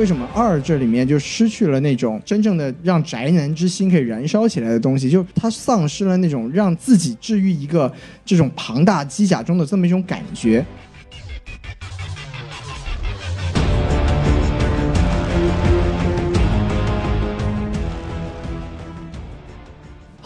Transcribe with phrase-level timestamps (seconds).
[0.00, 5.10] 为什么二这里面就失去了那种真正的让宅男之心可以燃烧起来的东西？
[5.10, 7.92] 就他丧失了那种让自己置于一个
[8.24, 10.64] 这种庞大机甲中的这么一种感觉。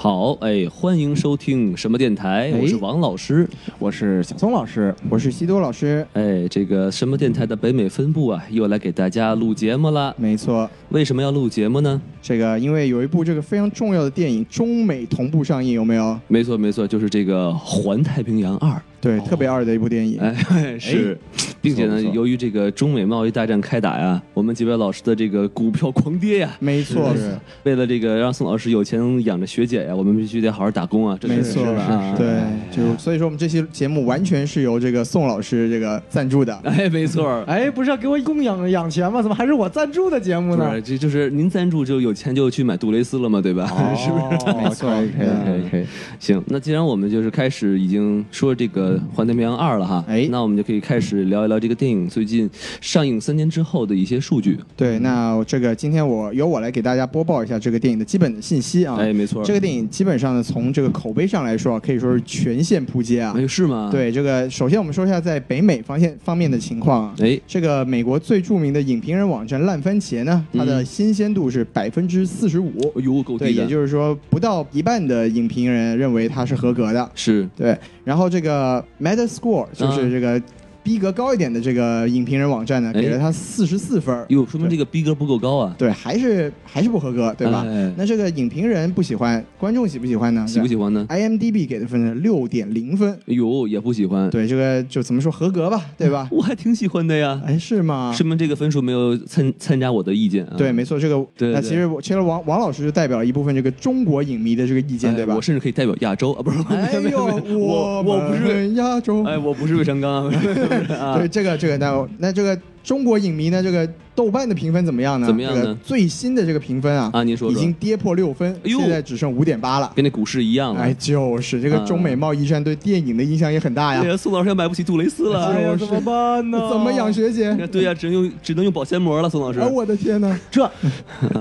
[0.05, 2.53] 好，哎，欢迎收听什么电台？
[2.53, 3.49] 哎我是王老师。
[3.79, 10.15] 我是小松老师，我是西多老师，哎，这个什么电台的北美分部啊，又来给大家录节目了。
[10.19, 10.69] 没错。
[10.91, 11.99] 为什么要录节目呢？
[12.21, 16.21] 这个因为有一部这个非常重要的电影中美同步上映，有没有？
[16.29, 18.73] 没错，没错，就是这个《环太平洋二》。
[19.05, 20.19] 对，特别二的一部电影。
[20.19, 20.35] 哎，
[20.81, 21.19] 是，
[21.61, 31.19] 并且呢由于这个中美贸易大战开打呀，我们几位老师的这个股票狂跌呀，没错， 是为了这个让宋老师有钱养着学姐呀，我们必须得好好打工啊。
[31.21, 31.83] 这没错是吧？
[31.83, 32.27] 啊对，
[32.71, 36.55] 就所以说我们这期节目完全是由这个宋老师这个赞助的。
[36.65, 37.45] 哎，没错。
[37.47, 39.21] 哎，不是要给我供养养钱吗？
[39.21, 40.71] 怎么还是我赞助的节目呢？
[40.71, 43.67] 不是，这就是您赞助就有钱就去买杜蕾斯了嘛，对吧？
[43.95, 44.25] 是不是？
[44.51, 45.11] 哦没错可以
[45.45, 45.85] 可以可以。
[46.19, 52.49] 行，那既然我们就是开始已经说这个《环太平洋二》了哈，哎那我们就可以开始聊一聊这个电影最近
[52.81, 54.59] 上映三年之后的一些数据。
[54.77, 58.97] 对，那这个今天我由我来给大家播报一下这个电影的基本的信息啊。
[58.99, 63.35] 哎，没错，这个电影基本上呢，从这个口碑上来说啊，可以说是全线扑街啊。
[63.37, 67.15] 哎是吗？，对，这个首先我们说一下在北美方面方面的情况啊。
[67.21, 72.73] 哎，这个美国最著名的影评人网站烂番茄呢，它的嗯新鲜度是百分之四十五。
[72.97, 77.11] 哎呦，够对，低的，也就是说不到一半的影评人认为它是合格的。
[77.15, 80.41] 是对，然后这个 Metascore 就是嗯这个
[80.85, 84.27] 逼格高一点的这个影评人网站呢，哎给了他四十四分儿。
[84.29, 87.65] 哟，说明这个逼格不够高啊，对，还是还是不合格，对吧？
[87.67, 90.47] 哎那这个影评人不喜欢，观众喜不喜欢呢？
[90.47, 96.29] 喜不喜欢呢？？IMDB 给的分是六点零分，哎呦，也不喜欢，对，这个就怎么说合格吧，对吧？
[96.31, 98.13] 我还挺喜欢的呀，哎，是吗？
[98.15, 100.55] 说明这个分数没有参参加我的意见啊。
[100.59, 105.41] 对，没错，这个对对那其实我其实王王老师就代表了一部分这个中国影迷的这个意见，哎对吧我？
[105.41, 107.25] 甚至可以代表亚洲啊，不是，哎呦，
[107.59, 110.31] 我我不是，亚洲，哎，我不是魏长刚
[111.19, 115.27] 对，这个这个那那这个中国影迷呢，这个豆瓣的评分怎么样呢？
[115.27, 119.91] 怎么样呢这个最新的这个评分啊，啊您说说已经跌破六分，哎现在只剩五点八了。
[119.97, 120.81] 跟那股市一样了。
[120.81, 124.11] 哎，就是这个中美贸易战对电影的影响也很大呀对。
[124.11, 125.77] 呀，宋老师要买不起杜蕾斯了。
[125.79, 126.69] 怎么办呢？
[126.71, 127.53] 怎么养学姐？
[127.73, 129.67] 对呀，只能用只能用保鲜膜了，宋老师哎，。
[129.67, 130.39] 我的天呐！
[130.51, 130.71] 这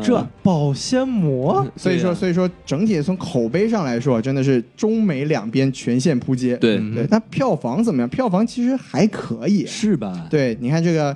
[0.01, 1.65] 这保鲜膜？
[1.75, 6.55] 所以说，所以说，整体从口碑上来说，真的是中美两边全线扑街。
[6.57, 8.07] 对，对，那票房怎么样？
[8.07, 9.65] 票房其实还可以。
[9.67, 11.15] 是吧？，对，你看这个，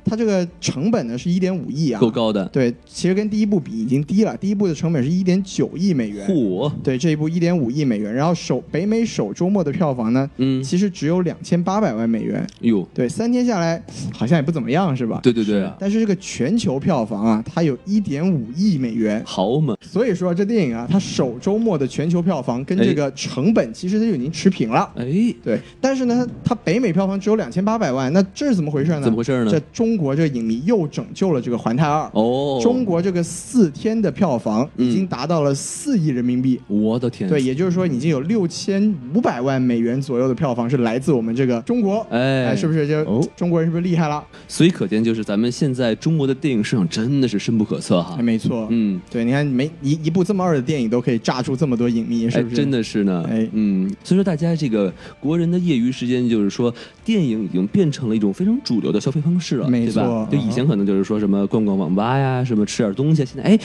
[0.03, 2.45] 它这个成本呢是一点五亿啊，够高的。
[2.47, 6.27] 对，其实跟第一部比已经低了，第一部的成本是一点九亿美元。
[6.27, 12.45] 嚯，对，这一部一点五亿美元，然后首北美首周末的票房呢，嗯，其实只有两千八百万美元。
[12.61, 13.81] 哟，对，三天下来
[14.13, 15.19] 好像也不怎么样，是吧？。
[15.21, 24.89] 对对对，但是这个全球票房啊，它有一点五亿美元，好猛，所以说这电影啊，它首周末的全球票房跟这个成本其实它就已经持平了。
[24.95, 25.05] 哎，
[25.43, 29.01] 对，但是呢，它北美票房只有两千八百万，那这是怎么回事呢？
[29.01, 36.59] 怎么回事呢这中国这个影迷又拯救了这个《环太二》哦，中国这个四天的票房嗯已经达到了四亿人民币。
[36.67, 42.05] 我的天，对，，也就是说，已经有六千五百万美元左右的票房是来自我们这个中国。
[42.09, 44.23] 哎，是不是就、哦中国人是不是厉害了？
[44.47, 48.21] 所以可见，就是咱们现在中国的电影市场真的是深不可测哈哎，。
[48.21, 48.67] 没错。
[48.69, 52.55] 嗯，对，你看没一一部这么二的电影都可以炸出这么多影迷，是不是？
[52.55, 53.25] 哎，真的是呢。
[53.29, 60.27] 哎嗯，所以说大家这个国人的业余时间，就是说电影已经变成了一种非常主流的消费方式了，没对吧错？
[60.31, 63.59] 就以前可能就是说什么逛逛网吧呀，什么吃点东西，现在哎，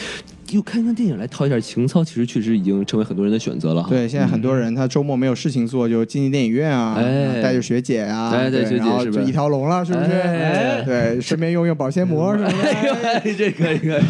[0.53, 3.89] 又看看电影来掏一下情操，其实确实已经成为很多人的选择了哈。
[3.91, 10.13] 对，现在很多人他周末没有事情做，就进进电影院啊，哎带着学姐啊，哎带学姐对然后是吧就一条龙了，是不是？
[10.13, 12.69] 哎对，顺便用用保鲜膜什么的。
[12.69, 14.03] 哎，这可以可以，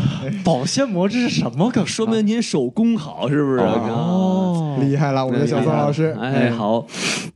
[0.45, 1.87] 保鲜膜这是什么梗啊？
[1.87, 3.61] 说明您手工好，是不是？
[3.61, 6.15] 哦，厉害了，我们的小宋老师。
[6.21, 6.87] 哎，好，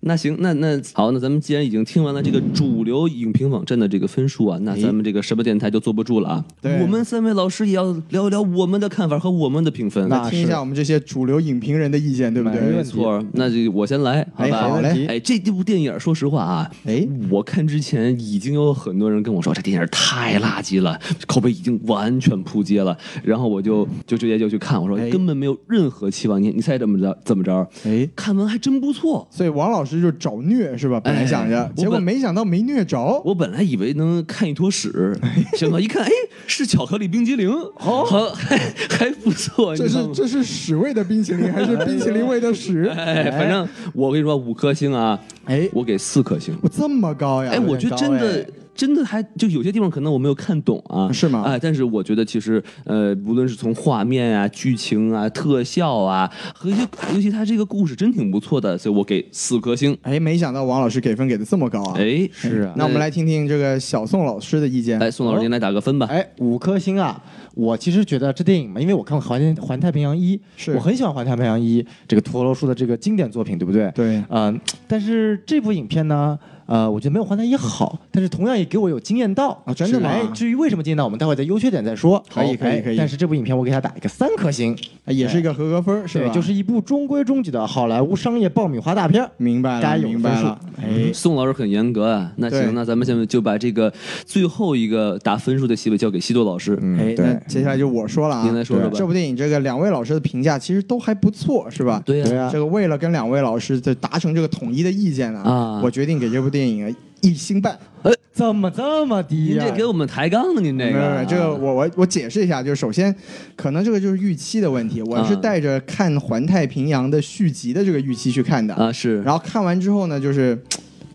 [0.01, 6.45] 那行，那那好，那咱们既然已经听完了这个主流影评网站的这个分数啊，那咱们这个什么电台就坐不住了啊。
[6.61, 10.07] 对我们三位老师也要聊一聊我们的看法和我们的评分。
[10.09, 12.61] 那听一下我们这些主流影评人的意见，对不对？
[12.61, 14.57] 没错，那就我先来，好吧？
[14.57, 27.17] 哎好嘞哎，这部电影说实话啊，哎，我看之前已经有很多人跟我说这电影太垃圾了，口碑已经完全扑街了，然后我就就直接就去看，我说哎根本没有任何期望，你你猜怎么着？
[27.25, 27.67] 怎么着？
[27.85, 29.27] 哎，看完还真不错。
[29.31, 30.99] 所以王老师就找虐是吧？
[31.01, 33.01] 本来想着，结果没想到没虐着。
[33.25, 35.17] 我本来以为能看一坨屎，
[35.57, 36.11] 结果一看，哎，
[36.51, 38.05] 是巧克力冰激凌，哦，
[38.35, 38.59] 还
[38.89, 42.87] 还不错，这是这是屎味的冰淇淋还是冰淇淋味的屎？
[42.95, 46.55] 哎，反正我跟你说，五颗星啊，哎，我给四颗星。
[46.61, 47.53] 我这么高呀？
[47.55, 48.45] 哎，我觉得真的
[48.81, 56.81] 真的还就有些地方可能我没有看懂啊，是吗哎，但是我觉得其实呃，无论是从画面啊、剧情啊、特效啊，和一些
[57.13, 59.95] 尤其他这个故事真挺不错的，所以我给四颗星。
[60.01, 61.97] 哎，没想到王老师给分给的这么高啊！
[61.99, 64.99] 哎，是啊那我们来听听这个小宋老师的意见。
[64.99, 66.07] 来，宋老师您来打个分吧。
[66.07, 67.23] 哎，五颗星啊！
[67.55, 73.91] 我其实觉得这电影嘛，因为我看过《环环太平洋一》，是我很喜欢《环太平洋一》这个陀螺叔的这个经典作品，对不对？
[73.91, 76.39] 对嗯、但是这部影片呢，
[76.71, 79.61] 呃，我觉得没有《环太一》好，但是同样也给我有惊艳到。
[79.65, 80.09] 啊真的吗？
[80.09, 82.23] 哎至于为什么惊艳到，我们待会儿在优缺点再说。
[82.33, 86.33] 可以可以可以但是这部影片我给它打一个三颗星，哎也是一个合格分儿，是对，吧？
[86.33, 89.29] 就是一部中规中矩的好莱坞商业爆米花大片。
[89.37, 90.19] 明白了，该有分数。
[90.19, 90.61] 明白了。
[90.81, 92.33] 哎，宋老师很严格啊。
[92.37, 93.93] 那行，那咱们现在就把这个
[94.25, 96.79] 最后一个打分数的席位交给西多老师。
[96.81, 98.95] 嗯哎，那接下来就我说了啊，您来说说吧。
[98.97, 102.01] 这部电影这个两位老师的评价其实都还不错，是吧？
[102.07, 105.81] 对呀、这个为了跟两位老师的达成这个统一的意见呢，啊。
[105.83, 107.79] 我决定给这部电影啊一星半。
[108.03, 110.63] 呃怎么这么低呀、您这给我们抬杠呢？
[110.63, 113.15] 您这个，没有没有，这个我我我解释一下，就是首先，
[113.55, 120.59] 可能这个就是预期的问题，我是啊带着看《环太平洋》的续集的这个预期去看的，啊是，然后看完之后呢，就是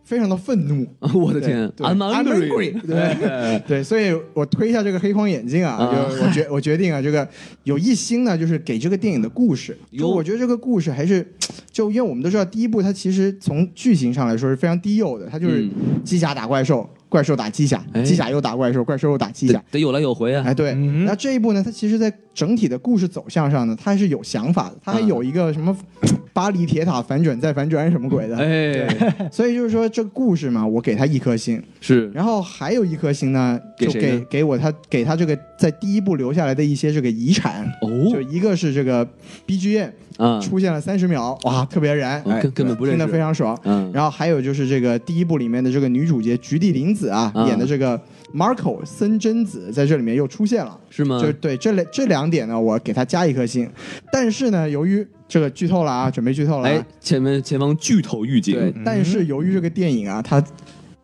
[0.06, 0.88] 非常的愤怒。
[1.14, 7.28] 我的天对，I'm angry，angry， 对对，所以我推一下这个黑框眼镜啊，我决我决定啊，这个
[7.64, 11.26] 有一星呢，就是给这个电影的故事，就哟我觉得这个故事还是，
[11.72, 15.72] 就因为我们都知道第一部它其实从剧情上来说是非常低幼的，它就是嗯。
[16.06, 18.02] 机甲打怪兽，怪兽打机甲，哎。
[18.02, 19.54] 机甲又打怪兽，怪兽又打机甲。
[19.54, 20.44] 得得有来有回啊。
[20.46, 21.06] 哎，对，嗯。
[21.06, 25.74] 那这一部呢，它其实，在整体的故事走向上呢，它还是有想法的，它还嗯有一个什么
[26.34, 32.12] 巴黎铁塔反转再反转什么鬼的，哎，所以就是说这个故事嘛，我给他一颗星，是。
[32.14, 37.64] 然后还有一颗星呢，就给给给我他给他这个在第一部留下来的一些这个遗产。
[37.82, 39.08] 哦，就哦一个是这个
[39.48, 43.58] BGM 啊，出现了三十秒，哇，特别燃，哎哦根根本不认识听得非常爽。
[43.64, 48.00] 嗯，然后还有就是这个第一部里面的这个女主角菊地凛子啊，啊演的这个
[48.34, 50.78] Marco 森贞子在这里面又出现了。
[50.90, 51.20] 是吗？
[51.22, 53.70] 就对这两这两点呢，我给他加一颗星。
[54.12, 60.42] 但是呢，由于这个剧透了啊，准备剧透了啊、哎，前面前方剧透预警，对，但是由于这个电影啊，它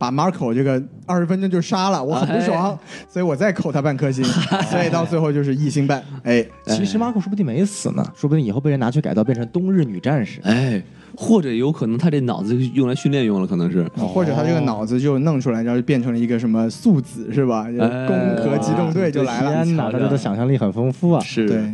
[0.02, 2.76] 把 Marco 这个二十分钟就杀了，我很不爽，
[3.08, 4.24] 所以我再扣他半颗星，
[4.72, 6.04] 所以到最后就是一星半。
[6.26, 10.42] 哎，其实 Marco 说不定没死呢，说不定以后被人拿去改造变成冬日女战士。
[10.42, 10.82] 哎，
[11.16, 13.88] 或者有可能他这脑子用来训练用了，可能是。
[13.96, 17.66] 或者他这个脑子就弄出来，然后就变成了一个什么素子是吧？
[18.08, 19.64] 攻壳机动队就来了。
[19.64, 21.22] 天哪，大家的想象力很丰富啊！
[21.22, 21.72] 是，对，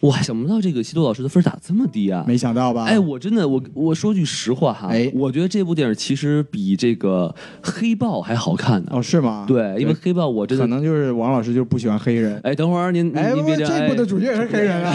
[0.00, 2.24] 哇，想不到这个西多老师的分咋这么低啊！
[2.26, 2.84] 没想到吧？
[2.84, 8.88] 哎，我真的，我我说句实话哈，哎我觉得这部电影其实比这个黑豹还好看呢。
[8.92, 12.40] 哦，是吗？，对，因为黑豹我真的可能就是王老师就是不喜欢黑人。
[12.42, 14.92] 哎，等会儿您哎，不您别这部的哎主角也是黑人啊！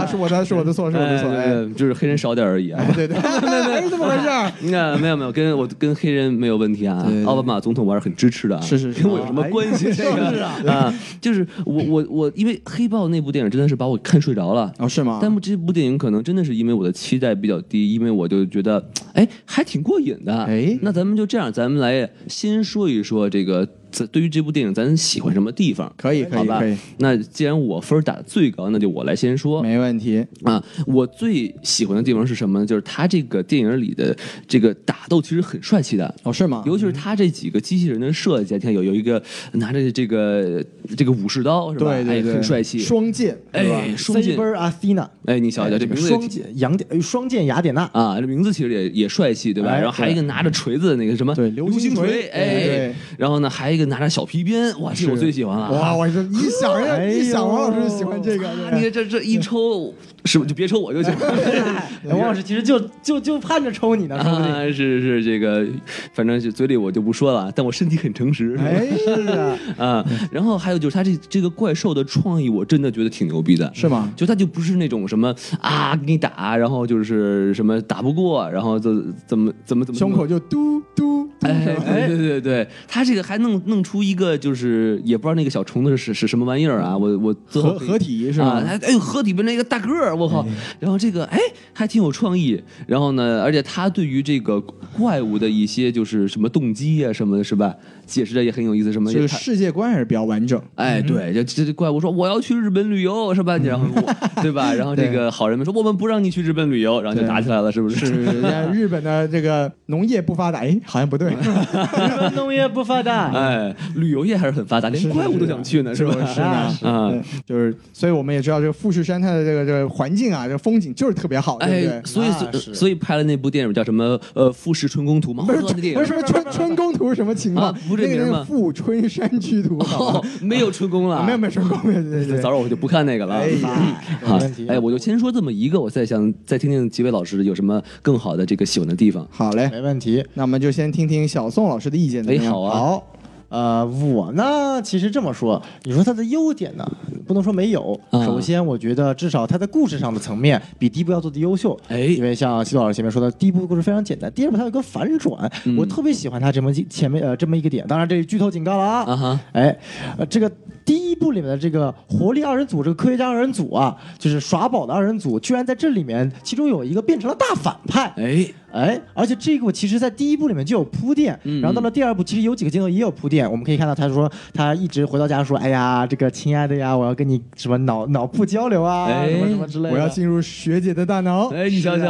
[0.00, 1.74] 啊， 是我的，是我的错，是我的错。
[1.74, 2.84] 就是黑人少点而已啊。
[2.94, 4.52] 对 对，哎，怎么回事儿？
[4.70, 8.60] 那没有没有，跟我跟黑人没有问题啊奥巴马总统我还是很支持的啊。
[8.60, 9.88] 是是是跟我有什么关系？
[9.88, 14.72] 哎这个啊，就是我我我，因为黑豹那部电影真的是把我看睡着了。
[14.78, 15.18] 哦，是吗？
[15.20, 20.34] 但是这部电影可能真的是因为我的期待比较低，因为我就觉得，哎，还挺过瘾的。
[20.44, 25.90] 哎那咱们就这样，咱们来先说一说这个，咱对于这部电影咱喜欢什么地方？
[25.96, 29.62] 可以可以可以，那既然我分儿打的最高，那就我来先说。
[29.62, 30.24] 没问题。
[30.42, 32.66] 啊，我最喜欢的地方是什么呢？
[32.66, 34.14] 就是他这个电影里的
[34.48, 36.12] 这个打斗其实很帅气的。
[36.24, 36.64] 哦，是吗？
[36.66, 39.22] 尤其是他这几个机器人的设计，你看有有一个
[39.52, 40.64] 拿着这个
[40.96, 41.92] 这个武士刀是吧？
[41.92, 42.80] 对对对，哎，很帅气。
[42.80, 44.36] 双剑，哎，双剑。
[44.36, 47.82] Saber Athena，哎，你瞧瞧这名字双剑雅典，呃双剑雅典娜。
[47.92, 49.70] 啊，这名字其实也也帅气，对吧？
[49.70, 55.70] 哎然后还有一个拿着锤子的那个什么对流流星星锤哎然后呢还有一个拿着小皮鞭，哇，这我最喜欢了。
[55.72, 59.92] 哇，我这一想呀， 哎一想王老师喜欢这个，啊，你看这这一抽，
[60.24, 61.12] 是不是就别抽我就行？
[61.14, 64.52] 哎 王老师其实就就就盼着抽你呢，说不定。
[64.52, 65.66] 啊，是是这个，
[66.12, 68.56] 反正是嘴里我就不说了，但我身体很诚实。
[68.60, 73.70] 哎，是啊，啊，然后还有就是他这这个怪兽的创意，我真的觉得挺牛逼的。
[73.74, 74.10] 是吗？
[74.16, 81.76] 就他就不是那种什么啊给你打，然后就是什么打不过，然后怎怎么怎么怎么胸口就嘟嘟嘟，哎，
[82.06, 88.62] 对对对对，他这个还弄弄出一个，就是也不知道那个小虫子是是什么玩意儿啊，我我合合体是啊，吗？
[88.66, 90.46] 还哎呦合体变成一个大个儿，我靠！
[90.80, 91.38] 然后这个哎
[91.72, 94.60] 还挺有创意，然后呢，而且他对于这个
[94.96, 97.74] 怪物的一些就是什么动机啊什么的，是吧？
[98.06, 100.60] 解释的也很有意思，什么就是世界观还是比较完整。
[100.74, 103.56] 哎，对，就这这怪物说我要去日本旅游，是吧？
[103.58, 103.86] 然后
[104.42, 104.72] 对吧？
[104.74, 111.30] 然后这个好人们说我们不让你去日本旅游，然后就打起来了，是不是人家日本的这个农业不发达，哎，好像不对。
[111.40, 113.30] 日本农业不发达。
[113.32, 116.26] 哎， 哎，旅游业还是很发达，连怪物都想去呢，是吧？
[116.26, 122.02] 是啊对就是，所以我们也知道这个富士山它的这个这个环境啊，这个风景就是特别好，对不哎，对？
[122.04, 124.18] 所以所所以拍了那部电影叫什么？
[124.34, 125.44] 呃，《富士春宫图》吗？
[125.46, 125.60] 不是
[125.94, 132.40] 不是春春宫图是什么情况那个那个富春山居图，哦，没有春宫了，啊没有没有春宫，对对对。
[132.40, 133.34] 早知道我就不看那个了。
[133.34, 139.26] 哎呀好没问题，哎，我就先说这么一个，我再想再听听几位老师有什么更好的这个喜欢的地方。
[139.30, 140.24] 好嘞，没问题。
[140.34, 142.44] 那我们就先听听小宋老师的意见怎么样？
[142.44, 142.78] 哎好啊。
[142.78, 143.06] 好，
[143.48, 146.90] 呃，我呢，其实这么说，你说它的优点呢，
[147.26, 147.98] 不能说没有。
[148.10, 151.78] 啊首先，我觉得至少它在故事上的层面比第一部要做的优秀。
[151.88, 157.86] 哎因为像西老师前面说的，第一部故事非常简单，第二部它有个反转，嗯我特别喜欢它这么前面呃这么一个点。
[157.86, 159.04] 当然，这是剧透警告了啊。
[159.04, 159.76] 啊哈，哎，
[160.18, 160.50] 呃，这个
[160.84, 168.12] 第一部里面的这个活力二人组，这个科学家二人组啊，就是耍宝的二人组，居然在这里面，其中有一个变成了大反派。
[168.16, 173.50] 哎，哎，而且这个其实在第一部里面就有铺垫，嗯然后到了第二部，其实有几个镜头也有铺垫。
[173.50, 181.48] 我们可以看到，他说他一直回到家说：“哎呀，这个亲爱的呀，我要跟你什么脑脑部交流啊，哎什么什么之类的。”我要进入学姐的大脑。
[181.48, 182.08] 哎，你想想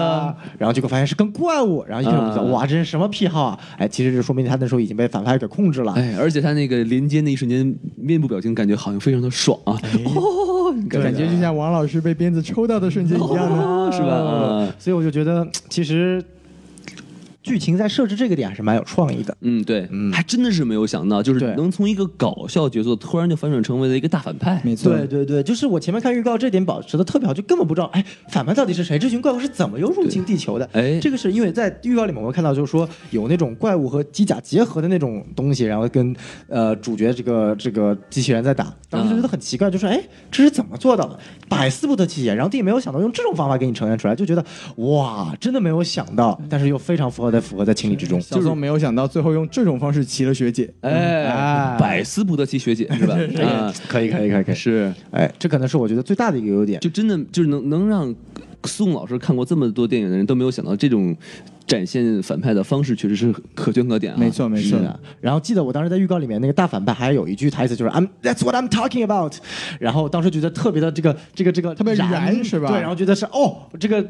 [0.59, 3.61] 然后结果发现是跟怪物，然后一开始我就觉得啊哇，这是什么癖好啊？
[3.79, 5.93] 哎，其实这说明他那时候已经被反派给控制了。
[5.93, 14.21] 哎，而且他那个连接那一瞬间，面部表情感觉好像非常的爽啊，哦， 感感觉就像王老师被鞭子抽到的瞬间一样是吧？
[14.21, 16.23] 嗯，所以我就觉得，其实
[17.45, 19.37] 剧情在设置这个点还是蛮有创意的。
[19.43, 24.61] 嗯，对，嗯还真的是没有想到，就是能从一个搞笑角色突然就反转成为了一个大反派。
[24.65, 28.99] 没错，对对对，就是我前面看预告，这点保持的特别好，就根本不知道，哎，反派到底是谁？
[28.99, 30.69] 这群怪物是怎么又入侵地球的？
[30.73, 36.17] 哎这个是因为在预告里面我们看到，就是说有那种怪物和机甲结合的那种东西，然后跟
[36.49, 41.19] 呃主角这个这个机器人在打，当时就觉得很奇怪，就是哎，这是怎么做到的？
[41.47, 44.43] 百思不得其解，然后弟也没有想到用这种方法给你呈现出来，就觉得
[44.77, 48.21] 哇，真的没有想到，但是又非常符合在符合在情理之中。
[48.21, 50.73] 小宋没有想到最后用这种方式骑了学姐。
[50.83, 53.15] 哎哎，百思不得其学姐是吧？
[53.45, 56.79] 啊，可以可以可以可以，是，哎，这可能是我觉得最大的一个优点。
[56.81, 58.15] 就真的就是能能让
[58.65, 61.15] 宋老师看过这么多电影的人都没有想到这种
[61.67, 64.17] 展现反派的方式，确实是可圈可点啊。
[64.19, 64.79] 没错没错，
[65.21, 69.35] 然后记得我当时在预告里面那个大反派还有一句台词就是 I'm That's what I'm talking about，
[69.81, 74.05] 然后当时觉得特别的这个这个这个特别燃是吧对，然后觉得是哦这个。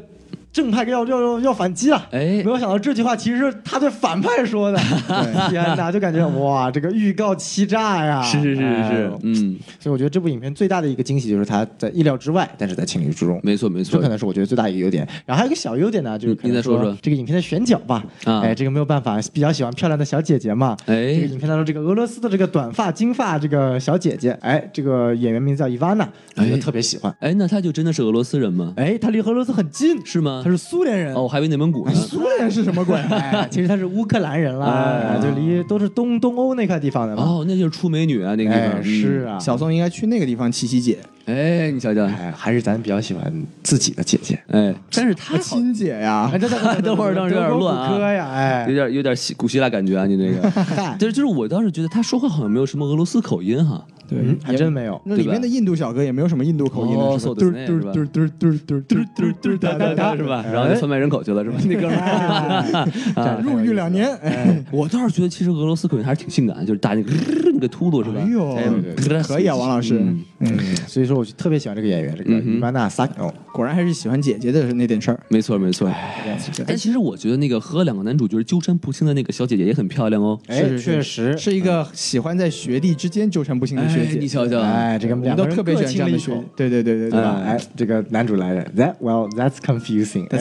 [0.55, 4.79] 正派要要要要反击了，哎没有想到这句话其实是他对反派说的，
[5.51, 8.21] 天哪，就感觉哇，这个预告欺诈呀！
[8.21, 13.37] 是是是是嗯，所以我觉得这部影片最大的一个惊喜就是它在意料之外，但是在情理之中。
[13.43, 14.07] 没错没错这可。
[14.07, 15.05] 能是我觉得最大一个优点。
[15.25, 18.01] 然后还有一个小优点呢，就是你再说说这个影片的选角吧。
[18.23, 20.77] 啊哎，这个没有办法，比较喜欢漂亮的小姐姐嘛。
[20.85, 26.07] 哎这个影片当中这个俄罗斯的这个短发金发这个小姐姐，哎，这个演员名字叫伊万娜，
[26.37, 27.13] 我觉得哎特别喜欢。
[27.19, 28.73] 哎，那她就真的是俄罗斯人吗？
[28.77, 30.43] 哎，她离俄罗斯很近，是吗？
[30.45, 31.11] 她是苏联人。
[31.15, 31.91] 哦，我还以为内蒙古呢。
[31.97, 32.95] 苏联是什么鬼？
[33.09, 37.23] 哎，其实他是乌克兰人啦，就离都是东东欧那块地方的嘛。
[37.23, 38.83] 哦，那就是出美女啊，那个地哎，方。
[38.83, 41.09] 是啊，小宋应该去那个地方骑骑姐，嗯。
[41.25, 43.31] 哎，你瞧瞧，哎，还是咱比较喜欢
[43.63, 44.39] 自己的姐姐。
[44.47, 46.37] 哎，但是他亲姐呀哎，。
[46.37, 47.77] 等等 等等会儿等会儿有点乱
[48.17, 50.49] 啊有，点有点希古希腊感觉啊，你这个。
[50.99, 53.83] 就是就是我倒是觉得他说话好像没有什么俄罗斯口音哈。
[54.07, 55.01] 对嗯，还真没有。
[55.03, 60.45] 那里面的印度小哥也没有什么印度口音哦的，是吧嘟嘟嘟嘟嘟嘟嘟嘟嘟哒哒哒，是吧？
[60.53, 61.57] 然后就贩卖人口去了是吧？
[61.65, 64.15] 那哥们入狱两年。
[64.17, 67.11] 哎，我倒是觉得其实俄罗斯口音还是挺性感的，就是打那个
[67.51, 68.21] 那个秃噜是吧？
[68.23, 69.97] 哎呦哎可以啊，王老师。
[69.99, 75.19] 嗯嗯，所以说我就特别喜欢这个演员，这个伊万娜萨哦，果然还是喜欢姐姐的那点事儿。
[75.29, 75.87] 没错没错。
[75.87, 80.39] 哎但其实我觉得那个和两个男主角纠缠不清的那个小姐姐也很漂亮哦。
[80.47, 84.19] 哎确实是一个喜欢在学弟之间纠缠不清的学哎，姐。
[84.19, 86.49] 你瞧瞧，哎，这个我们两个人都特别喜欢这样的学各亲了一口。
[86.55, 87.41] 对对对对对吧？
[87.45, 90.27] 哎，这个男主来了，That well that's 这个 confusing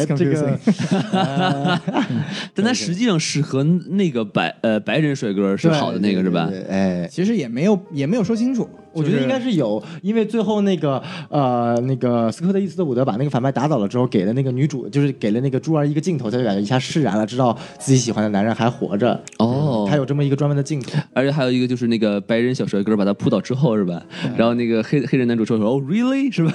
[2.54, 6.50] 但他实际上是和那个白呃白人帅哥是好的那个是吧？
[6.68, 8.68] 哎，其实也没有也没有说清楚。
[8.94, 19.20] 我觉得应该是有，因为最后那个呃那个斯科特伊斯特伍德把那个反派打倒了之后，给了那个女主，就是给了那个珠儿一个镜头，她就感觉一下释然了，知道自己喜欢的男人还活着。
[19.38, 20.98] 哦他有这么一个专门的镜头。
[21.12, 24.02] 而且还有一个就是那个白人小帅哥把他扑倒之后是吧？
[24.36, 26.52] 然后那个黑黑人男主说说哦 really 是吧？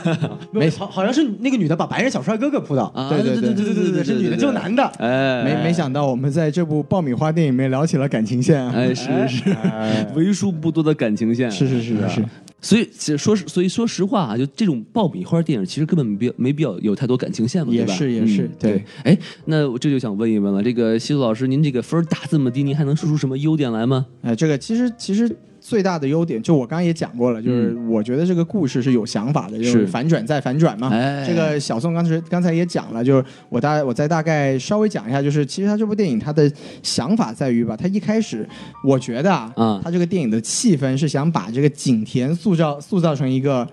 [0.51, 2.85] 没，好好像是那个女的把白人小帅哥给扑倒。
[2.95, 4.83] 啊对对对对对对对，是女的救男的。
[4.97, 8.73] 哎，没没想到我们在这部爆米花电影里面聊起了感情线啊。
[8.75, 12.25] 哎是是哎 为数不多的感情线，是是是是是，
[12.61, 17.93] 所以其实说实，所以说实话啊，就这种爆米花电影，其实根本没必要没必要有太多感情线嘛，也对吧？
[17.93, 18.83] 是也是嗯对对。
[19.03, 24.05] 哎，那我这就想问一问了，这个西子老师，您这个分打这么低，您还能说出什么优点来吗？
[24.21, 25.33] 哎，这个其实其实
[25.69, 29.85] 最大的优点，就我刚刚也讲过了，就是我觉得这个故事是有想法的，就是是。
[29.85, 30.89] 反转再反转嘛。
[30.91, 31.23] 哎。
[31.27, 38.49] 这个小宋刚才刚才也讲了，就是我大我再大概稍微讲一下，就是其实他这部电影他的想法在于吧，他一开始
[38.83, 39.79] 我觉得啊，嗯。
[39.83, 43.67] 他这个电影的气氛是想把这个景甜塑造塑造成一个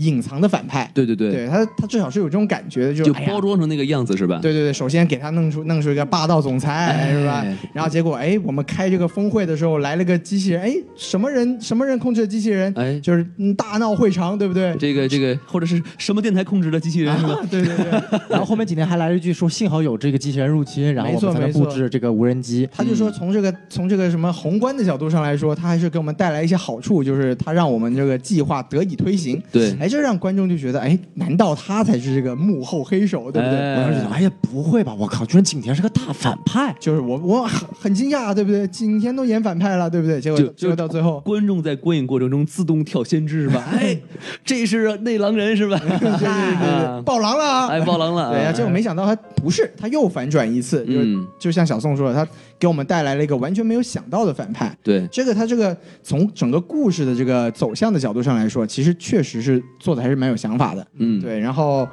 [0.00, 0.90] 隐藏的反派。
[0.94, 4.38] 对对对，对他，他至少是有这种感觉的，就就包装成那个样子是吧？
[4.42, 7.44] 对对对，首先给他弄出弄出一个霸道总裁、哎是吧？
[7.72, 12.72] 然后结果哎，我们开这个峰会的时候来了个机器人，哎，什么人什么人控制的机器人？
[12.76, 14.74] 哎就是嗯大闹会场，对不对？
[14.78, 17.34] 这个这个或者是什么电台控制的机器人是吧？
[17.40, 17.84] 啊，对对对，
[18.28, 22.68] 然后后面几年还来了一句说，幸好有这个机器人入侵，然后我们才能布置这个无人机。
[22.72, 29.40] 他就说从这个从这个什么宏观的角度上来说，他还是给我们带来一些好处，就是他让我们这个计划得以推行。
[29.52, 33.58] 对哎，这让观众就觉得，哎，难道他才是这个幕后黑手，对不对？
[33.58, 34.94] 哎我当时觉得，哎呀，不会吧？
[34.94, 36.74] 我靠，居然景甜是个大反派。
[36.78, 38.66] 就是我我很很惊讶，对不对？
[38.68, 40.20] 景甜都演反派了，对不对？
[40.20, 43.64] 结果就结果到最后，观众在观影过程中自动跳先知是吧？
[43.76, 43.98] 哎，
[44.44, 45.76] 这是内狼人是吧？
[45.78, 47.66] 对对对对对，爆狼了啊！
[47.68, 54.76] 哎，爆狼了，对呀、结果没想到他不是，他又反转一次，就、嗯就像小宋说的，他给我们带来了一个完全没有想到的反派。
[54.82, 60.86] 对这个他这个从整个故事的这个走向的角度上来说，其实确实是做的还是蛮有想法的。
[60.98, 61.88] 嗯对，然后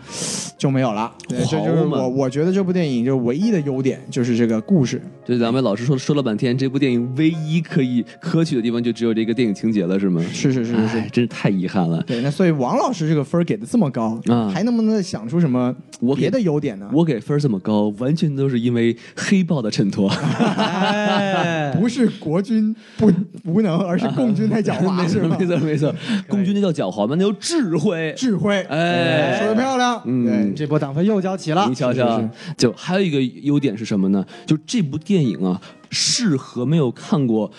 [0.58, 1.12] 就没有了。
[1.28, 5.02] 对，这就是我我觉得这部电影就唯一的优点就是这个故事。
[5.26, 10.22] 对，咱们老师说说了半天，这部电影唯一可以可取的地方就只有这个电影情节了，是吗？
[10.32, 12.04] 是是是是真是太遗憾了。
[12.04, 15.74] 对，那所以王老师这个分儿给的这么高，啊还能不能再想出什么
[16.16, 16.90] 别的优点呢？
[16.94, 20.10] 我给分儿这么高，完全都是因为黑豹的衬托。
[20.10, 23.12] 哎， 不是国军不
[23.46, 25.96] 无能，而是共军太狡猾， 没错，没错，没错。
[26.28, 27.16] 共军那叫狡猾吗？
[27.18, 28.14] 那叫智慧。
[28.18, 31.76] 智慧，哎说的漂亮，嗯，这波党费又交齐了你。
[31.76, 32.22] 瞧瞧，
[32.58, 34.26] 就还有一个优点是什么呢？
[34.46, 37.52] 就这部电影啊，适合没有看过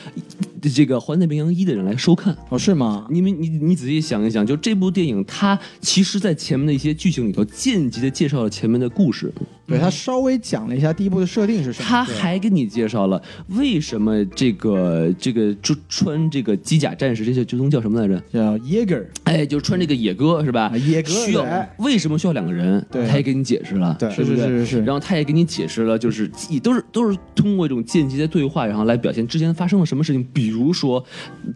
[0.74, 2.36] 这个《环太平洋一》的人来收看。
[2.48, 3.06] 哦，是吗？
[3.10, 9.32] 你们你你仔细想一想，就这部电影，它其实在前面的一些剧情里头，间接的介绍了前面的故事，
[9.66, 18.22] 对他稍微讲了一下第一部的设定是什么，他还给你介绍了为什么这个这个穿穿这个机甲战士这些这东叫什么来着？
[18.32, 20.66] 叫 Jaeger，哎，就穿这个野哥是吧？
[20.72, 21.44] 啊野哥需要
[21.78, 22.84] 为什么需要两个人？
[22.90, 30.26] 对他也给你解释了，对是是是是是然后他也给你解释了，就是也都是都是通过一种间接的对话，然后来表现之前发生了什么事情。
[30.32, 31.04] 比如说，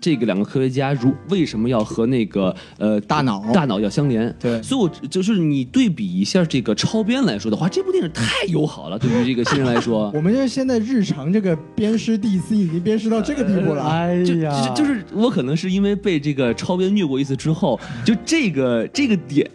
[0.00, 4.34] 这个两个科学家如为什么要和那个呃大脑大脑要相连？
[4.40, 10.10] 对所以我就是你对比一下这个超编来说的话，这部电影太友好了，对于这个新人来说。
[10.14, 19.48] 我们这现在日常这个鞭尸 DC 已经鞭尸到这个地步了，哎呀，就就是我可能是因为被这个超编虐过一次之后，就这个这个点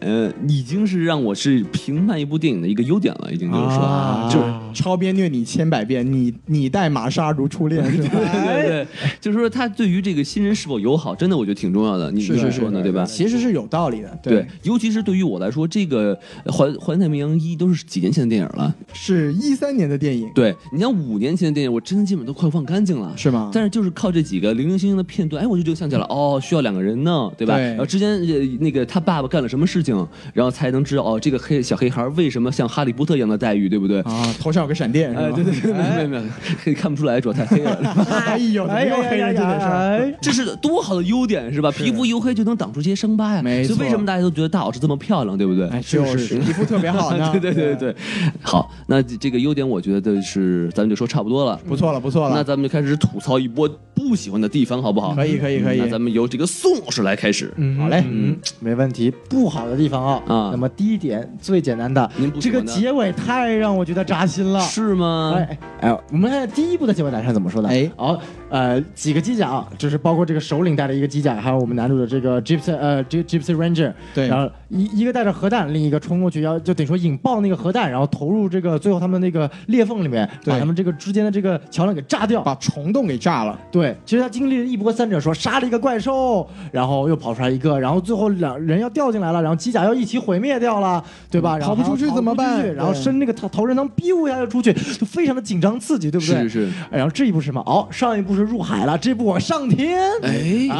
[0.47, 4.39] 已经是让我是评判一部电影的一个优点了，已经就是说，啊就
[4.73, 8.09] 超编虐你千百遍，你你待玛莎如初恋， 是吧？
[8.09, 8.87] 对对对，
[9.21, 12.11] 就是说他对于这个新人是否友好，真的我觉得挺重要的。
[12.11, 13.05] 你是是说呢，对吧？
[13.05, 16.15] 其实是有道理的，对，尤其是对于我来说，这个
[16.51, 18.73] 《环环太平洋一》都是几年前的电影了。
[18.93, 23.13] 是一三年的电影，对你像五年前的电影，我真的基本都快忘干净了。
[23.15, 23.51] 是吗？
[23.53, 27.55] 但是就是靠这几个零零星星的片段，哎，我就就想起来了，哦，需要两个人弄，对吧？
[27.57, 29.95] 对然后之间呃那个他爸爸干了什么事情，
[30.33, 34.01] 然后才能知道哦，这个黑小黑孩为什么像哈利波特一样的待遇，对不对？
[34.01, 35.35] 啊，头上有个闪电，是哎，吧？
[35.35, 36.33] 对对对，没有没有没有，
[36.63, 37.75] 黑看不出来，主要太黑了。
[38.09, 39.75] 哎呦，哎没有黑人这件事儿。
[39.75, 41.69] 哎，这是多好的优点是吧？
[41.69, 43.41] 皮肤黝黑就能挡住这些伤疤呀。
[43.41, 45.67] 没错所以为什么大家都觉得大老师这么漂亮，对不对？
[45.67, 47.29] 哎，就是皮肤特别好呢。
[47.37, 47.95] 对对对对对，
[48.41, 51.59] 好，那这这个优点我觉得是咱们就说差不多了。
[51.67, 52.35] 不错了，不错了。
[52.35, 55.13] 那咱们就开始吐槽一波不喜欢的地方，好不好？
[55.13, 55.87] 可以，可以，可以那。
[55.89, 57.53] 咱们由这个宋老师来开始。
[57.57, 59.11] 嗯好嘞嗯，没问题。
[59.29, 64.61] 不好的地方啊，啊那么第一点最简单的您不，这个结尾太让我觉得扎心了。
[64.61, 65.33] 是吗？
[65.35, 67.67] 哎哎哎，我们看第一部的结尾打算怎么说的？
[67.67, 68.17] 哎好，
[68.49, 82.37] 呃，几个机甲啊，就是包括这个首领带的一个机甲，还有我们男主的这个 Gypsy 呃 Gy- Gypsy Ranger，对然后一一个带着核弹，另一个冲过去要就等于说引爆那个核弹，然后投入这个最后他们那个裂缝里面，把他们这个之间的这个桥梁给炸掉。
[82.47, 91.57] 把虫洞给炸了，对，其实他经历了一波三折，说杀了一个怪兽，然后又跑出来一个，然后最后两人要掉进来了，然后机甲要一起毁灭掉了，对吧？
[91.57, 96.47] 然后跑不出去怎么办然后伸那个头头人能，biu 一下就出去，就非常的紧张刺激，对不对？
[96.47, 96.66] 是是。
[96.89, 97.61] 然后这一步是什么？
[97.65, 99.99] 哦，上一步是入海了，这一步我上天。
[100.23, 100.31] 哎，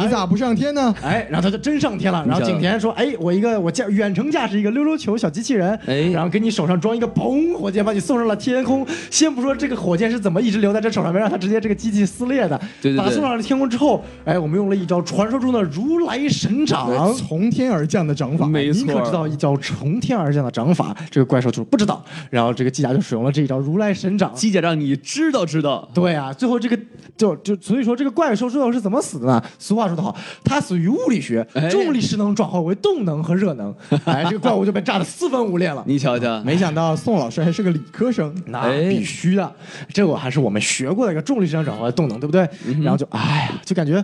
[0.02, 0.94] 你咋不上天呢？
[1.02, 2.24] 哎，然后他就真上天了。
[2.26, 8.86] 然后景甜说：“哎，我一个我驾远程驾驶一个溜溜球小机器人，哎然后给你手上装一个砰火箭，把你送上了天空。
[9.10, 16.88] 先不说这个火箭是怎么一直留在这手上，没让它直接这个机器撕裂的，对对对把它送上了天空之后，哎，我们用了一招传说中的如来神掌。
[17.14, 20.96] 从天而降的掌法，没错您可知道一招从天而降的掌法？
[21.10, 24.32] 这个怪兽就是不知道，然后这个机甲就使用了这一招如来神掌。
[24.34, 25.77] 机甲让你知道知道。
[25.80, 25.88] 了。
[25.94, 26.78] 对啊，最后这个
[27.16, 29.42] 就就所以说这个怪兽最后是怎么死的呢？
[29.58, 30.14] 俗话说得好，
[30.44, 35.82] 它死于物理学哎，重力势能转化为动能和热能， 哎，这个怪物就被炸得四分五裂了。
[35.86, 39.52] 你瞧瞧，没想到宋老师还是个理科生，那哎必须的，
[39.92, 42.48] 这我还是我们学过的一个重力势能转化为动能，对不对？
[42.82, 43.94] 然后就哎呀，就感觉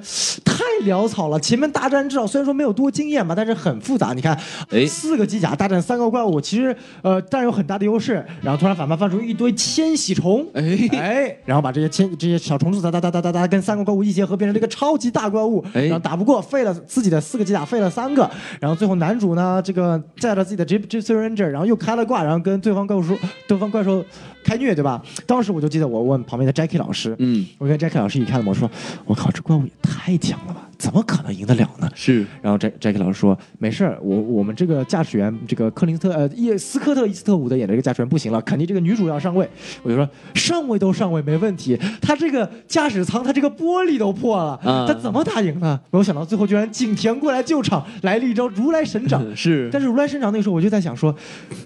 [0.45, 0.55] 太
[0.87, 1.39] 潦草了。
[1.41, 4.13] 前面大战至少虽然说没有多惊艳吧，但是很复杂。
[4.13, 4.39] 你看，
[4.71, 8.25] 哎四个机甲大战三个怪物，其实呃占有很大的优势。
[8.43, 15.65] 然后突然反派放出一堆千禧虫，哎哎，然后把这些千这些小虫子哒哒哒哒哒哒跟三个怪物一结合，变成了一个超级大怪物。
[15.73, 18.31] 哎然后打不过，废了自己的四个机甲，废了三个。
[18.61, 23.17] 然后最后男主呢，这个带着自己的 J J C Ranger，然后又开了挂，然后跟对方怪物说，
[23.49, 24.05] 对方怪兽
[24.45, 25.03] 开虐，对吧？
[25.27, 28.71] 当时我就记得我问旁边的 Jackie 老师，嗯，我跟 Jackie 老师一看，我说，
[29.07, 31.89] 我靠，这怪物也太强了吧，怎么可能赢得了呢？
[31.95, 39.49] 是然后 Jack Jack 老师说没事儿，我我们这个驾驶员这个克林斯特呃伊斯科特伊斯特伍德演的这个驾驶员不行了，肯定这个女主要上位。
[39.83, 45.81] 我就说上位都上位没问题，他这个驾驶舱他这个玻璃都破了，啊他怎么打赢呢？
[45.91, 49.25] 没有想到最后居然景甜过来救场，来了一招如来神掌。
[49.35, 51.15] 是，但是如来神掌那个时候我就在想说，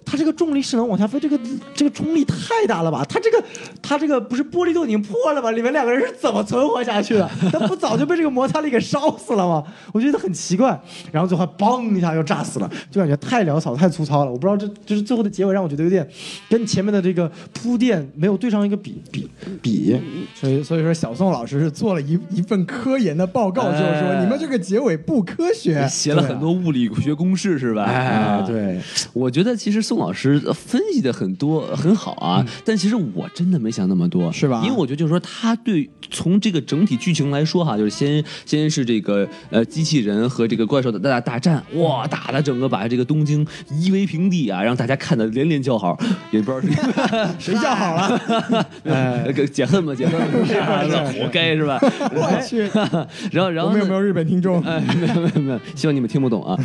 [0.04, 1.36] 他这个重力势能往下飞，这个
[1.74, 3.04] 这个冲力太大了吧？
[3.08, 3.42] 他这个
[3.82, 5.50] 他这个不是玻璃都已经破了吗？
[5.50, 7.28] 里面两个人是怎么存活下去的？
[7.50, 9.62] 他不早就被这个摩擦力给烧死了吗？
[9.92, 10.78] 我觉得很奇怪。
[11.12, 14.30] 然后最后嘣一下又炸死了，就感觉太潦草太粗糙了。
[14.30, 16.06] 我不知道这就是最后的结尾让我觉得有点
[16.48, 19.28] 跟前面的这个铺垫没有对上一个比比
[19.62, 19.96] 比。
[20.34, 27.84] 所以所以说小宋老师是做了一一份科研的报告，就是说你们这个结尾不科学，写了很多物理学公式是吧？
[27.84, 28.80] 哎，对，
[29.12, 45.94] 我觉得其实宋老师分析的很多很好啊，但其实我真的没想那么多，是吧因为我觉得就是说，他对从这个整体剧情来说哈，就是先先是这个呃机器人和这个怪兽的大大战，哇，打的整个把这个东京夷为平地啊，让大家看的连连叫好，
[46.30, 48.66] 也不知道是 谁叫好了？
[48.84, 51.78] 呃解恨吧，解恨嘛，是吧活该是吧？
[52.14, 52.60] 我去，
[53.30, 54.62] 然后然后呢我们有没有日本听众？
[54.64, 56.56] 哎，没有没有没有，希望你们听不懂啊。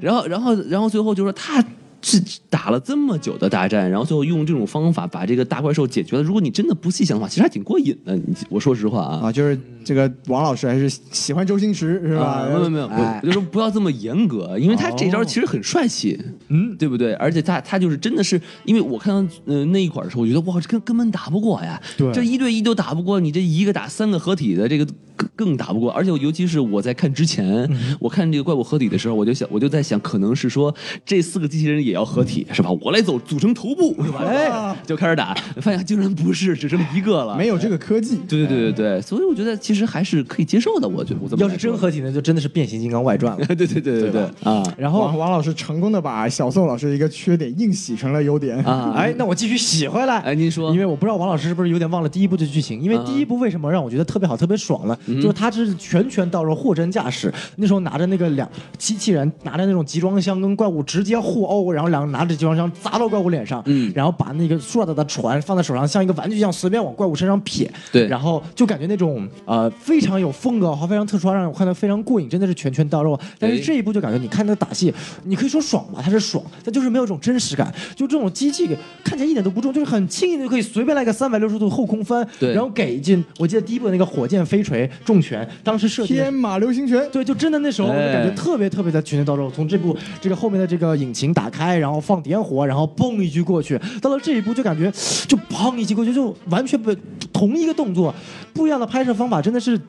[0.00, 1.62] 然后然后然后最后就说他。
[2.02, 6.22] 是打了这么久的大战，然后最后用这种方法把这个大怪兽解决了。
[6.22, 8.16] 如果你真的不细想的话，其实还挺过瘾的。
[8.16, 12.48] 你我说实话啊，啊，就是这个王老师还是喜欢周星驰是吧啊？
[12.48, 17.12] 没有没有，哎我我就说不要这么严格，因为他这招其实很帅气，嗯，对不对？
[17.14, 24.86] 而且他他就是真的是，因为我看到呃那一会儿的时候，我觉得哇，这根根本打不过呀，对这一对一都打不过，你这一个打三个合体的这个
[25.16, 25.90] 更更打不过。
[25.90, 32.70] 而且尤其是我在看之前，我看这个怪物合体的时候，我就想我就在想，可能是说这四个机器人也要合体是吧？
[32.80, 34.24] 我来走组成头部是吧？
[34.26, 40.88] 哎，就开始打，发现竟然不是，只剩一个了，没有这个科技，对对对对对，所以我觉得其实还是可以接受的。
[40.88, 43.46] 我觉得我这么要是真合体呢，就真的是变形金刚外传了。
[43.46, 48.58] 对对对对对啊然后王王老师成功的把小宋老师一个缺点硬洗成了优点。
[48.64, 48.92] 啊！
[48.96, 50.18] 哎，那我继续洗回来。
[50.18, 54.96] 哎，您说，因为我不知道王老师是不是有点忘了第一部的剧情，因为啊第一部为什么让我觉得特别好、特别爽呢？
[55.06, 57.32] 嗯就是他是拳拳到肉、货真价实。
[57.56, 63.92] 那时候拿着那个两机器人拿着那种集装箱跟怪物直接互殴，然后两个拿着集装箱砸到怪物脸上，嗯。
[63.94, 68.06] 然后把那个塑料的船放在手上，像一个玩具一样随便往怪物身上撇，对。
[68.06, 73.18] 然后就感觉那种呃非常有风格和非常特殊，让我看得非常过瘾，真的是拳拳到肉。
[73.38, 74.92] 但是哎这一部就感觉你看那个打戏，
[75.24, 78.68] 你可以说爽吧，它是爽，但就是没有一种真实感，就这种机器
[79.04, 82.52] 看起来一点都不重，就是很轻易的就可以随便来个三百六十度后空翻，对。
[82.52, 88.40] 然后给一记，我记得第一部的那个火箭飞锤重拳，当时设计天马流星拳，对，就真的那时候我就感觉哎。
[88.40, 89.50] 特别特别的拳拳到肉。
[89.50, 94.90] 从这部这个后面的这个引擎打开，然后放点火，然后蹦一句过去，到了这一步就感觉
[95.26, 96.94] 就砰一击过去，就完全不
[97.32, 98.14] 同一个动作，
[98.52, 99.80] 不一样的拍摄方法，真的是。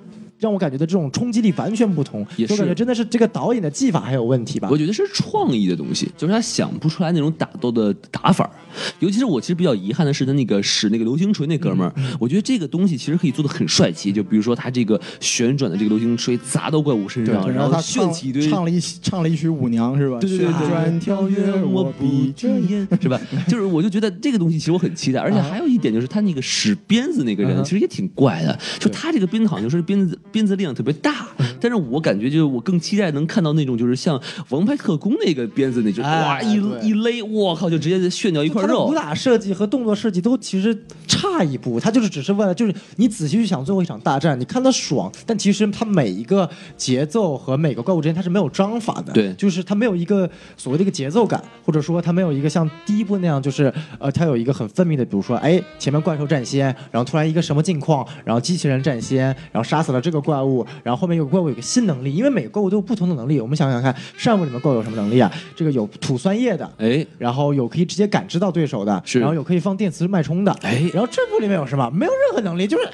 [0.41, 4.77] 让我感觉的这种冲击力完全不同，也是感觉真的是这个导演的技法还有问题吧我？
[4.77, 8.49] 觉得是创意的东西，就是他想不出来那种打斗的打法
[8.99, 18.49] 尤其是我其实比较遗憾的是他那个使那个流星锤那哥们儿，我觉得这个东西其实可以做的很帅气，就比如说他这个旋转的这个流星锤砸到怪物身上，然后他炫起一堆。
[18.49, 20.17] 唱了一唱了一曲舞娘是吧？
[20.19, 22.87] 对对对转跳跃我闭着眼。
[22.99, 23.21] 是吧？
[23.47, 31.27] 就是我就觉得这个东西其实我很期待， 而且还有一点就是他那个使鞭子那个人嗯其实也挺怪的，就他这个鞭子好像是鞭子鞭子力量特别大，
[31.61, 34.19] 但是我感觉就是我更期待能看到那种就是像
[34.49, 36.55] 王牌特工那个鞭子那种，哎哇一
[36.87, 38.95] 一勒，我靠就直接炫掉一块肉武。
[38.95, 63.39] 打设计和动作设计都其实差一步，他就是只是为了就是你仔细去想最后一场大战，你看他爽，但其实他每一个节奏和每个怪物之间他是没有章法的，对就是他没有一个所谓的一个节奏感，或者说他没有一个像第一部那样，就是呃，他有一个很分明的，比如说哎前面怪兽占先，然后突然一个什么境况，然后机器人占先，然后杀死了这个怪物，然后后面有个怪物有一个新能力，因为每个怪物都有不同的能力。
[63.41, 65.29] 我们想想看，上部里面怪物有什么能力啊？
[65.53, 71.89] 这个有吐酸液的，哎，然后有可以直接感知到对手的，是然后有可以放电磁脉冲的，哎然后这部里面有什么？
[71.91, 72.93] 没有任何能力，就是啊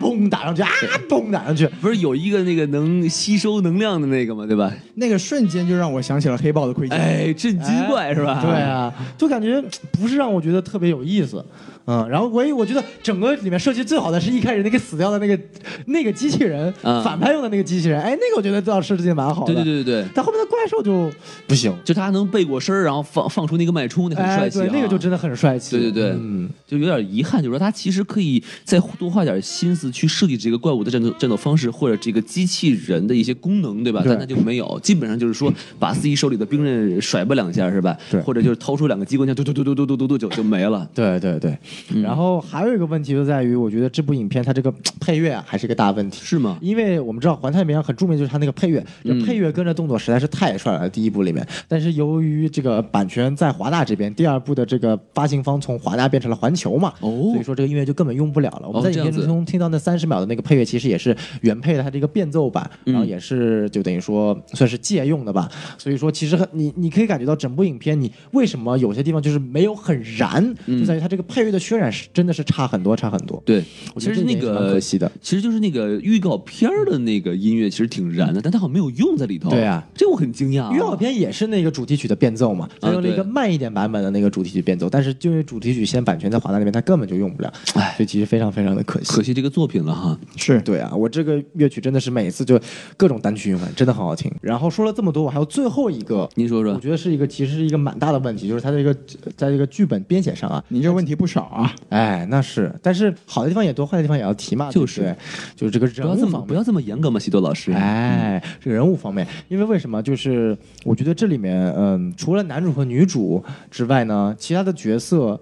[0.00, 0.68] 嘣打上去，啊
[1.08, 4.44] 嘣打上去，不是有一个那个能吸收能量的那个吗？
[4.44, 4.72] 对吧？
[4.96, 6.96] 那个瞬间就让我想起了黑豹的盔甲。
[6.96, 8.42] 哎，震惊怪是吧？
[8.42, 9.62] 对啊，就感觉
[9.92, 11.44] 不是让我觉得特别有意思。
[11.86, 15.38] 嗯，然后唯一我觉得整个里面设计最好的是一开始那个死掉的那个
[15.86, 19.54] 那个机器人，嗯反派用的那个机器人，哎，那个我觉得倒设计的蛮好的。
[19.54, 21.10] 对对对对对，但后面的怪兽就
[21.46, 25.76] 不行，就他能背过身儿然后放放出那个脉冲，那很哎，帅气、啊对，那个就真的很帅气。
[25.76, 34.02] 对对对，嗯，就有点遗憾，就是说他其实可以再多花点心思去设计这个怪物的战斗战斗方式，或者这个机器人的一些功能，对吧？
[34.02, 37.96] 对但他就没有，基本上就是说把自己手里的兵刃甩吧两下，是吧？
[38.10, 40.88] 对或者就是掏出两个机关枪，嘟嘟嘟嘟嘟嘟嘟嘟就就没了。
[40.94, 41.58] 对对对。
[42.02, 46.20] 然后还有一个问题就在于，我觉得这部影片它这个 配乐啊，还是一个大问题。
[46.24, 46.58] 是吗？
[46.60, 48.84] 因为我们知道《环太平洋》很著名，就是它那个配乐，
[49.24, 50.88] 配乐跟着动作实在是太帅了。
[50.88, 58.68] 第一部里面，但是由于这个版权在华纳这边，第二部的这个发行方从华纳变成了环球嘛，哦所以说这个音乐就根本用不了了。
[58.68, 65.48] 我们在影片中听到那三十秒的那个配乐，其实也是原配的它这个变奏版，嗯然后也是就等于说算是借用的吧。
[65.78, 73.40] 所以说，其实很你你可以感觉到整部影片，你为什么有些地方就是没有很燃，就在于它这个配乐的渲染是真的是差很多，差很多。
[73.46, 73.62] 对，
[73.96, 75.10] 其实那个可惜的。
[75.20, 79.48] 其实就是那个预告片儿的那个音乐，其实挺燃的，但它好像没有用在里头。
[79.50, 80.72] 对啊，这我很惊讶、啊。
[80.74, 89.12] 预告片也是那个主题曲的变奏嘛，它用了一个慢一点版本的那个主题曲变奏，但是就因为主题曲现在版权在华纳那边，它根本就用不了，哎所以其实非常非常的可惜。
[89.12, 90.18] 可惜这个作品了哈。
[90.36, 92.58] 是对啊，我这个乐曲真的是每次就
[92.96, 94.30] 各种单曲循环，真的很好听。
[94.40, 98.94] 然后说了这么多，我还有最后一个，您说说我觉得是一个其实是一个蛮大的问题，就是它的一个
[99.36, 101.72] 在这个剧本编写上啊，您这问题不少啊。
[101.90, 105.16] 哎，那是，但是好的地方也多，坏的地方也要提嘛，就是对，
[105.56, 107.72] 就是这个不要这么人物方面不要这么严格嘛，西多老师。
[107.72, 110.02] 哎，这个人物方面，因为为什么？
[110.02, 115.38] 就是我觉得这里面，嗯，除了男主和女主之外呢，其他的角色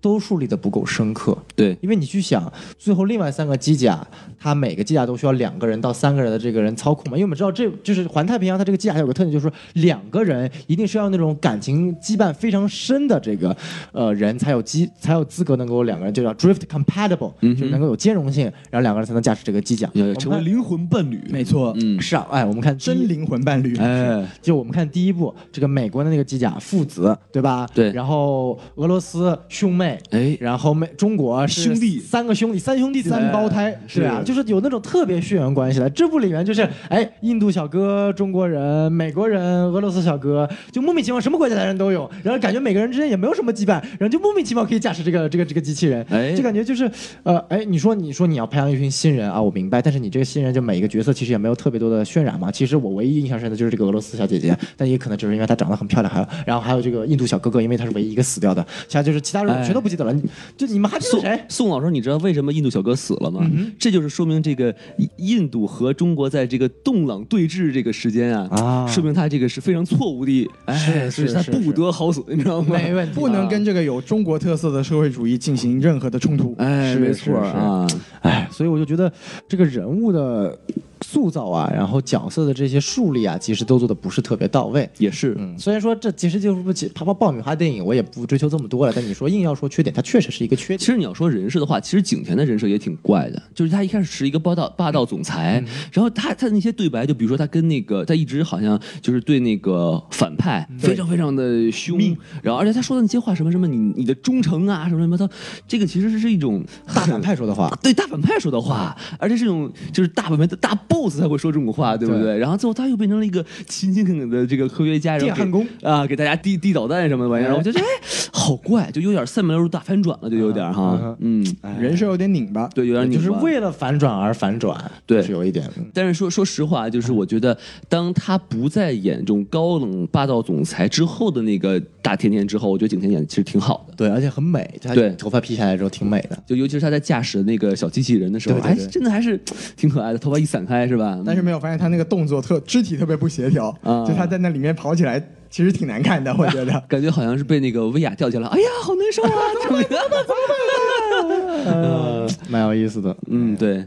[0.00, 1.36] 都树立的不够深刻。
[1.54, 4.06] 对，因为你去想，最后另外三个机甲，
[4.40, 7.16] 它每个机甲都需要两个人到三个人的这个人操控嘛。
[7.16, 13.54] 因为我们知道，这就是环太平洋，它这个机甲还有个特点，就是说两个人一定是要那种感情羁绊非常深的这个
[13.92, 21.20] 呃人才有机才有资格能够两个人就叫 drift compatible，、嗯就是能够有兼容性，然后两个人才能驾驶这个机甲，要成为我们灵魂伴侣。
[21.30, 23.76] 没错，嗯，是啊，哎，我们看真灵魂伴侣。
[23.76, 27.68] 哎，就我们看第一部，这个美国的那个机甲父子，对吧？
[27.74, 27.92] 对。
[27.92, 30.36] 然后俄罗斯兄妹，哎。
[30.40, 31.98] 然后美中国兄弟。
[32.00, 33.78] 三个兄弟，三兄弟三胞胎。
[33.92, 35.90] 对啊，就是有那种特别血缘关系的。
[35.90, 46.88] 这部里面就是，哎，印度小哥、中国人、美国人、俄罗斯小哥，就莫名其妙什么国家的人都有，然后感觉每个人之间也没有什么羁绊，然后就莫名其妙可以驾驶这个这个这个机器人，哎就感觉就是，
[47.24, 52.50] 呃，哎，你说你说你要培养一群新人啊，我明白，但是你这个新人就每一个角色其实也没有特别多的渲染嘛。
[52.52, 60.12] 其实我唯一印象深的就是这个俄罗斯小姐姐，但也可能就是因为她长得很漂亮，还有然后还有这个印度小哥哥，因为他是唯一一个死掉的，其他就是其他人我全都不记得了。
[60.12, 60.22] 你
[60.56, 61.44] 就你们还记得宋谁？
[61.48, 63.40] 宋老师，你知道为什么印度小哥死了吗？
[63.42, 64.74] 嗯这就是说明这个
[65.16, 68.86] 印度和中国在这个冻冷对峙这个时间啊，啊。
[68.86, 72.76] 说明他这个是非常错误的，哎，是所以他是是不得好死，你知道吗？
[72.76, 76.54] 没问题，不能跟这个有中国特色的社会主义进行任何的冲突。
[76.58, 77.86] 哎，是没错啊，
[78.20, 79.10] 哎，所以我就觉得
[79.48, 80.54] 这个人物的
[81.02, 84.88] 塑造啊，然后角色的这些树立啊，其实都做的不是特别到位。
[84.98, 88.92] 也是，嗯，虽然说这其实就是不起啪啪爆米花电影，我也不追求这么多了。
[88.94, 90.78] 但你说硬要说缺点，它确实是一个缺点。
[90.78, 101.98] 其实你要说人设的话，其实景甜的人设也挺怪的，就是他一开始是一个霸道霸道总裁，然后他他的那些对白，就比如说他跟那个他一直好像就是对那个反派非常非常的凶，
[102.42, 105.28] 然后而且他说的那些话什么什么你你的忠诚啊什么什么，他
[105.66, 112.22] 这个其实是一种大反派说的话，对大反派说的话，而且是这种就是大反派的大 boss 才会说这种话，对不对？
[112.22, 117.88] 对然后最后他又变成了一个勤勤恳恳的这个科学家，然后给电焊工啊，给大家递递导弹什么的玩意儿，我就觉得哎，
[118.32, 121.44] 好怪，就有点三百六十度大反转了，就有点哈，嗯，
[121.78, 122.66] 人设有点拧巴。
[122.74, 125.66] 对，有点拧巴就是为了反转而反转，对是有一点。
[125.76, 127.56] 嗯但是说说实话，就是我觉得，
[127.88, 133.94] 当他不再演这种高冷霸道总裁之后的那个大甜甜之后，我觉得景甜演的其实挺好的。
[133.96, 136.38] 对，而且很美，对头发披下来之后挺美的。
[136.46, 139.38] 就尤其是他在驾驶那个小机器人的时候，哎，真的还是
[139.76, 141.18] 挺可爱的，头发一散开是吧？
[141.24, 146.80] 但是没有发现他那个动作特肢体特别不协调，嗯就他在那里面跑起来其实挺难看的，我觉得。
[146.88, 149.30] 感觉好像是被那个威亚吊起来，哎呀，好难受啊！
[149.62, 149.88] 怎么办？
[149.88, 151.74] 怎么办？
[151.74, 153.14] 呃，蛮有意思的。
[153.28, 153.84] 嗯，对，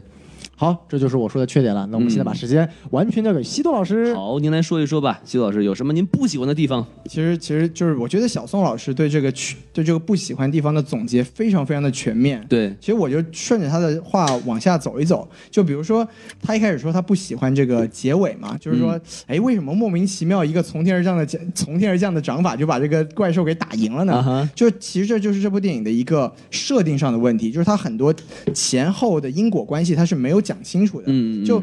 [0.56, 1.86] 好，这就是我说的缺点了。
[1.90, 4.14] 那我们现在把时间完全交给西多老师。
[4.14, 6.86] 好，您来说一说吧，西多老师有什么您不喜欢的地方？
[7.06, 12.44] 其实其实就是我觉得小宋老师对这个去对这个不喜欢地方的总结非常非常的全面。
[12.48, 16.06] 对，其实我就顺着他的话往下走一走，就比如说
[16.40, 24.50] 他一开始说他不喜欢这个结尾嘛，就是说，哎，为什么莫名其妙一个从天而降的从天而降的掌法就把这个怪兽给打赢了呢？
[24.54, 28.14] 就其实这就是这部电影的一个设定上的问题，就是它很多
[28.54, 31.06] 前后的因果关系它是没有讲清楚的。
[31.08, 31.62] 嗯就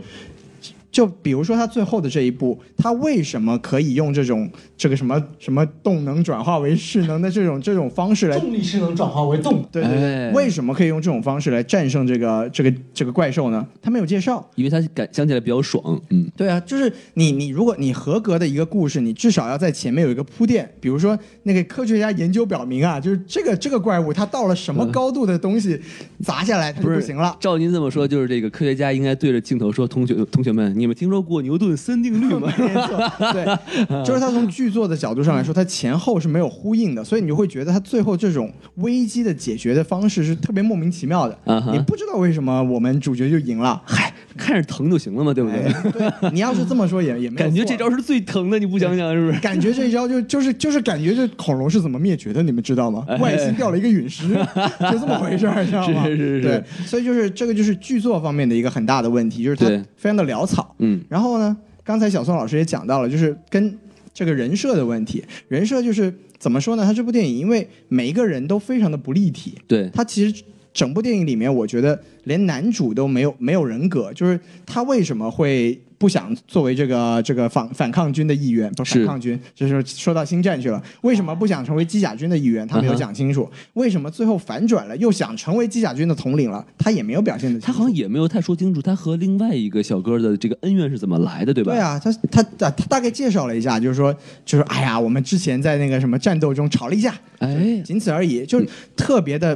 [0.91, 8.37] 就比如说他最后的这一步，他为什么可以用这种这个什么什么动能转化为势能的这种这种方式来？
[8.37, 9.67] 动力势能转化为动的。
[9.71, 13.65] 对对对，哎为什么可以用这种方式来战胜这个这个这个怪兽呢？
[13.81, 14.45] 他没有介绍。
[14.55, 20.69] 因为他感想起来比较爽，嗯，对啊，就是你你如果你合格的一个故事，你至少要在前面有一个铺垫。
[20.79, 25.79] 比如说那个科学家研究表明啊，就是这个这个怪物它到了什么高度的东西
[26.23, 27.35] 砸下来它就不行了。
[27.39, 41.37] 照您这么说，就是这个科学家应该对着镜头说：“同学同学们，你们听说过牛顿森定律吗？” 没错， 对，就是它从剧作的角度上来说，它前后是没有呼应的，所以你就会觉得它最后这种危机的解决的方式是特别莫名其妙的。
[41.71, 45.59] 你不知道为什么我们主角就赢了，嗨，看着疼就行了嘛，对不对？
[45.61, 49.39] 哎对，你要是这么说也也没感觉这招是最疼的，你不想想是不是？
[49.39, 53.05] 感觉这一招就就是就是感觉这恐龙是怎么灭绝的，你们知道吗？
[53.07, 56.05] 哎外星掉了一个陨石，就这么回事儿，知道吗？
[56.07, 59.65] 是是是是对，所以就是这个就是剧作方面的一个很大的问题，就是它
[59.95, 60.70] 非常的潦草。
[60.81, 63.77] 嗯，然后呢，刚才小宋老师也讲到了，就是跟
[64.13, 66.83] 这个人设的问题，人设就是怎么说呢？
[66.83, 78.71] 他这部电影因为每一个人都非常的不立体，对，他其实整部电影里面，我觉得连男主都没有没有人格，就是他为什么会不想作为这个这个反反抗军的一员？
[78.71, 80.81] 不是是反抗军，就是说到星战去了。
[81.01, 82.65] 为什么不想成为机甲军的一员？
[82.67, 83.47] 他没有讲清楚。
[83.73, 86.65] 为什么最后反转了，又想成为机甲军的统领了？
[86.77, 87.59] 他也没有表现的。
[87.59, 91.73] 他好像也没有太说清楚他和另外一个小哥的这个恩怨是怎么来的，对吧？
[91.73, 99.55] 对啊，他他他他大概介绍了一下，就是说，就是哎呀，我们之前在那个什么战斗中吵了一架，哎，仅此而已，就是特别的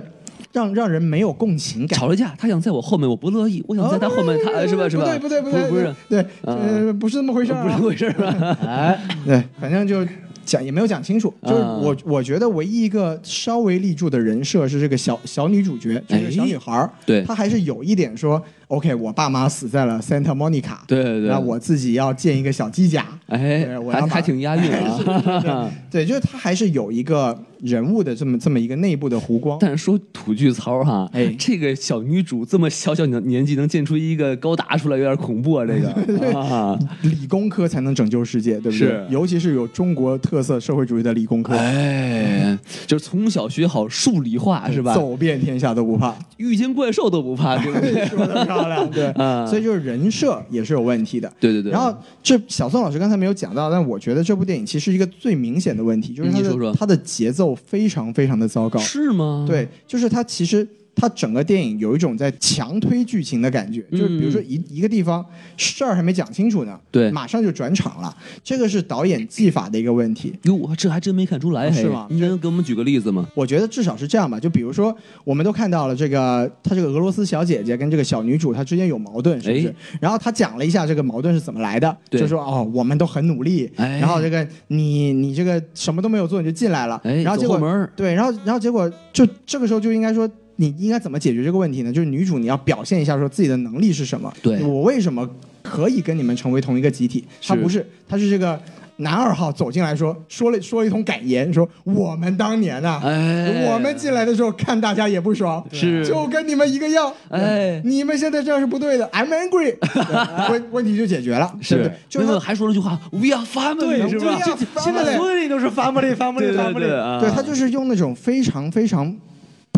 [0.56, 2.00] 让让人没有共情感。
[2.00, 4.88] 吵了架，他想在我后面，我不乐意，我想在他后面，他哦是吧？
[4.88, 5.04] 是吧？
[5.20, 8.58] 不对不对不对，不是，对，呃，不是那么回事不是那么回事儿吧？
[8.66, 10.08] 哎，对，反正就
[10.46, 25.72] 讲也没有讲清楚，就是啊我我觉得唯一一个稍微立住的人设是这个小小女主角，就是小女孩儿，对她还是有一点说，OK，我爸妈死在了 Santa Monica，对对对那我自己要建一个小机甲，哎，我还还挺押韵啊。
[25.92, 35.66] 对，就是他还是有一个人物的这么这么一个内部的弧光，但是说土剧操哈，哎这个小女主这么小小年年纪能建出一个高达出来，有点恐怖啊！
[35.66, 39.06] 这个 啊，理工科才能拯救世界，对不对是？
[39.10, 44.94] 尤其是有中国特色社会主义的理工科，哎，就是从小学好数理化是吧？
[44.94, 46.14] 走遍天下都不怕。
[46.38, 48.06] 遇见怪兽都不怕，对不对？
[48.60, 51.32] 漂亮， 对，嗯所以就是人设也是有问题的。
[51.40, 51.72] 对对对。
[51.72, 58.80] 然后这小宋老师刚才没有讲到，但我觉得这部电影其实一个最明显的问题就是它的你说说它的节奏非常非常的糟糕。
[58.80, 65.24] 是吗？，对，就是它其实它整个电影有一种在强推剧情的感觉，就是比如说一一个地方
[65.58, 70.34] 事儿还没讲清楚呢，对马上就转场了，这个是导演技法的一个问题。
[70.44, 73.28] 哟，这还真没看出来，是吗你能给我们举个例子吗？
[73.36, 79.68] 我觉得至少是这样吧，就比如说，我们都看到了这个，她这个俄罗斯小姐姐跟这个小女主她之间有矛盾，是不是？
[79.68, 87.60] 哎然后她讲了一下这个矛盾是怎么来的，就说哦，我们都很努力，哎然后这个你你这个什么都没有做你就进来了，哎然后结果
[87.96, 90.30] 对，然后然后结果就这个时候就应该说。
[90.58, 91.92] 你应该怎么解决这个问题呢？
[91.92, 94.32] 就是女主你要表现一下说自己的能力是什么。
[94.42, 95.30] 对我为什么
[95.62, 97.26] 可以跟你们成为同一个集体？
[97.46, 98.60] 他不是，他是这个
[98.98, 107.12] 男二号走进来说说了说了一通感言，说我们当年啊，哎我们进来的时候看大家也不爽，是就跟你们一个样。
[107.30, 109.76] 哎你们现在这样是不对的，I'm angry，
[110.50, 111.92] 问问题就解决了，对不对？
[112.08, 114.40] 就是还说了句话，We are family，是吧？
[114.46, 119.18] 这现在所有人都是 family family 对对对啊，对他就是用那种非常非常不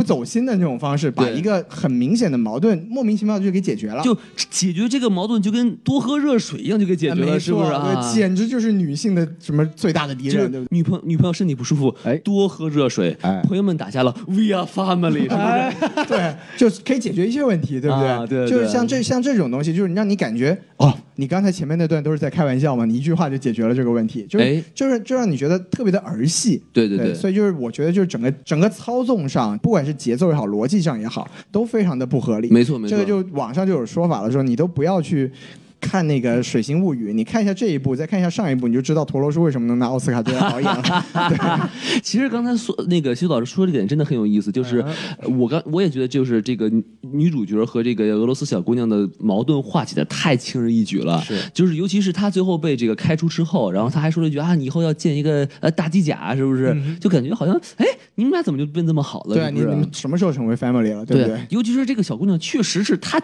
[0.07, 4.01] 走心的那种方式，把一个很明显的矛盾莫名其妙就给解决了。
[4.01, 4.17] 就
[4.49, 8.01] 解决这个矛盾，就跟多喝热水一样，就给解决了，是不是错啊？
[8.01, 10.77] 对，简直就是女性的什么最大的敌人，对不对？
[10.77, 13.15] 女朋友女朋友身体不舒服，哎多喝热水。
[13.21, 16.07] 哎朋友们打下了，We are family，是不是？
[16.07, 26.63] 对，就可以解决一切问题，对不对对就是像这像这种东西，就是让你感觉哦，你刚才前面那段都是在开玩笑嘛，你一句话就解决了这个问题，就是、哎就是就让你觉得特别的儿戏。
[26.71, 32.49] 对对对对，所以就是我觉得就是整个整个操纵上，不管是节奏也好，逻辑上也好，都非常的不合理。
[32.49, 35.31] 没错没错这个就网上就有说法了，说你都不要去。
[35.79, 41.01] 看那个《水形物语》，你看一下这一部，再看一下上一部，你就知道陀螺是为什么能拿奥斯卡最佳导演了。
[42.01, 44.79] 其实刚才说那个修老师说这点真的很有意思，就是
[45.21, 56.75] 呃我刚我也觉得就是这个女女主角和这个俄罗斯小姑娘的矛盾化解的太轻而易举了，是就是尤其是她最后被这个开除之后，然后她还说了一句啊，你以后要建一个呃大机甲，是不是？
[56.99, 59.35] 就感觉好像哎，你们俩怎么就变这么好了？
[59.35, 61.05] 对啊，是你你们什么时候成为 family 了？
[61.05, 61.39] 对不对？
[61.49, 63.23] 尤其是这个小姑娘，确实是她嗯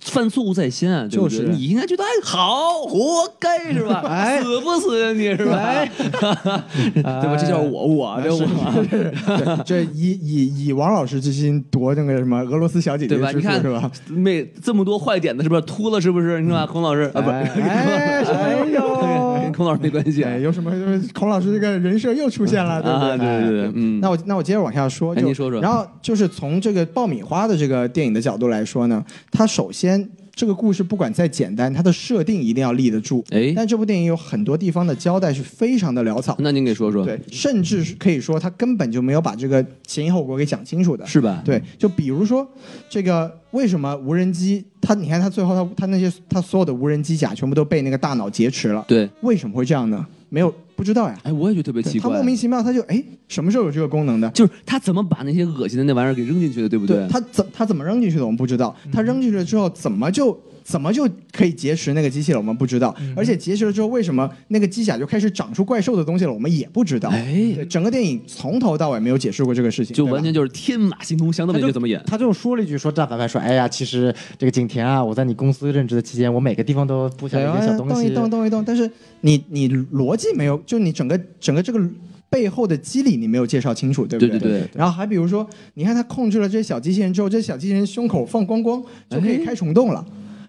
[0.00, 4.02] 犯错误在先啊，就是你应该觉得哎好，活该是吧？
[4.06, 5.84] 哎死不死呀你是吧？
[6.94, 7.36] 对吧？
[7.36, 9.62] 这叫我我这我。
[9.64, 13.32] 这以以以王老师之心夺那个什么俄罗斯小姐姐对吧？
[13.32, 13.90] 你看是吧？
[14.08, 16.00] 没这么多坏点子，是不是秃了？
[16.00, 16.40] 是不是？
[16.40, 18.22] 你看孔老师啊，不是哎
[18.72, 20.20] 呦跟孔老师没关系。
[20.42, 20.70] 有什么？
[20.70, 23.10] 就是孔老师这个人设又出现了，对不对？
[23.10, 30.08] 啊对对对嗯那我那我接着往下说，就说说然后就是从这个爆米花的这个电影的角度来说呢，它首先。
[30.36, 33.24] 这个故事不管再简单，它的设定一定要立得住。
[33.30, 41.06] 哎但这部电影有很多地方的交代是非常的潦草，那您给说说，对，甚至是可以说他根本就没有把这个前因后果给讲清楚的。
[41.06, 41.40] 是吧？
[41.42, 42.46] 对，就比如说
[42.90, 50.06] 这个为什么无人机，他你看他最后他他那些他所有的无人机甲全部都被那个大脑劫持了，对，为什么会这样呢？
[50.28, 51.18] 没有不知道呀。
[51.22, 54.28] 哎，我也觉得特别奇怪他莫，名其妙，他就哎什么时候有这个功能的？
[54.30, 57.06] 就是他怎么把那些恶心的那玩意儿给扔进去的，对不对？
[57.08, 67.08] 他怎他怎么扔进去的我们不知道，他扔进去了之后怎么就怎么就可以劫持那个机器了我们不知道，而且劫持了之后为什么那个机甲就开始长出怪兽的东西了我们也不知道。
[67.10, 72.02] 哎，整个电影从头到尾没有解释过这个事情，就完全就是天马行空，想怎么演就怎么演。
[72.04, 77.94] 他就说了一句，说大反派说，哎呀，其实这个景田啊，我在你公司任职的期间，我每个地方都布下一个小东西。
[77.94, 78.90] 动一动动一动，但是
[79.20, 81.80] 你你逻辑没有，就你整个整个这个
[82.28, 90.04] 背后的机理你没有介绍清楚，对不对对对对然后还比如说，你看他控制了这些小机器人之后，这些小机器人胸口放光光就可以开虫洞了。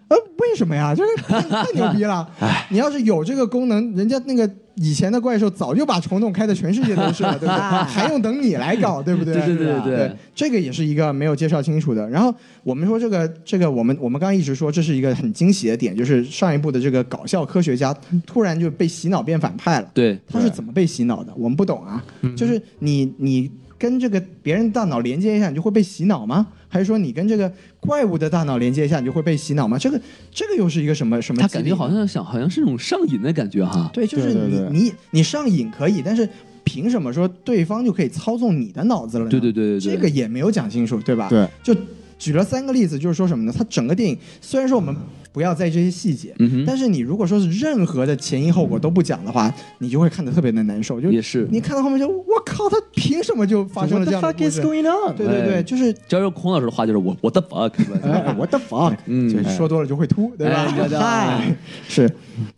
[0.09, 0.95] 呃，为什么呀？
[0.95, 2.27] 就是太太牛逼了！
[2.69, 7.57] 你要是有这个功能，人家那个以前的怪兽早就把虫洞开的全世界都是了，对不对？
[7.57, 9.33] 还用等你来搞，对不对？
[9.45, 12.09] 对对对对对对，这个也是一个没有介绍清楚的。
[12.09, 12.33] 然后
[12.63, 17.93] 我们说这个这个，我们我们刚刚一直说这是一个很惊喜的点，就是上一部的这个搞笑科学家
[18.25, 19.91] 突然就被洗脑变反派了。
[19.93, 21.33] 对，他是怎么被洗脑的？
[21.35, 22.01] 我们不懂啊。
[22.35, 26.47] 就是你你跟这个别人大脑连接一下，你就会被洗脑吗？
[26.69, 29.77] 还是说你跟这个怪物的大脑连接一下，你就会被洗脑吗？
[29.77, 29.99] 这个
[30.31, 31.41] 这个又是一个什么什么？
[31.41, 31.89] 他感觉好。
[31.89, 33.89] 像想好像是那种上瘾的感觉哈。
[33.93, 36.27] 对，就是你对对对你你上瘾可以，但是
[36.63, 39.29] 凭什么说对方就可以操纵你的脑子了呢？
[39.31, 41.29] 对对对对对，这个也没有讲清楚，对吧？
[41.29, 41.73] 对，就
[42.17, 43.53] 举了三个例子，就是说什么呢？
[43.55, 44.95] 它整个电影虽然说我们
[45.31, 50.99] 不要在意这些细节，嗯但是你如果说是任何的前因后果都不讲的话，你就会看得特别的难受。
[50.99, 55.15] 就也是你看到后面就我靠，他凭什么就发生了这样的 What is 事？going on？
[55.15, 58.97] 对对对，哎就是只要用孔老师的话， 就是我我的 fuck，是吧哎，What the fuck？
[59.05, 60.65] 嗯就说多了就会秃，对吧？
[60.99, 61.55] 嗨，
[61.87, 62.09] 是。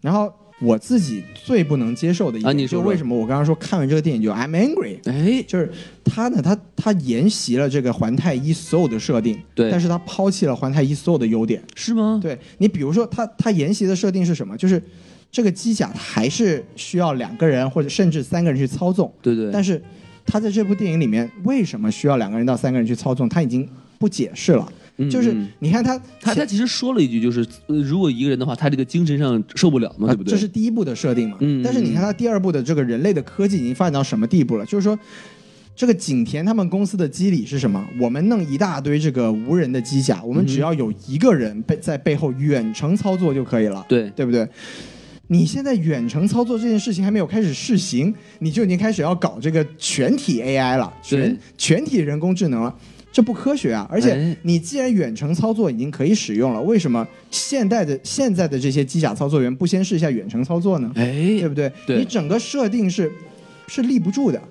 [0.02, 0.32] 然后
[0.62, 5.72] 我自己最不能接受的一点，啊你说说就为什么我刚刚说看完这个电影就 I'm angry，哎，就是
[6.04, 11.64] 他呢，他他沿袭了这个环太一所有的设定，对但是他抛弃了环太一所有的优点。
[11.76, 12.20] 是吗？
[12.22, 14.58] 对你比如说他他沿袭的设定是什么？
[14.58, 14.82] 就是
[15.32, 19.82] 这个机甲还是需要两个人或者甚至三个人去操纵，对对，但是
[20.26, 23.30] 他在这部电影里面为什么需要两个人到三个人去操纵？
[23.30, 24.68] 他已经不解释了。
[25.00, 30.32] 嗯就是嗯你看他他他其实说了一句，就是呃如果一个人的话，他这个精神上受不了嘛，啊对不对？
[30.32, 31.38] 这是第一步的设定嘛。
[31.40, 34.66] 嗯但是你看他第二步的这个人类的科技已经发展到什么地步了？
[34.66, 34.98] 就是说，
[35.76, 37.84] 这个景田他们公司的机理是什么？
[38.00, 44.48] 我们弄一大堆这个无人的机甲，我们只要有一个人背在背后远程操作就可以了，对对不对？
[45.32, 52.76] 你现在远程操作这件事情还没有开始试行，你就已经开始要搞这个全体 AI 了，全全体人工智能了。
[53.12, 53.88] 这不科学啊！
[53.90, 60.92] 而且哎你既然远程操作已经可以使用了，为什么现代的现在的这些机甲操作员不先试一下远程操作呢？
[60.96, 61.04] 哎
[61.40, 61.72] 对，不对？
[61.86, 63.12] 对你整个设定是
[63.68, 64.42] 是立不住的，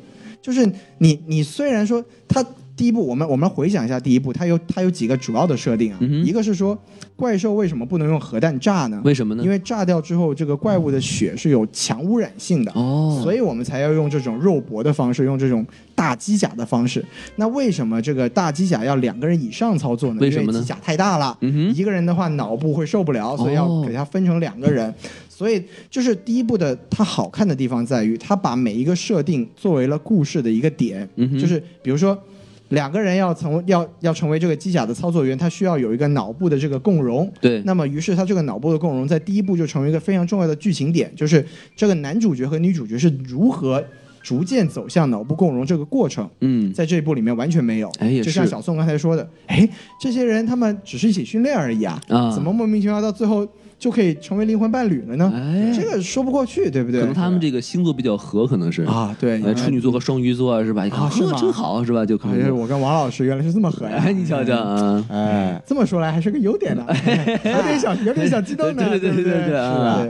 [0.43, 2.45] 就是你你虽然说它
[2.79, 6.79] 第一步，我们我们回想一下第一步，它有它有几个主要的设定啊，嗯一个是说
[7.17, 9.03] 怪兽为什么不能用核弹炸呢？
[9.05, 9.43] 为什么呢？
[9.43, 12.71] 因为炸掉之后，这个怪物的血是有强污染性的。
[12.77, 15.67] 哦，所以我们才要用这种肉搏的方式，用这种
[15.97, 17.05] 大机甲的方式。
[17.35, 20.21] 那为什么这个大机甲要两个人以上操作呢？
[20.21, 24.95] 为什么呢因为机甲太大了，嗯一个人的话脑部会受不了，所以要哦给它分成两个人。
[25.29, 25.61] 所以
[25.91, 32.17] 就是第一部的它好看的地方在于，它把每一个设定作为了故事的一个点，嗯就是比如说。
[32.71, 37.31] 两个人要成为要要成为这个机甲的操作员，他需要有一个脑部的这个共融。
[37.41, 41.45] 对，那么，于是他这个脑部的共融在第一部就成为一个非常重要的剧情点，就是
[41.75, 43.83] 这个男主角和女主角是如何
[44.23, 47.91] 逐渐走向脑部共融这个过程，嗯，在这一部里面完全没有。
[47.99, 49.67] 哎也就像小宋刚才说的，哎，
[50.01, 52.31] 这些人他们只是一起训练而已啊，啊。
[52.31, 53.47] 怎么莫名其妙到最后
[53.79, 55.33] 就可以成为灵魂伴侣了呢？
[55.35, 57.01] 哎这个说不过去，对不对？
[57.01, 58.83] 可能他们这个星座比较合，可能是。
[58.83, 60.85] 啊，对，呃，处女座和双鱼座啊，是吧？
[60.87, 62.05] 一看啊是吗真好，是吧？
[62.05, 62.57] 就可能。
[62.59, 63.97] 我跟王老师原来是这么合呀！
[64.05, 66.85] 哎，你瞧瞧啊，哎，这么说来还是个优点呢，
[67.45, 70.07] 有点小有点小激动呢，对对对对对是啊吧？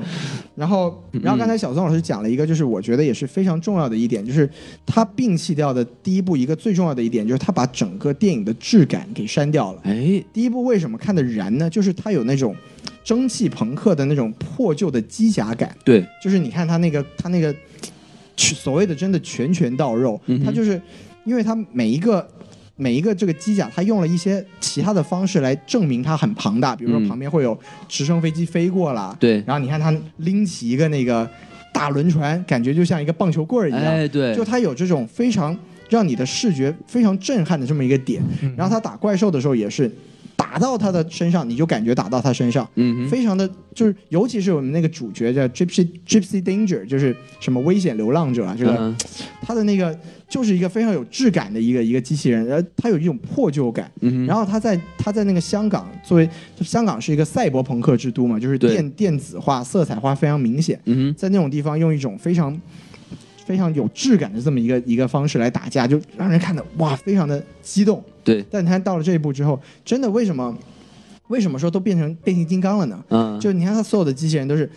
[0.55, 4.49] 然后，然后刚才小宋老师讲了一个，就是我觉得也是非常重要的一点，就是
[4.85, 9.81] 他摒弃掉的第一步一个最重要的一点，就是他把整个电影的质感给删掉了。
[9.85, 11.71] 哎，第一部为什么看的燃呢？
[11.71, 12.57] 就是它有那种
[13.09, 17.55] 蒸汽朋克的那种破旧的机甲感，对，就是你看他那个他那个
[18.37, 20.79] 所谓的真的拳拳到肉，他就是
[21.25, 22.29] 因为他每一个。
[22.81, 27.09] 每一个这个机甲，它用了一些其他的方式来证明它很庞大，比如说嗯。
[27.09, 29.43] 旁边会有直升飞机飞过啦，对。
[29.45, 31.29] 然后你看它拎起一个那个
[31.75, 38.23] 大轮船，感觉就像一个棒球棍儿一样，哎，对，就它有这种非常让你的视觉非常震撼的这么一个点。
[38.43, 38.55] 嗯。
[38.57, 39.91] 然后它打怪兽的时候也是
[40.51, 48.97] 打到他的身上，你就感觉打到他身上，嗯，非常的就是，尤其是我们那个主角叫 Gypsy Gypsy Danger，就是什么危险流浪者啊，这个、嗯
[49.43, 53.91] 他的那个就是一个非常有质感的一个一个机器人，然后，他有一种破旧感。
[54.01, 56.29] 嗯，然后他在他在那个香港，作为
[56.61, 62.59] 香港是一个赛博朋克之都嘛，就是电电子化、色彩化非常明显，嗯，在那种地方用一种非常
[63.47, 68.03] 非常有质感的这么一个一个方式来打架，就让人看的哇，非常的激动。
[68.35, 70.57] 对，但他到了这一步之后，真的为什么
[71.29, 73.03] 为什么说都变成变形金刚了呢？
[73.09, 74.69] 嗯，就你看他所有的机器人都是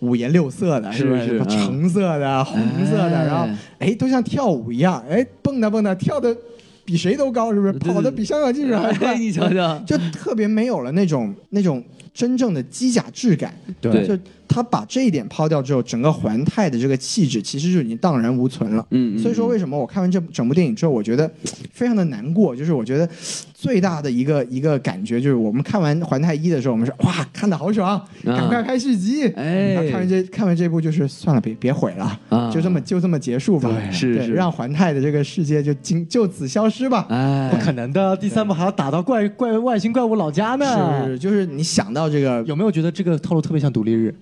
[0.00, 1.38] 五颜六色的，是不是？
[1.48, 3.26] 橙色的、红色的，哎。
[3.26, 6.36] 然后哎，都像跳舞一样，哎，蹦跶蹦跶，跳的
[6.84, 7.72] 比谁都高，是不是？
[7.74, 9.14] 跑的比香港记者还快。
[9.14, 11.82] 哎，，你瞧瞧，就特别没有了那种那种
[12.18, 13.54] 真正的机甲质感。
[13.80, 18.84] 对就他把这一点抛掉之后，整个环太的这个气质其实就已经荡然无存了。
[18.90, 21.30] 嗯，嗯所以说，为什么我看完这整部电影之后，我觉得
[21.72, 22.56] 非常的难过？
[22.56, 23.08] 就是我觉得
[23.54, 29.26] 最大的一个一个感觉，就是我们看完《环太一》的时候，我们说哇，看的好爽，赶快拍续集。
[29.36, 33.68] 哎然后看完这看完这部，就是算了，别别毁了，啊就这么就这么结束吧。
[33.68, 37.06] 对对是是让环太的这个世界就经就此消失吧。
[37.10, 41.06] 哎，不可能的，第三部还要打到怪怪外星怪物老家呢。
[41.06, 44.14] 是，就是你想到这个，有没有觉得这个套路特别像独立日？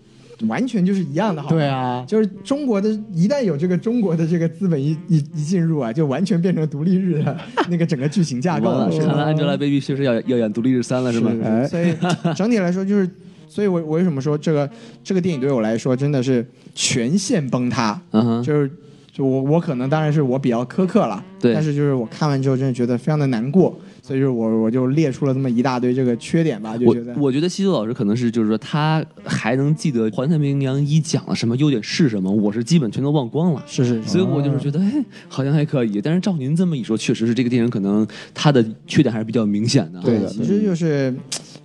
[0.48, 7.34] 完全就是一样的，对啊，就是中国的，一旦有这个中国的这个资本一一一进入啊，就完全变成独立日的
[7.70, 8.98] 那个整个剧情架构了，了。
[8.98, 11.32] 看来 Angelababy 确实要要演独立日三了，是吧？
[11.42, 11.94] 哎所以
[12.36, 13.08] 整体来说，就是，
[13.48, 14.68] 所以我我为什么说这个
[15.02, 18.70] 这个电影对我来说真的是全线崩塌，嗯哼，就是
[19.10, 23.74] 就我我可能当然是我比较苛刻了，对但是就是我看完之后真的觉得非常的难过，
[24.06, 33.60] 所以就是我我就列出了这么一大堆这个缺点吧，就我觉得我觉得西多老师可能是就是说他还能记得《环太平洋一》讲了什么，优点是什么，我是基本全都忘光了。
[33.66, 36.00] 是是，所以我就是觉得，哎，好像还可以。
[36.00, 40.00] 但是照您这么一说，确实是这个电影可能它的缺点还是比较明显的。
[40.02, 41.12] 对，的其实就是，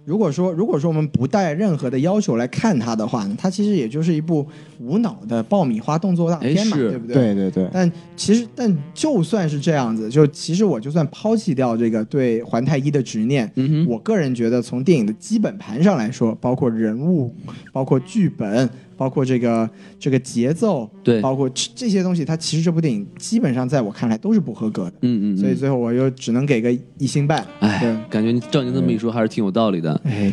[0.03, 4.45] 如果说如果说我们不带任何的要求来看它的话呢，它其实也就是一部
[4.79, 7.15] 无脑的爆米花动作大片嘛，对不对？
[7.15, 17.33] 对对对，但其实，但就算是这样子，就其实我就算抛弃掉这个对环太一的执念，嗯，我个人觉得从电影的基本盘上来说，包括人物，
[17.71, 18.67] 包括剧本，
[19.01, 19.67] 包括这个
[19.99, 21.19] 这个节奏，对。
[21.21, 25.37] 包括这这些东西，它其实这部电影基本上在我看来都是不合格的，嗯嗯，嗯。
[25.37, 27.43] 所以最后我又只能给个一星半。
[27.59, 27.67] 对。
[27.67, 29.99] 哎，感觉照您这么一说，还是挺有道理的。
[30.03, 30.31] 哎，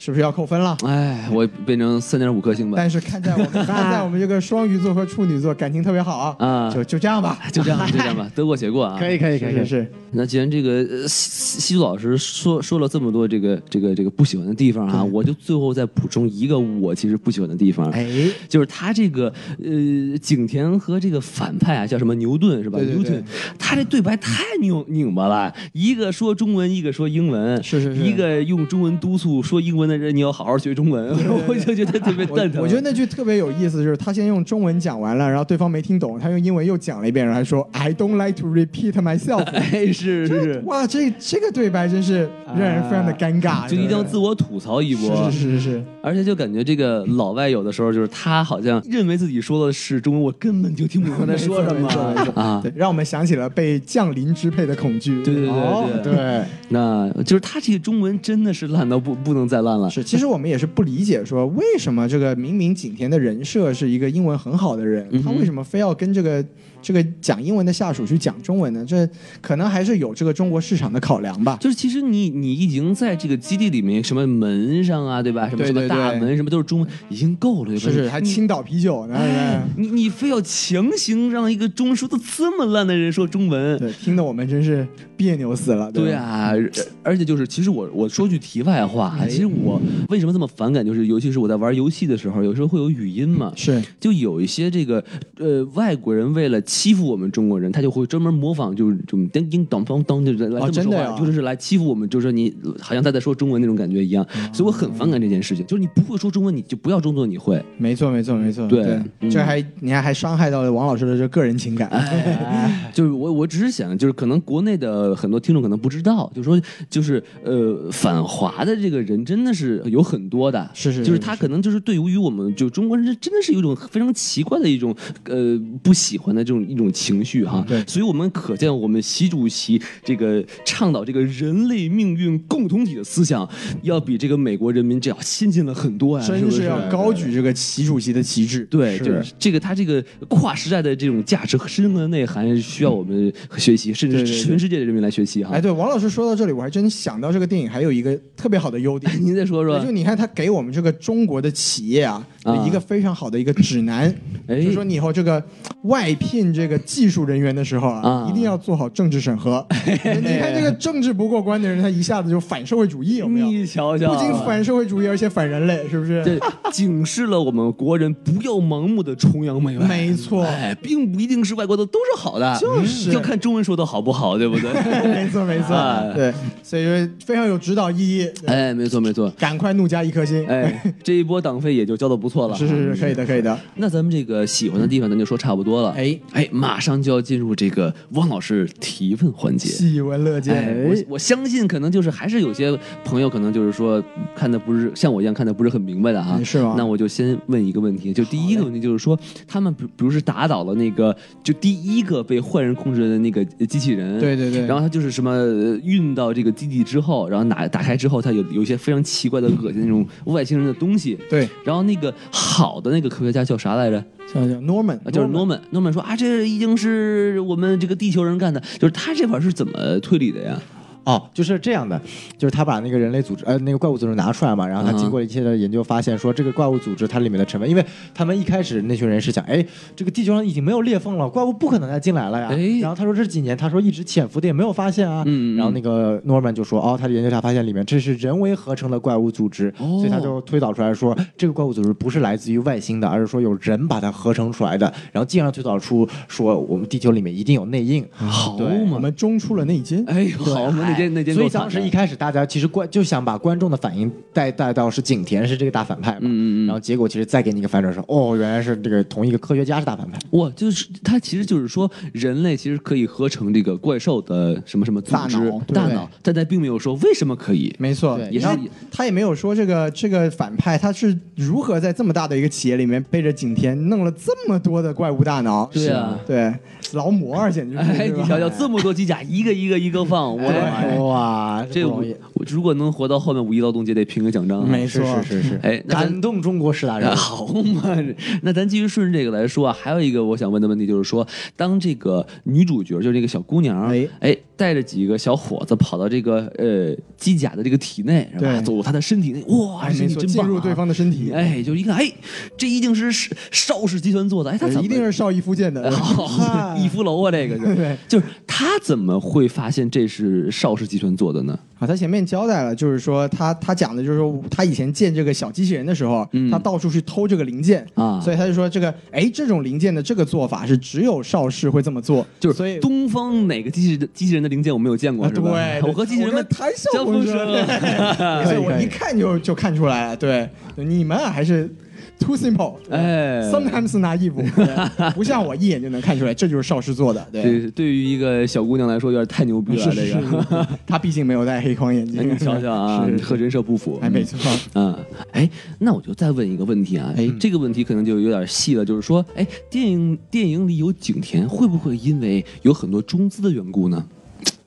[0.00, 0.74] 是不是要扣分了？
[0.86, 2.74] 哎，我变成三点五颗星吧。
[2.78, 8.96] 但是看在我们 看在我们这个双鱼座和处女座感情特别好啊，啊就就这样吧，就这样，就这样吧， 得过且过啊。
[8.98, 18.08] 可以可以可以是那既然这个呃西西渡老师说说了这么多这个这个这个不喜欢的地方啊，我就最后再补充一个我其实不喜欢的地方，哎，
[18.48, 19.30] 就是他这个
[19.62, 22.78] 呃景甜和这个反派啊叫什么牛顿是吧？
[22.78, 23.24] 对对对牛顿，
[23.58, 31.14] 他这对白太拧拧巴了，一个说中文，一个说英文，是是是一个用中文督促说英文的人你要好好学中文，
[31.46, 32.62] 我就觉得特别我蛋疼。
[32.62, 39.42] 我觉得那句特别有意思，就是他先用中文讲完了，然后对方没听懂，他用英文又讲了一遍，然后还说 I don't like to repeat myself。
[39.52, 45.28] 哎是是是，哇，这这个对白真是让人非常的尴尬，就一定要自我我吐槽一波。
[45.30, 51.88] 是是是是，而且就感觉这个老外有的时候就是他好像认为自己说的是中文，我根本就听不懂他在说什么
[52.34, 52.60] 啊。
[52.62, 55.22] 对，让我们想起了被降临支配的恐惧。
[55.24, 59.79] 对对对哦对对，那就是他这个中文真的是烂到不不能再烂了。
[59.88, 66.44] 是，其实我们也是不理解，说为什么这个明明景甜的人设是一个英文很好的人，嗯他为什么非要跟这个
[66.80, 68.84] 这个讲英文的下属去讲中文呢？
[68.86, 69.08] 这
[69.40, 71.58] 可能还是有这个中国市场的考量吧。
[71.60, 75.48] 就是其实你你已经在这个基地里面，什么门上啊，对吧？
[75.48, 77.80] 什么什么大门，什么都是中文，已经够了，对吧？
[77.80, 79.18] 是是，还青岛啤酒呢。
[79.18, 85.86] 对你你非要强行让一个中文说的这么烂的人说中文，对，听得我们真是别扭死了。
[85.86, 86.70] 吧，对啊，而
[87.02, 95.02] 而且就是，其实我我说句题外话，哎其实我为什么这么反感，就是尤其是我在玩游戏的时候，有时候会有语音嘛，是就有一些这个
[95.38, 107.60] 呃外国人为了欺负我们中国人，他就会专门模仿，就是就叮叮当当当，就是来这么说话，就是来欺负我们，就是说你好像他在说中文那种感觉一样，所以我很反感这件事情，就是你不会说中文，你就不要装作你会。
[107.76, 108.68] 没错，没错，没错。
[108.68, 111.88] 对这还你还还伤害到了王老师的这个人情感。
[111.88, 124.94] 哎， 就是我我只是想，就是可能国内的很多听众可能不知道，就是说就是呃反华的这个人真的是有很多的，是是是就是他可能就是对于我们就中国人真的是有一种非常奇怪的一种
[125.24, 127.82] 呃不喜欢的这种一种情绪哈，对。
[127.86, 133.48] 所以我们可见我们习主席这个倡导这个人类命运共同体的思想，
[133.82, 136.58] 要比这个美国人民这要先进了很多啊，真不是？
[136.58, 138.64] 是要高举这个习主席的旗帜。
[138.70, 144.44] 对，就是这个他这个跨时代的这种价值和深刻的内涵，需要我们学习，甚至对对对。
[144.44, 145.52] 全世界的人民来学习哈。
[145.54, 149.78] 哎，对，王老师说到这里，我还真想到这个电影还有一个特别好的优点， 您再说说。
[149.78, 152.66] 就，你看他给我们这个中国的企业啊，啊。
[152.66, 154.14] 一个非常好的一个指南，
[154.46, 154.60] 哎。
[154.60, 155.42] 就说你以后这个
[155.84, 159.64] 外聘这个技术人员的时候啊，啊一定要做好政治审核。
[159.86, 163.46] 你看这个政治不过关的人，他一下子就反社会主义，有没有？
[163.46, 166.22] 你瞧瞧，不仅反社会主义，而且反人类，是不是？
[166.24, 166.38] 这
[166.70, 169.86] 警示了我们国人不要盲目的崇洋媚外。
[169.86, 174.70] 没错，哎，并不一定是外国的都是好的，就是要看中文说的好不好，对不对？
[175.08, 176.32] 没错，没错哎，对，
[176.62, 178.30] 所以说非常有指导意义。
[178.46, 179.30] 哎，没错没错。
[179.38, 180.46] 赶快怒加一颗星。
[180.46, 182.56] 哎，这一波党费也就交的不错了。
[182.56, 183.58] 是是是，可以的，可以的。
[183.76, 185.90] 那咱们这个喜欢的地方，咱就说差不多了。
[185.96, 189.68] 哎哎，马上就要进入这个汪老师提问环节。
[189.68, 194.02] 喜闻乐哎见。，我我相信可能就是还是有些朋友可能就是说
[194.34, 196.74] 看的不是像我一样看的不是很明白的哈，哎是吗？
[196.76, 204.66] 那我就先问一个问题，就第一个问题就是说，他们比比如是打倒了那个就第一个被坏人控制的那个呃机器人，对对对。
[204.66, 214.04] 然后他就是什么呃运到这个基地之后，然后打打开之后，他有有一些非常奇怪的恶心那种外星人的东西，对，然后那个好的那个科学家叫啥来着？
[214.32, 215.60] 叫叫 Norman，啊，就是 Norman。
[215.72, 220.60] Norman 说啊，这已经是我们这个地球人干的，就是他这块是怎么推理的呀？
[221.04, 222.00] 哦，就是这样的，
[222.36, 227.84] 就是他把那个人类组织，呃，那个怪物组织拿出来嘛，然后他嗯经过一切的研究，发现说这个怪物组织它里面的成分，因为
[228.14, 229.64] 他们一开始那群人是想，哎，
[229.96, 232.48] 这个地球上已经没有裂缝了，怪物不可能再进来了呀。
[232.50, 235.24] 哎然后他说这几年，他说一直潜伏的也没有发现啊。
[235.56, 248.06] 然后那个诺曼就说，哦，他的研究下发现里面这是人为合成的怪物组织，哦所以他就推导出来说，这个怪物组织不是来自于外星的，而是说有人把它合成出来的，然后进而推导出说我们地球里面一定有内应。
[248.12, 250.04] 好嘛我，们中出了内奸。
[250.06, 260.18] 哎，好嘛，那间那间所以当时一开始大家其实观就想把观众的反应带带到是景田是这个大反派嘛，嗯嗯嗯然后结果其实再给你一个反转说，哦，原来是这个同一个科学家是大反派。
[260.32, 267.74] 哇，就是他其实就是说，人类其实可以合成这个怪兽的什么什么组织大脑大脑，但他并没有说为什么可以。
[267.78, 268.46] 没错，也是
[268.90, 275.68] 他也没有说这个这个反派他是如何在这么大的一个企业里面背着景田弄了这么多的怪物大脑。
[275.72, 276.52] 对啊对，
[276.92, 277.80] 劳模啊，简直是。
[277.80, 281.02] 哎，你瞧瞧，这么多机甲，一个一个一个放，我的妈呀！
[281.02, 284.66] 哇，这我不容易，我如果能活到后面五一劳动节，得评个奖章啊。
[284.66, 287.14] 是没错是是是，哎感动中国十大人啊，。
[287.14, 287.96] 好嘛，
[288.42, 291.26] 那咱继续顺着这个来说啊，还有一个我想问的问题就是说，
[291.56, 298.60] 当这个女主角就是这个小姑娘，哎哎，带着几个小伙子跑到这个呃机甲的这个体内，是吧？
[298.60, 300.46] 走入她的身体内，哇，哎，没错，身体真棒、啊！
[300.46, 302.12] 进入对方的身体，哎，就一看，哎，
[302.58, 305.90] 这一定是邵邵氏集团做的，哎，他怎么一定是邵逸夫建的。
[305.96, 307.30] 好逸夫楼啊？
[307.30, 311.58] 这个是 对，就是他怎么会发现这是邵氏集团做的呢？
[311.78, 325.50] 啊，他前面交代了，就是说他他讲的就是说他以前建这个小机器人的时候，嗯他到处去偷这个零件啊所以他就说这个哎这种零件的这个做法是只有邵氏会这么做，就是所以东方哪个机器的机器人的零件我没有见过，啊是吧？
[325.50, 328.44] 对，我和机器人们我这太像相不是逢时了。
[328.44, 330.46] 所以我一看就就看出来了，对，
[330.76, 331.72] 你们啊还是
[332.18, 340.42] too simple，哎，sometimes naive，对 不像我一眼就能看出来，这就是邵氏做的，对，这对于一个小姑娘来说有点太牛逼了，是是这个。
[340.42, 343.98] 是，他 毕竟没有戴黑框眼镜，哎你瞧瞧啊，是和人设不符。
[344.02, 344.38] 哎，没错，
[344.74, 344.94] 嗯，
[345.32, 345.48] 哎，
[345.78, 354.04] 那我就再问一个问题啊，哎，这个问题可能就有点细了，就是说，哎，电影电影里有景甜，会不会因为有很多中资的缘故呢？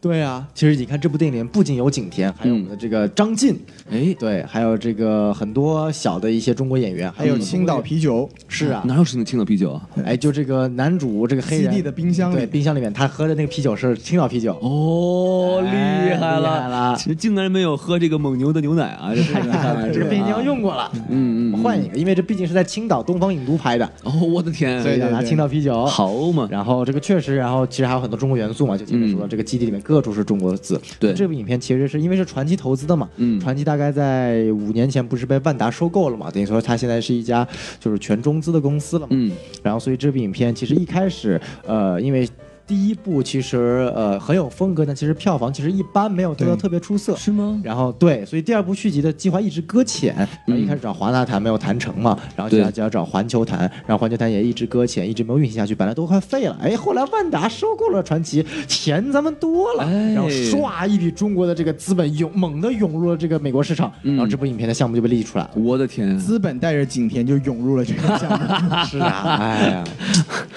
[0.04, 3.58] 对啊，其实你看这部电影里面不仅有景甜，还有我们的这个张晋，
[3.90, 8.30] 哎，对，还有这个很多小的一些中国演员，还有青岛啤酒。
[8.50, 9.88] 是啊，哪有青青岛啤酒啊？
[10.04, 12.36] 哎，就这个男主这个黑人的冰箱里。
[12.36, 14.60] 对，冰箱里面他喝的那个啤酒是青岛啤酒。
[14.62, 16.94] 哦，厉哎害厉害了。
[16.98, 21.64] 其实竟然没有喝这个蒙牛的牛奶啊，这太厉害了，这个冰箱用过了，嗯嗯嗯。
[21.64, 25.86] 换一个，因为这毕竟是在青岛东方影都拍的，哦，我的天，所以要拿青岛啤酒。
[25.86, 30.76] 好嘛，然后这个确实，然后其实还有很多中国元素嘛，就前面说的这个基地里面各处是中国的字。
[30.76, 37.48] 嗯对这部影片其实是因为是传奇投资的嘛，嗯传奇大概在五年前不是被万达收购了嘛，等于说它现在是一家
[37.80, 39.10] 就是全中资的公司了嘛。
[39.12, 39.32] 嗯
[39.62, 42.28] 然后所以这部影片其实一开始，呃，因为
[42.74, 47.16] 第一部其实呃很有风格，但其实票房其实一般，没有做到特别出色。
[47.16, 47.62] 是吗？
[47.64, 50.16] 然后对，所以第二部续集的计划一直搁浅。
[50.48, 56.58] 然后一开始找华纳谈没有谈成嘛，然后接下来就要找环球谈，然后环球谈也一直搁浅，一直没有运行下去，本来都快废了。
[56.60, 65.52] 哎，后来万达收购了传奇，钱咱们多了，哎然后唰一笔中国的这个资本涌猛地涌入了这个美国市场，嗯然后这部影片的项目就被立出来了。
[65.54, 68.44] 我的天，资本带着景甜就涌入了这个项目。
[68.90, 69.84] 是啊，哎呀，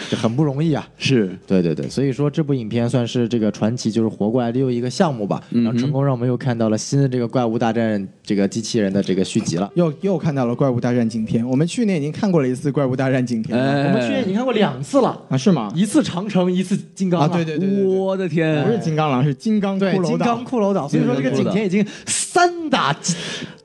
[0.08, 0.88] 这很不容易啊。
[0.96, 9.70] 是对对对，所以说这部影片算是这个传奇，就是活过来的又一个项目吧，然后成功让我们又看到了新的这个怪物大战这个机器人的这个续集了。
[9.74, 15.72] 又又看到了《怪物大战景天》，我们去年已经看过了一次《怪物大战景天》我们去年已经看过两次了，啊，是吗？
[15.74, 20.46] 一次长城，一次金刚啊，对对对对对，我的天，不是金刚狼，是金刚骷，金髅岛刚。
[20.46, 20.86] 骷髅岛。
[20.88, 22.94] 所以说这个景天已经三打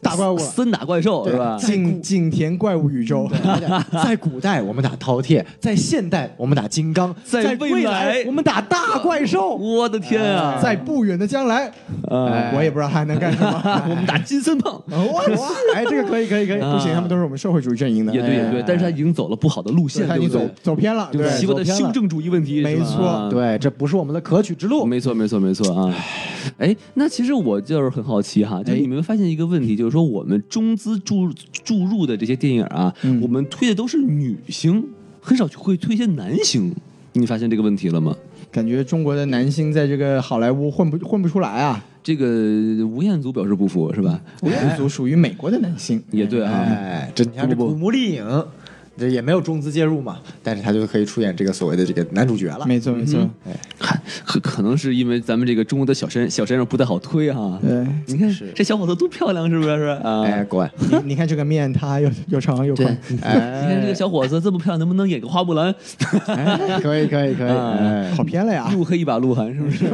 [0.02, 0.42] 大怪物了。
[0.44, 1.58] 森打怪兽是吧？
[1.60, 3.30] 景景田怪物宇宙，
[4.04, 9.56] 在古代我们打饕餮，在现代我们打金刚，在在未来来我们打大怪兽。
[9.56, 10.60] 我的天啊！
[10.62, 11.72] 在不远的将来，
[12.10, 13.62] 呃，我也不知道还能干什么。
[13.90, 15.22] 我们打金森胖， 我
[15.76, 16.60] 哎，这个可以，可以，可以。
[16.60, 18.14] 啊不行，他们都是我们社会主义阵营的。
[18.14, 20.64] 也对也对哎，但是他已经走了不好的路线，他已经走对不对？
[20.64, 24.86] 走偏了，对，西方的修正主义问题，没错啊对，这不是我们的可取之路。
[24.86, 25.94] 没错，没错，没错啊！
[26.58, 31.32] 哎，那其实我就是很好奇哈，就你们发现一个问题，就是说我们中资注
[31.64, 34.84] 注入的这些电影啊，嗯我们推的都是女星，
[35.20, 36.74] 很少会推一些男星。
[37.14, 38.16] 你发现这个问题了吗？
[38.50, 41.84] 感觉中国的男星在这个好莱坞混不混不出来啊。
[42.04, 42.26] 这个
[42.88, 44.20] 吴彦祖表示不服，是吧？
[44.42, 48.26] 吴彦祖属于美国的男星，也对啊，哎，这你看这古墓丽影，
[48.98, 52.66] 这也没有中资介入嘛，但是他就可以出演这个所谓的这个男主角了。
[52.66, 53.20] 没错没错。
[53.80, 57.58] 还可可能是因为咱们这个中国的小鲜小鲜肉不太好推哈。
[57.62, 59.70] 对，你看是这小伙子多漂亮，是不是？
[60.04, 60.70] 啊，哎，乖！
[60.78, 62.98] 你你看这个面，他又又长又宽。
[63.22, 63.62] 哎。
[63.62, 65.74] 你看这个小伙子这么漂亮，能不能演个花木兰？
[66.28, 68.16] 哎，可以，可以，可以。
[68.16, 68.70] 跑偏了呀！
[68.74, 69.86] 又黑一把鹿晗，是不是？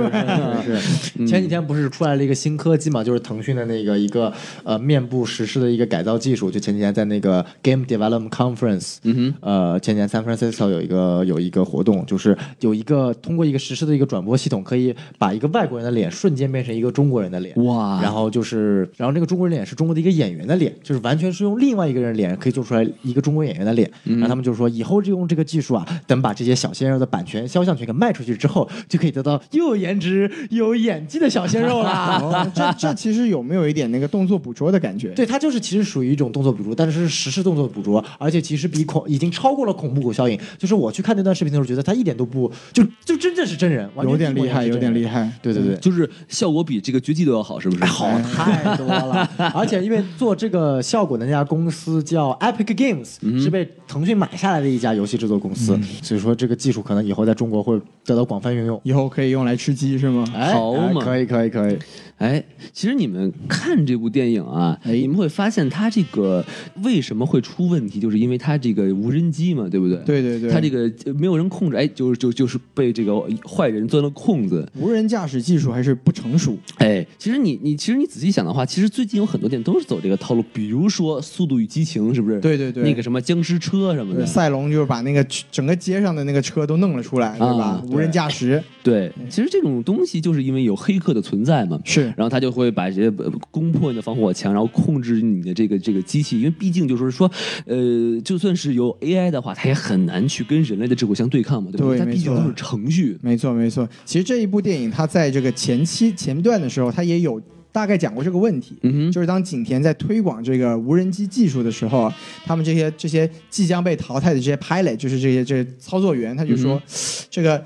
[0.79, 1.27] 是。
[1.27, 4.33] 前几天不是出来了一个新科技嘛，就是腾讯的那个一个
[4.63, 17.55] 呃面部实施的一个改造技术，就前几天在那个 Game Development Conference，嗯哼，呃，前几天 San Francisco 有一个有一个活动，就是有一个通过一个实时的一个转播系统，可以把一个外国人的脸瞬间变成一个中国人的脸。
[17.63, 23.89] 哇然后就是，然后那个中国人脸是中国的一个演员的脸，就是完全是用另外一个人脸可以做出来一个中国演员的脸。
[24.03, 32.19] 然后他们就说，以后就用这个技术啊，等把这些小鲜肉的版权、肖像权给卖出去之后，就可以得到又有颜值又有演技的小鲜肉啦。
[32.23, 35.09] 哦，这这其实有没有一点那个动作捕捉的感觉？
[35.09, 40.39] 对，它就是其实属于一种动作捕捉，但是是实时动作捕捉，而且其实比恐已经超过了恐怖谷效应。
[40.57, 45.31] 就是我去看那段视频的时候，觉得他一点都不就就真正是真人，有点厉害，有点厉害。
[45.41, 45.75] 对对对。
[45.77, 47.85] 就是效果比这个绝技都要好，是不是？
[47.85, 58.79] 好太多了，而且因为做这个效果的那家公司叫 Epic Games，、是被腾讯买下来的一家游戏制作公司，所以说这个技术可能以后在中国会得到广泛运用。
[58.83, 60.25] 以后可以用来吃鸡是吗？
[60.35, 61.77] 哎，好嘛哎可以可以可以，
[62.17, 62.43] 哎，
[62.73, 66.43] 其实你们看这部电影啊，你们会发现它这个
[66.83, 69.97] 为什么会出问题，就是因为它这个无人机嘛，对不对？
[70.05, 74.67] 对对对它这个呃没有人控制，哎，就是就就是被这个坏人钻了空子。
[74.79, 76.57] 无人驾驶技术还是不成熟。
[76.77, 82.39] 哎，其实你你其实你仔细想的话，其实最近有很多电影都是走这个套路，比如说《速度与激情》，是不是？
[82.39, 84.25] 对对对那个什么僵尸车什么的。
[84.25, 87.83] 赛龙就是把那个整个街上的那个车都弄了出来，对吧啊？
[87.91, 91.79] 无人驾驶对，其实这种东西就是因为有黑客的存在嘛。
[91.85, 97.29] 是然后他就会把这些呃攻破你的防火墙，然后控制你的这个这个机器，因为毕竟就是说，
[97.65, 101.87] 呃，就算是有 AI 的话，它也很难去跟人类的智慧相对抗嘛，对吧？
[101.87, 103.17] 对它毕竟都是程序。
[103.21, 103.87] 没错没错。
[104.05, 107.41] 其实这一部电影它在这个前期前段的时候，它也有
[107.71, 108.75] 大概讲过这个问题。
[108.81, 112.11] 嗯，就是当景甜在推广这个无人机技术的时候，
[112.45, 116.81] 他们这些这些即将被淘汰的这些 pilot，就是这些这些操作员，他就说，
[117.29, 117.63] 这个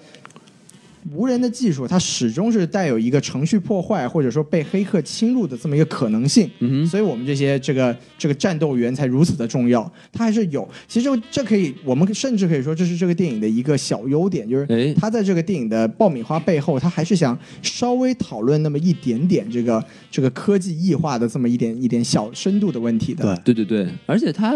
[1.13, 6.87] 无人的技术它始终是带有一个程序破坏或者说被黑客侵入的这么一个可能性，嗯哼。
[6.87, 9.91] 所以我们这些这个这个战斗员才如此的重要。
[10.11, 23.35] 它还是有，其实这这可以，我们甚至可以说这是这个电影的一个小优点，就是哎它在这个电影的爆米花背后，它还是想稍微讨论那么一点点这个这个科技异化的这么一点一点小深度的问题的。
[23.43, 24.55] 对对对对，而且它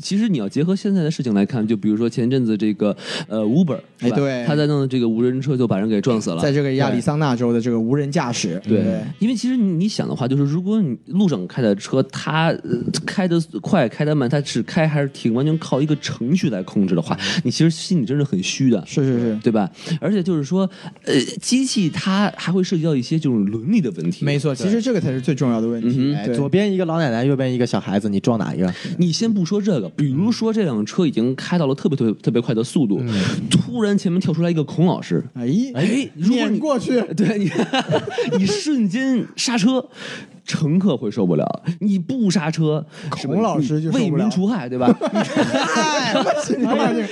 [0.00, 2.96] 其实你要结合现在的事情来看，就比如说前阵子这个
[3.28, 4.44] 呃 Uber，哎对。
[4.46, 12.60] 他在弄这个无人车就把人给撞死了，在这个亚利桑那州的这个无人驾驶，对，因为其实你你想的话，就是如果你路上开的车，它、呃、
[13.06, 18.82] 开的快开的慢，它是开还是停，完全靠一个程序来控制的话，你其实心里真是很虚的。
[18.86, 19.70] 是是是，对吧？
[20.00, 20.68] 而且就是说，
[21.04, 24.24] 呃，机器它还会涉及到一些这种伦理的问题。
[24.24, 25.96] 没错，其实这个才是最重要的问题。
[25.98, 28.72] 嗯哎，左边一个老奶奶，右边一个小孩子，你撞哪一个？
[28.98, 33.00] 你先不说这个，比如说这辆车已经开到了特别特别特别快的速度，
[33.50, 37.50] 突然前面跳出来一个孔老师，哎哎如果你碾过去， 对你，
[38.38, 39.88] 你瞬间刹车，
[40.44, 41.44] 乘客会受不了；
[41.80, 44.86] 你不刹车，孔老师就受为民除害，对吧？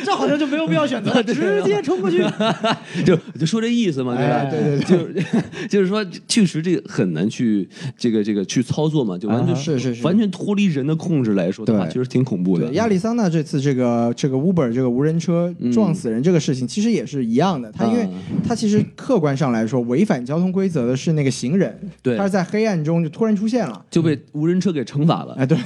[0.05, 2.25] 这好像就没有必要选择， 直接冲过去。
[3.05, 4.35] 就就说这意思嘛，对吧？
[4.37, 12.75] 哎对对对就是就是说，确实这个很难去这个这个去操作嘛，就完全啊是是是完全脱离人的控制来说的话，对确实挺恐怖的对，。
[12.75, 17.73] 亚利桑那这次这个这个 Uber 这个无人车撞死人这个事情，其实也是一样的。
[17.73, 18.11] 它因为啊
[18.47, 23.85] 它其实客观上来说，违反交通规则的是那个行人，对他是在黑暗中就突然出现了。
[23.91, 25.35] 就被无人车给惩罚了。
[25.35, 25.57] 哎，对，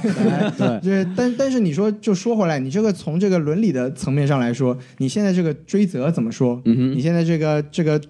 [0.57, 6.61] 对 就是但但是你说就说回来，你这个从这个伦理的层面上来说，你现在这个追责怎么说？
[6.65, 8.01] 嗯哼你现在这个这个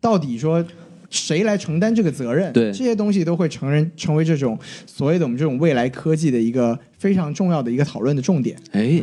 [0.00, 0.64] 到底说
[1.08, 2.52] 谁来承担这个责任？
[2.52, 8.56] 对这些东西都会成人成为这种所谓的我们这种未来科技的一个非常重要的一个讨论的重点。
[8.72, 9.00] 哎，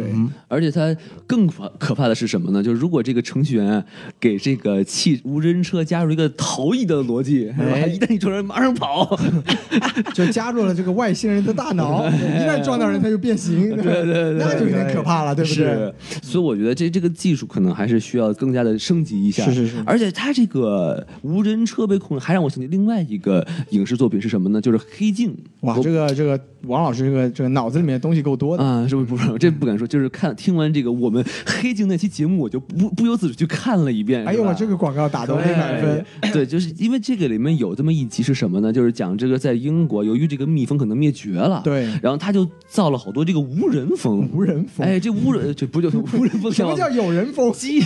[0.50, 0.94] 而且它
[1.26, 2.62] 更可可怕的是什么呢？
[2.62, 3.82] 就是如果这个程序员
[4.20, 7.44] 给这个汽无人车加入一个逃逸的逻辑，
[7.88, 9.18] 一旦你撞人，马上跑。
[10.14, 15.64] 就加入了这个外星人的大脑， 一旦撞到人他就变形，对对对 那就有点可怕了，对不对？
[15.64, 19.46] 是，所以我觉得这这个技术可能还是需要更加的升级一下。
[19.46, 24.60] 是是是而且它这个无人车被控制，还让我想起另外一个影视作品是什么呢？
[24.60, 25.32] 就是《黑镜》。
[25.62, 28.64] 哇，这个这个王老师这个这个脑子里面的东西够多的。
[28.64, 29.38] 啊，是不是不是？
[29.40, 34.26] 这不敢说，就是看听完这个我们《黑镜》那期节目，我就不不由自主去看了一遍。
[34.26, 36.06] 哎呦，我这个广告打的黑满分。
[36.34, 38.74] 对，就是因为这个里面有这么一集是什么呢？
[38.74, 44.28] 就是讲这个在英国，由于这个蜜蜂可能灭绝了，对然后他就造了好多这个无人蜂。
[44.34, 46.52] 无人蜂，哎，这无人这不就 无人蜂？
[46.52, 47.52] 什么叫有人蜂？
[47.54, 47.82] 机？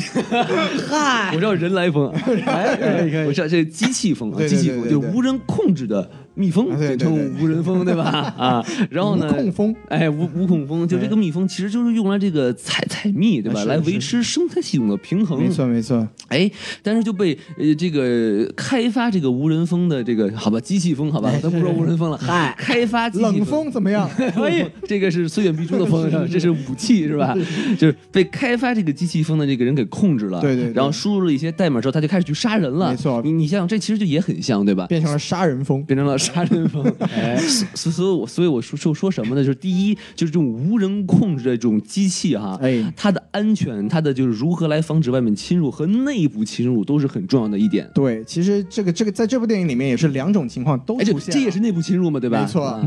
[0.87, 2.09] 嗨，我知道人来蜂，
[2.45, 3.25] 哎，可以可以。
[3.27, 8.03] 我知道这机器蜂啊，机器蜂就无人控制的蜜蜂，简称无人蜂，对吧？
[8.37, 13.63] 啊，然后呢，无控蜂哎，无无控蜂，就这个蜜蜂其实就是用来这个采采蜜，对吧？
[13.65, 15.41] 来维持生态系统的平衡。
[15.41, 16.49] 没错没错，哎，
[16.83, 24.07] 但是就被呃这个开发这个无人蜂的这个好吧机器蜂好吧，咱不说无人蜂了，嗨，开发机器冷风怎么样？
[24.35, 27.35] 可以，这个是虽远必诛的风， 这是武器是吧？
[27.79, 32.91] 就是被开发这个机器蜂的这个人给控制了，对对对然后输入了一些代码之后，他就开始去杀人了。
[32.91, 34.85] 没错你你想想，这其实就也很像，对吧？
[34.87, 35.83] 变成了杀人蜂。
[35.85, 37.37] 变成了杀人蜂，哎，
[37.73, 39.43] 所所以我所以我说说说什么呢？
[39.43, 42.83] 就是第一，就是这种无人控制的这种机器哈，哎。
[42.95, 47.87] 它的安全，它的就是如何来防止外面侵入和内部侵入都是很重要的一点。
[47.93, 52.41] 对，其实这个这个在这部电影里面也是两种情况都出现了，这也是内部侵入嘛，对吧？
[52.41, 52.81] 没错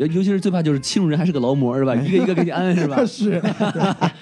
[0.00, 1.94] 尤尤其是最怕就是欺负人还是个劳模，是吧？
[1.94, 3.04] 一个一个给你安，是吧？
[3.04, 3.40] 是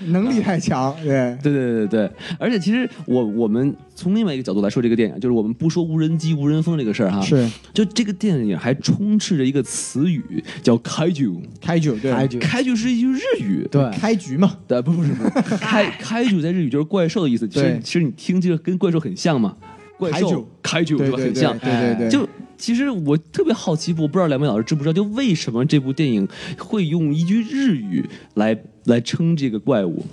[0.06, 1.36] 能力太强，对。
[1.40, 15.30] 对对对对对，而且其实我我们从另外一个角度来说这个电影，就是我们不说无人机、无人风这个事儿哈，是就这个电影还充斥着一个词语叫开局，开局，对，开局开局是一句日语，对，开局嘛，对，不不是不是，
[15.62, 19.54] 开开局在日语就是怪兽的意思，其实对其实你听这个跟怪兽很像嘛，
[19.96, 21.16] 怪兽开局对吧？
[21.16, 26.28] 对对对很像，对对对，就其实我特别好奇，我不知道两位老师知不知道，就为什么这部电影
[26.58, 28.04] 会用一句日语
[28.34, 30.04] 来来称这个怪物？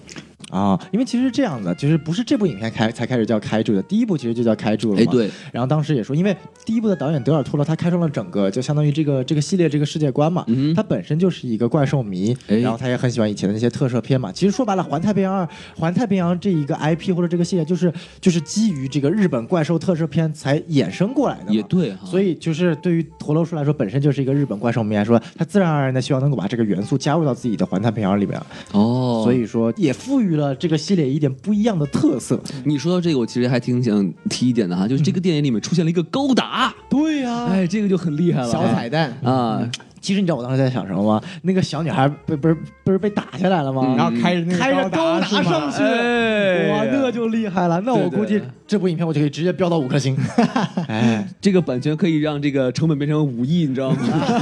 [0.56, 5.02] 啊，因为其实是这样的，就是不是这部影片开才开始叫开住的，第一部其实就叫开住了嘛。
[5.02, 5.30] 哎对。
[5.52, 6.36] 然后当时也说，因为
[6.66, 14.32] 第一部的导演德尔托罗他开创了整个就相当于这个这个系列这个世界观嘛，嗯他本身就是一个怪兽迷，哎然后他也很喜欢以前的那些特摄片嘛。
[14.32, 15.44] 其实说白了，《环太平洋二》
[15.78, 17.92] 《环太平洋》这一个 IP 或者这个系列，就是
[18.22, 21.52] 就是基于这个日本怪兽特摄片才衍生过来的嘛。
[21.52, 28.40] 也对哈，所以就是对于陀螺叔来说，本身就是一个日本怪兽迷来说，他自然而然的希望能够把这个元素加入到自己的环太平洋里面，
[28.72, 32.40] 哦，所以说也赋予了这个系列一点不一样的特色。
[32.66, 39.68] 你说到这个，我其实还挺想提一点的哈，就是这个电影里面出现了一个高达，对呀、哎，这个就很厉害了，小彩蛋，啊。
[40.06, 41.20] 其实你知道我当时在想什么吗？
[41.42, 43.82] 那个小女孩被不是不是被打下来了吗？
[43.88, 47.82] 嗯然后开着那个开着高达上去，哎哇，那就厉害了。
[47.82, 50.16] 那我估计这部影片我就可以直接飙到五颗星。
[50.88, 53.98] 哎，这个版权可以让这个成本变成五亿，你知道吗？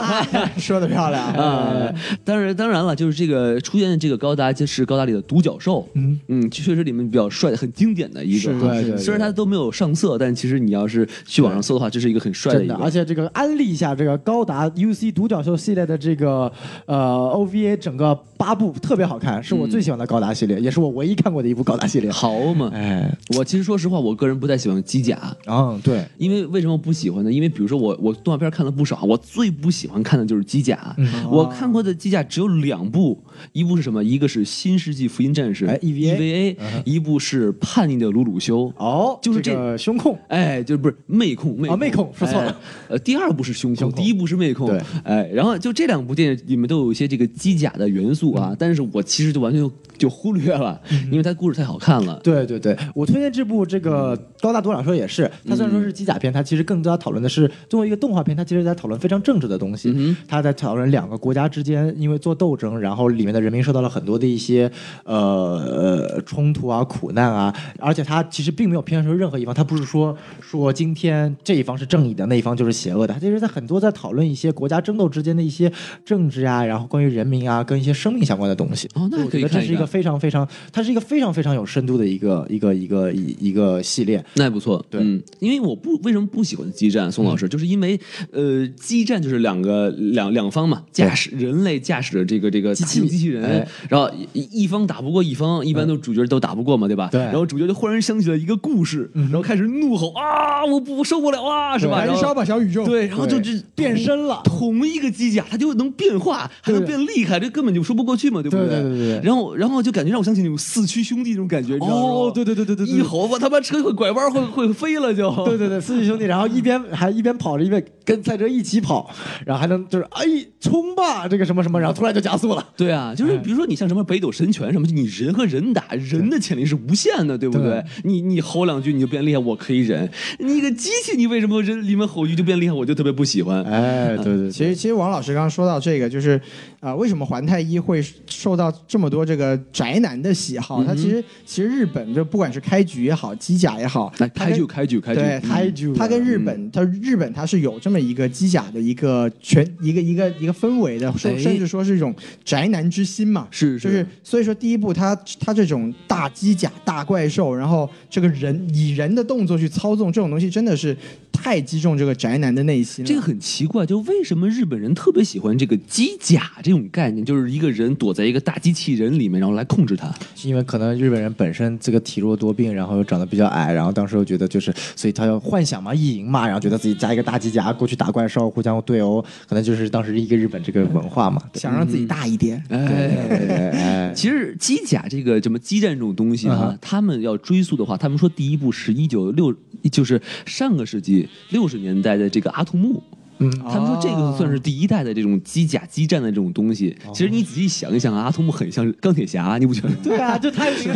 [0.57, 1.93] 说的漂亮啊，
[2.25, 8.51] 当然当然了，就是这个出现的这个高达就是高达里的独角兽，嗯嗯，确实里面比较帅、很经典的一个。
[8.59, 16.51] 对对虽然它都没有上色，但其实你要是去网上搜的话，这是一个很帅真的，而且这个安利一下这个高达 UC 独角兽系列的这个
[16.85, 22.11] 呃 OVA 整个八部特别好看，是我最喜欢的高达系列，也是我唯一看过的一部高达系列。
[22.11, 27.31] 好嘛，哎，我其实说实话，我个人不太喜欢机甲，嗯，对，因为为什么不喜欢呢？
[27.31, 30.93] 因为比如说我我动画片看了不少，我最不喜欢看的就是机甲。
[30.97, 33.21] 嗯我看过的机甲只有两部，
[33.53, 34.03] 一部是什么？
[34.03, 38.65] 一个是《新世纪福音战士》哎 EVA 一部是《叛逆的鲁鲁修》。
[38.77, 42.55] 哦，就是这个胸控，哎，就是不是妹控，妹啊妹控说错了哎
[42.89, 44.67] 呃，第二部是胸控，胸控第一部是妹控。
[44.67, 48.43] 对，哎，然后就这两部电影里面都有一些这个机甲的元素嗯。
[48.43, 50.79] 啊，但是我其实就完全就就忽略了，
[51.11, 52.19] 因为它故事太好看了。
[52.23, 59.91] 对对对，我推荐这部这个高大独角兽也是，它虽然说是机甲片，它其实更加讨论的是作为一个动画片，它其实在讨论非常政治的东西。
[59.95, 64.69] 嗯它在讨论两个国家之间因为做斗争，然后里面的人民受到了很多的一些
[65.03, 75.71] 呃呃冲突啊、苦难啊，而且它其实并没有偏向说任何一方，它不是说说今天这一方是正义的，那一方就是邪恶的，它其实在很多在讨论一些国家争斗之间的一些
[76.05, 78.87] 政治啊，然后关于人民啊，跟一些生命相关的东西。
[78.95, 84.23] 哦那我觉得这是一个非常非常，它是一个非常非常有深度的一个一个一个一一个系列。
[84.35, 85.01] 那也不错，对。
[85.01, 87.99] 嗯，因为我不为什么不喜欢激战，宋老师，就是因为
[88.31, 93.67] 呃，激战就是两个两两方嘛，驾驶人类驾驶着这个这个机器机器人，哎。
[93.89, 97.09] 然后一一方打不过一方，一般都主角都打不过嘛，对吧？
[97.11, 97.21] 对。
[97.21, 102.03] 然后主角就忽然想起了一个故事，然后开始怒吼啊，我不我受不了啊，是吧？
[102.05, 102.85] 燃烧吧小宇宙。
[102.85, 104.41] 对，然后就这变身了。
[104.43, 112.01] 同一个机甲它就能变化，还能变厉害，这根本就说不过去嘛，对不对对对对对然后然后就感觉让我想起那种四驱兄弟那种感觉，你知道吗？
[112.01, 115.31] 哦对对对对对对一吼我他妈车会拐弯会会飞了就。
[115.45, 119.09] 对对对，四驱兄弟，然后一边还一边跑着，一边跟赛车一起跑，
[119.45, 120.23] 然后还能就是哎
[120.59, 122.65] 冲吧这个什么什么，然后突然就加速了。
[122.75, 127.83] 对啊，就是比如说你像什么北斗神拳什么，你人和人打，人的潜力是无限的，对不对对？
[128.03, 130.09] 你你吼两句你就变厉害，我可以忍。
[130.39, 133.63] 你一个机器，你为什么人里面吼一句就变厉害，我就特别不喜欢。
[133.63, 136.39] 哎，对对其实，其实王老师刚刚说到这个，就是
[136.79, 140.83] 啊、为什么环太一会受到这么多这个宅男的喜好？
[140.83, 153.47] 它其实其实日本就不管是开局也好，机甲也好，来，开局开局开局，对，它开局它跟日本，它日本它是有这么一个机甲的一个全一个一个一个氛围的，甚至说是一种宅男之心嘛。
[153.51, 160.95] 是就是所以说第一部它它这种大机甲、大怪兽，然后这个人以人的动作去操纵这种东西，真的是
[161.31, 163.07] 太击中这个宅男的内心了。
[163.07, 170.13] 这个很奇怪，就为什么日本人特别喜欢这个机甲这种概念，就是一个人躲在一个大机器人里面，然后来控制它。
[170.43, 181.41] 因为可能日本人本身这个体弱多病，然后又长得比较矮，然后当时又觉得就是，所以他要幻想嘛，意淫嘛，然后觉得自己加一个大机甲过去打怪兽，互相对殴，可能就是当时一个日本这个文化嘛。
[181.55, 182.63] 想让自己大一点。
[182.69, 184.11] 哎。
[184.13, 189.53] 其实机甲这个什么激战这种东西啊嗯，他们要追溯的话，他们说第一部是一九六，
[189.91, 193.01] 就是上个世纪六十年代的这个阿童木。
[193.43, 196.95] 嗯，他们说这个算是第一代的这种机甲激战的这种东西。
[197.05, 199.89] 哦其实你仔细想一想啊，阿童木很像钢铁侠，你不觉得？
[200.03, 200.89] 对啊， 就他是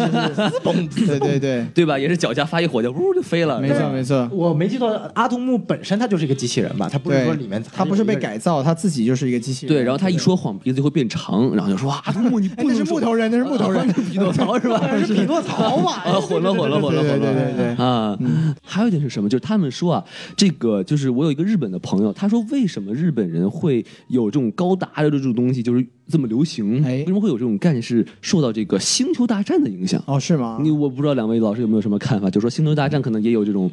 [0.64, 2.00] 嘣对对对，对吧？
[2.00, 3.60] 也是脚下发一火箭，呜就飞了。
[3.60, 4.28] 没错没错。
[4.32, 6.88] 我没记错，阿童木本身他就是一个机器人吧？
[6.90, 8.38] 他不是说里面他不是被改。
[8.38, 9.76] 造，他自己就是一个机器人。
[9.76, 13.88] 对，然后他一说谎，鼻子就会变长，然后就说啊，阿童木你哎，那是不能说木头人， 那是木头人。
[13.88, 14.80] 匹诺曹是吧？
[15.04, 15.94] 是匹诺曹嘛？
[16.04, 18.18] 啊，混了混了混了混了，对对对对对啊！
[18.64, 19.28] 还有一点是什么？
[19.28, 20.04] 就是他们说啊，
[20.36, 26.84] 这个就是我有一个日本的朋友，他说为什么日本人会有这种高达的这种东西，就是这么流行？
[26.84, 27.82] 哎为什么会有这种概念？
[27.82, 30.04] 是受到这个星球大战的影响。
[30.06, 30.60] 哦，是吗？
[30.62, 32.30] 你我不知道两位老师有没有什么看法？
[32.30, 33.70] 就说《星球大战》可能也有这种，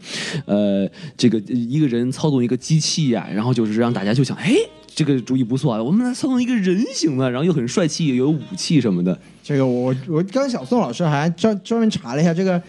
[0.47, 4.55] 呃，这个一个人操纵一个机器呀、然后就是让大家就想，哎，
[4.95, 9.19] 这个主意不错啊，我们来操纵一个人形的，然后又很帅气，有武器什么的。
[9.43, 12.63] 这个我我刚小宋老师还专专门查了一下，这个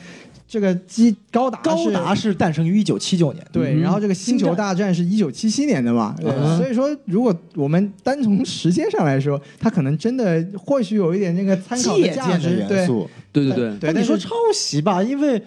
[0.56, 3.82] 这个机高达高达是诞生于一九七九年，对，嗯。
[3.82, 13.10] 然后这个星球大战是一九七七年的嘛，对嗯所以说如果我们单从时间上来说，它可能真的或许有一点那个参考借鉴价值，元素。
[13.34, 13.44] 对。
[13.46, 15.42] 对对，对，但是那你说抄袭吧，因为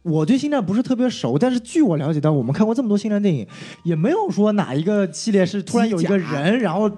[0.00, 3.46] 我对星战不是特别熟，但是据我了解到，我们看过这么多星战电影，
[3.82, 6.90] 也没有说哪一个系列是突然有一个人，然后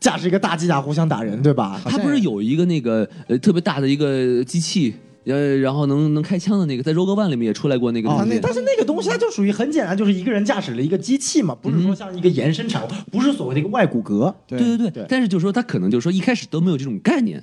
[0.00, 1.80] 驾驶一个大机甲互相打人，对吧？
[1.84, 4.92] 他不是有一个那个呃特别大的一个机器，
[5.26, 8.38] 呃，然后能能开枪的那个，在 Rogue One 里面也出来过那个哦东西。
[8.42, 14.34] 但是那个东西它就属于很简单，就是一个人驾驶了一个机器嘛，不是说像一个延伸产物，不是所谓的一个外骨骼。
[14.46, 17.42] 对对对对但是就是说他可能就是说一开始都没有这种概念，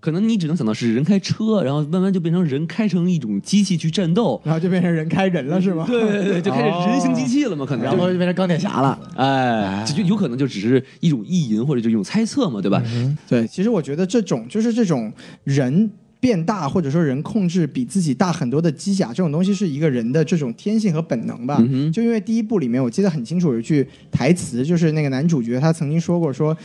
[0.00, 4.40] 可能你只能想到是人开车，然后慢慢就变成人开成一种机器去战斗。
[4.44, 5.84] 然后就变成人开人了是吗？
[5.88, 12.82] 对对对，就开始人形机器了嘛，可能然后就变成钢铁侠了，哎，就就有可能就只是一种意淫或者就一种猜测嘛，对吧？
[13.28, 15.12] 对，其实我觉得这种就是这种
[15.44, 15.90] 人
[16.22, 21.58] 变大，或者说人控制比自己大很多的机甲，这种东西是一个人的这种天性和本能吧。
[21.58, 26.56] 嗯就因为第一部里面，我记得很清楚有一句台词，就是那个男主角他曾经说过说。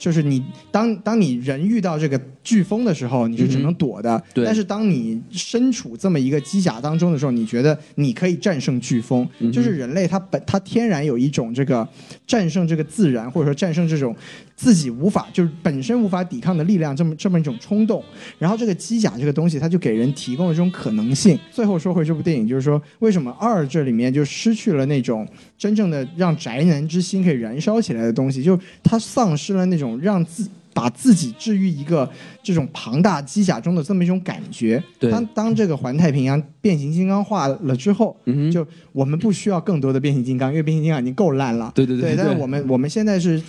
[0.00, 0.40] 就是你
[0.70, 4.22] 当当你人遇到这个飓风的时候，你是只能躲的。
[4.32, 9.28] 对但是当你身处这么一个机甲当中的时候，你觉得你可以战胜飓风。
[9.40, 11.86] 嗯就是人类他本他天然有一种这个
[12.28, 14.14] 战胜这个自然，或者说战胜这种
[14.58, 18.04] 自己无法就是本身无法抵抗的力量，这么这么一种冲动。
[18.40, 21.38] 然后这个机甲这个东西，它就给人提供了这种可能性。
[21.52, 25.24] 最后说回这部电影，就是说为什么二这里面就失去了那种
[25.56, 32.08] 真正的让宅男之心可以燃烧起来的东西，就它丧失了那种让自把自己置于一个
[32.42, 34.82] 这种庞大机甲中的这么一种感觉。
[34.98, 41.70] 对当当这个环太平洋变形金刚化了之后，嗯就我们不需要更多的变形金刚，因为变形金刚已经够烂了。
[41.74, 43.40] 对对对对但是我们我们现在是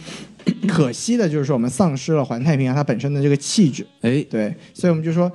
[0.68, 3.86] 可惜的，就是说我们丧失了环太平洋它本身的这个气质。
[4.02, 5.32] 哎，对，所以我们就说，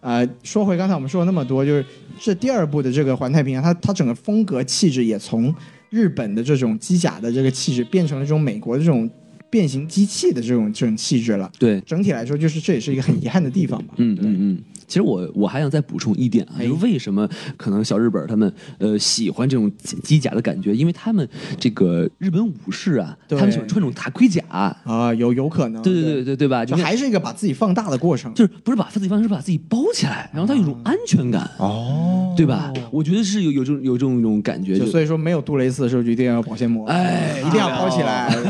[0.00, 1.84] 呃，说回刚才我们说了那么多，就是
[2.20, 5.54] 这第二部的这个环太平洋，它它整个风格气质也从
[5.90, 9.08] 日本的这种机甲的这个气质，变成了这种美国的这种
[9.50, 11.50] 变形机器的这种这种气质了。
[11.58, 13.94] 对，整体来说，就是这也是一个很遗憾的地方吧。
[13.96, 14.62] 嗯嗯嗯。
[14.86, 21.28] 其实我我还想再补充一点啊，哎就是为什么可能小日本他们呃喜欢这种机机甲的感觉，因为他们
[21.58, 25.82] 这个日本武士啊，他们喜欢穿这种大盔甲，啊，有有可能。
[25.82, 26.64] 对对对对对吧？
[26.64, 28.32] 就就还是一个把自己放大的过程。
[28.34, 32.72] 就是不是把自己放，是把自己包起来，然后他有一种安全感，哦对吧？
[32.90, 38.30] 我觉得是有有这种有这种一种感觉，所以说，没有杜蕾斯的时候，就一定要有保鲜膜，哎一定要包起来。
[38.32, 38.44] 对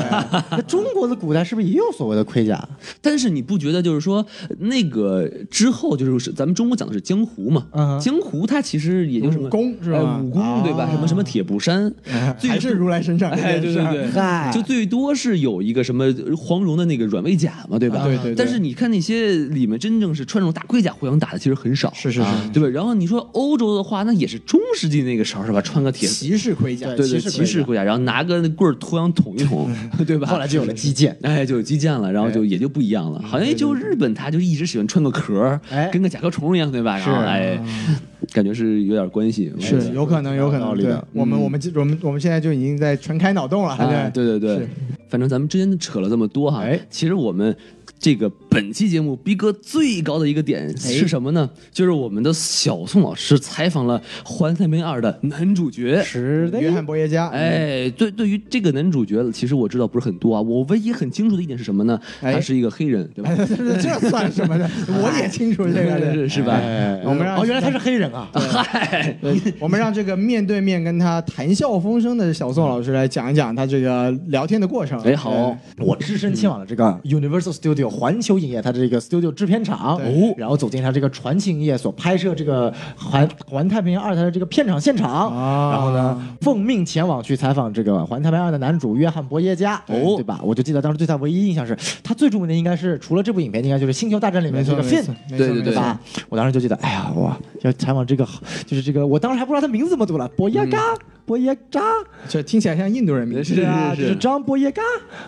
[0.50, 2.68] 那中国的古代是不是也有所谓的盔甲？
[3.00, 4.24] 但是你不觉得就是说
[4.58, 7.66] 那个之后就是咱们中国讲的是江湖嘛？
[7.72, 10.84] 嗯江湖它其实也就是武功是吧哎武功对吧？
[10.84, 11.92] 啊什么什么铁布衫，
[12.38, 13.74] 最还是如来神掌这哎，件事。
[13.78, 16.04] 对对对，嗨就最多是有一个什么
[16.36, 18.00] 黄蓉的那个软猬甲嘛，对吧？
[18.00, 22.68] 啊对对对但是你看那些里面真正是穿这种大盔甲互相打的，其实很少，是是是啊对吧？
[22.68, 25.60] 然后你说欧洲的话，那也是中世纪那个时候是吧？
[25.62, 29.70] 穿个铁骑士盔甲，对对骑士盔甲骑士盔甲，然后拿个那棍儿互相捅一捅，
[30.06, 30.26] 对吧？
[30.28, 31.16] 后来就有了击剑。
[31.22, 33.20] 哎，就有击剑了，然后就也就不一样了。
[33.22, 36.98] 好像就日本，他就一直喜欢穿个壳儿，哎跟个甲壳虫一样，对吧？
[36.98, 37.58] 然后哎，
[38.32, 39.52] 感觉是有点关系。
[39.60, 40.76] 是有可能，有可能。
[40.76, 43.74] 对我们我们我们我们现在就已经在全开脑洞了。
[43.74, 44.68] 哎，对对对对，
[45.08, 47.54] 反正咱们之间扯了这么多哈，哎其实我们。
[48.06, 51.50] 这个本期节目逼格最高的一个点是什么呢？
[51.72, 56.00] 就是我们的小宋老师采访了《环太平洋二》的男主角。
[56.04, 60.40] 是的，约翰·博耶加，哎，对，对于这个男主角，其实我知道不是很多啊。
[60.40, 62.00] 我唯一很清楚的一点是什么呢？
[62.20, 63.34] 哎他是一个黑人，对吧？
[63.82, 64.70] 这算什么呢？
[65.02, 66.28] 我也清楚这个是。
[66.28, 66.52] 是吧？
[66.54, 68.30] 哎，我们让哦，原来他是黑人啊！
[68.38, 69.18] 嗨，
[69.58, 74.96] 我们让这个面对面跟他谈笑风生的小宋老师来讲一讲他这个聊天的过程。
[75.00, 85.70] 哎，好，我只身前往了这个 Universal Studio 环球影业，它的这个 Studio 制片厂，哦，然后走进它这个传奇影业所拍摄这个环环太平洋二它的这个片场现场，啊。
[85.72, 90.14] 然后呢，奉命前往去采访这个环太平洋二的男主约翰·博耶加，哦。
[90.16, 90.40] 对吧？
[90.42, 95.98] 我就记得当时对他唯一印象是，他最著名的应该是除了这部影片，应该就是《星球大战》里面这个 Finn 对对对吧？
[96.28, 98.26] 我当时就记得，哎呀，哇，要采访这个，
[98.66, 100.78] 就是这个，我当时还不知道他名字怎么读了，博耶加，
[101.26, 101.80] 博耶扎，
[102.28, 103.54] 这听起来像印度人名字。
[103.54, 104.80] 是啊，是就是张波耶嘎，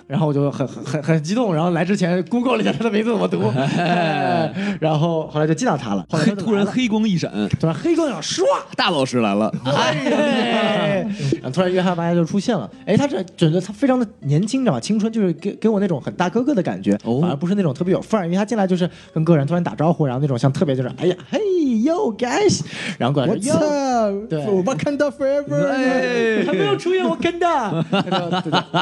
[0.07, 7.31] 然后我就很很很很激动，然后来之前 Google 了一下他的名字怎么读， 哎然后后来就见到他了，后 来突然黑光一闪，
[7.61, 8.43] 突然黑光一闪唰，
[8.77, 9.53] 大老师来了。
[9.65, 14.81] 哎，然后突然约翰巴耶就出现了，哎，他这整个他非常的年轻，知道吧？
[14.81, 17.21] 青春就是给给我那种很大哥哥的感觉，哦。
[17.21, 21.39] 反而不是那种特别有范儿，因为他进来就是跟个人突然打招呼，然后那种像特别就是哎呀嘿
[21.85, 22.61] yo guys，
[22.99, 24.27] 然后过来说 What's up？
[24.29, 24.47] 对。
[24.47, 25.88] 我 Wakanda forever。
[25.89, 27.47] 哎还没有出现我跟的，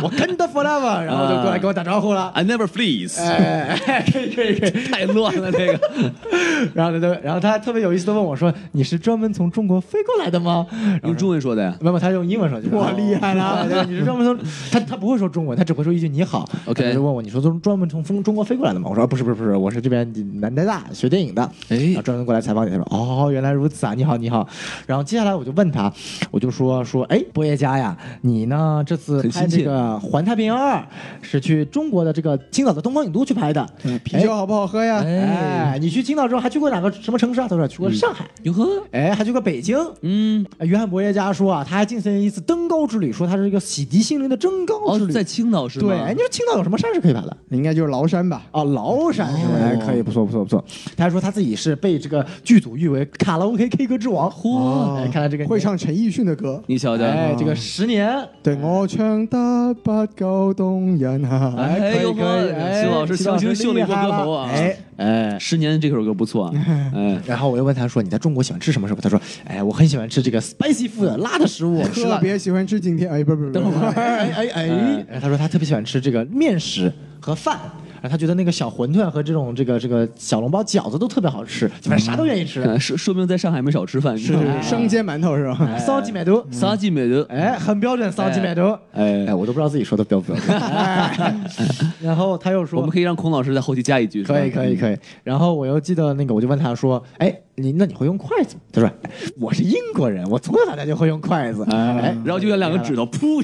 [0.02, 2.30] 我跟的 forever，然后就过来跟我打招呼了。
[2.34, 4.70] I never fleeze 哎，可以可以可以。
[4.86, 5.80] 太乱了这个。
[6.74, 10.66] 然后他就，然后他还特别有意思的问我说：“你是专门从中国飞过来的吗？”
[11.04, 11.74] 用中文说的呀？
[11.80, 14.38] 没有，他用英文说，就是哇厉害了 对，你是专门从
[14.70, 16.48] 他他不会说中文，他只会说一句你好。
[16.66, 18.88] OK 他就问我你说从专门从中中国飞过来的吗？
[18.90, 22.70] 我说啊不是不是不是，我是这边南大大学电影的，哎然后专门过来采访你。
[22.70, 24.46] 他说哦原来如此啊，你好你好。
[24.86, 25.92] 然后接下来我就问他，
[26.30, 30.76] 我就说说说，哎，波耶家呀，你呢这次拍这个《环太平洋二》
[31.20, 33.66] 是去中国的这个青岛的东方影都去拍的。
[33.84, 35.02] 嗯啤酒好不好喝呀？
[35.04, 37.46] 哎，你去青岛之后还去过哪个什么城市啊？
[37.48, 39.78] 他说去过上海，哟呵，哎，还去过北京。
[40.02, 45.12] 嗯，哎约翰伯耶家说啊，他还进行了一次登高之旅，说他是一个洗涤心灵的登高哦之，旅。
[45.12, 45.88] 在青岛是吗？
[45.88, 47.36] 对，哎，你说青岛有什么山是可以拍的？
[47.50, 48.42] 应该就是崂山吧？
[48.52, 49.52] 哦，崂山是吧？
[49.54, 50.64] 哦哎，可以，不错，不错，不错。
[50.96, 54.30] 他还说他自己是被这个剧组誉为卡拉 OK K 歌之王。
[54.30, 54.94] 嚯！
[54.96, 56.62] 哎，看来这个会唱陈奕迅的歌。
[56.66, 58.08] 你哎，这个十年，
[58.42, 61.54] 对我唱得不够动人啊！
[61.58, 64.50] 哎可以呦可以，呵哎徐老师强行秀了一波歌喉啊！
[64.52, 65.38] 哎哎。
[65.38, 66.52] 十年这首歌不错啊，
[66.94, 82.62] 哎，然后我又问他说：“你在中国喜欢吃什么食物？”他说：“哎，我很喜欢吃这个 spicy food 辣的食物。”特别喜欢吃今天，哎，不不不是，等会儿，哎哎他说他特别喜欢吃这个面食和饭，然后他觉得那个小馄饨和这种这个这个小笼包、饺子都特别好吃，反正啥都愿意吃。
[82.62, 85.78] 呃说说明在上海没少吃饭，是哎生煎馒头是吧？
[85.78, 88.78] 烧鸡买头，烧鸡美都，哎，很标准，烧鸡买头。
[88.92, 90.58] 哎哎，我都不知道自己说的标不标准。
[90.58, 91.34] 哎
[92.02, 94.96] 然后他又说，我们可以让孔老师在后期加一句，可以可以可以。
[95.24, 103.42] 然后我又记得那个，我就问他说：“哎，你那你会用筷子吗？”他说：“哎我是英国人，我从小到大就会用筷子。”哎，然后就用两个指头，噗，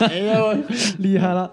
[0.06, 0.56] 哎呦，
[0.98, 1.50] 厉害了！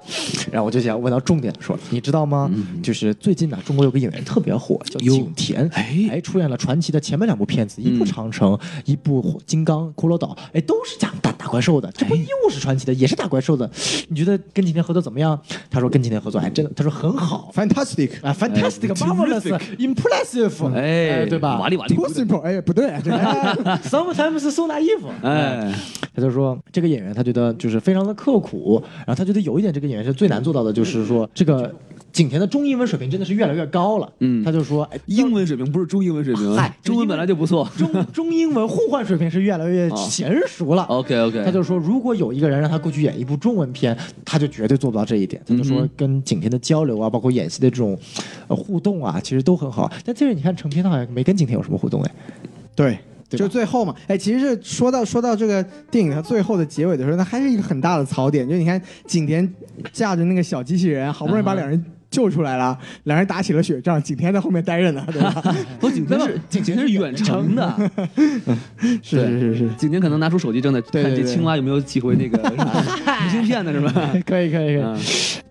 [0.52, 2.52] 然后我就想问到重点说，你知道吗？
[2.82, 11.92] 就是最近呢，中国有个演员特别火，叫景甜，哎哎，出演了传奇的前面两部片子，一部嗯长城，一部金刚骷髅岛，哎，都是讲打打怪兽的。
[11.94, 13.70] 这不又是传奇的，也是打怪兽的。
[14.10, 15.40] 你觉得跟景甜合作怎么样？
[15.70, 17.52] 他说跟景甜合作，哎，真的，他说很好。
[17.56, 18.12] Fantastic。
[18.22, 21.96] 啊，fantastic, 哎 marvelous, terrific impressive，哎，对吧瓦力瓦力
[22.44, 23.18] 哎，不对，这个？
[23.84, 25.72] Sometimes so naive，哎，
[26.16, 31.74] 他就说这个演员他觉得就是非常的刻苦，然后他觉得有一点这个演员是最难做到的，就是说这个
[32.14, 34.10] 景甜的中英文水平真的是越来越高了。
[34.20, 37.68] 嗯他就说，哎，英文水平不是中英文水平，嗨 中文本来就不错。
[37.76, 40.84] 中中英文互换水平是越来越哦娴熟了。
[40.84, 45.42] OK OK，他就说，如果有一个人让他过去演一部中文片，他就绝对做不到这一点。
[45.48, 47.98] 他就说嗯，跟景甜的交流啊，包括演戏的这种
[48.48, 49.92] 呃互动啊，其实都很好。
[50.06, 52.12] 但这个你看成片，他好像没跟景甜有什么互动哎。
[52.76, 52.98] 对。
[53.30, 59.52] 就最后嘛，哎，其实是说到说到这个电影它最后的结尾的时候，那还是一个很大的槽点，就你看景甜
[59.92, 61.84] 驾着那个小机器人，好不容易把两人
[62.14, 65.34] 救出来了，两人打起了雪仗，景甜在后面待着呢， 对吧？
[65.80, 67.92] 不，景甜是景甜是远程的，
[69.02, 73.92] 是是是是，景甜可能拿出手机正在看这青蛙有没有寄回那个明信片呢， 是吧？
[74.26, 74.82] 可以可以可以。
[74.82, 74.98] 嗯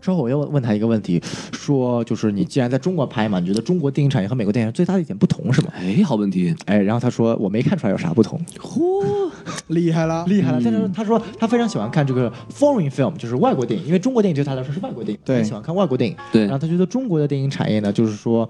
[0.02, 1.22] 之后我又问他一个问题，
[1.52, 5.68] 说就是你既然在中国拍嘛，你觉得中国电影产业和美国电影最大的一点不同是吗？
[5.76, 9.30] 哎，好问题，哎，然后他说我没看出来有啥不同，嚯，
[9.68, 10.60] 厉害了，厉害了。
[10.64, 16.16] 但是他说他非常喜欢看这个 foreign film，就是外国电影，因为中国电影对他来说是外国电影，对很喜欢看外国电影。
[16.32, 18.46] 对然后他觉得中国的电影产业呢，就是说，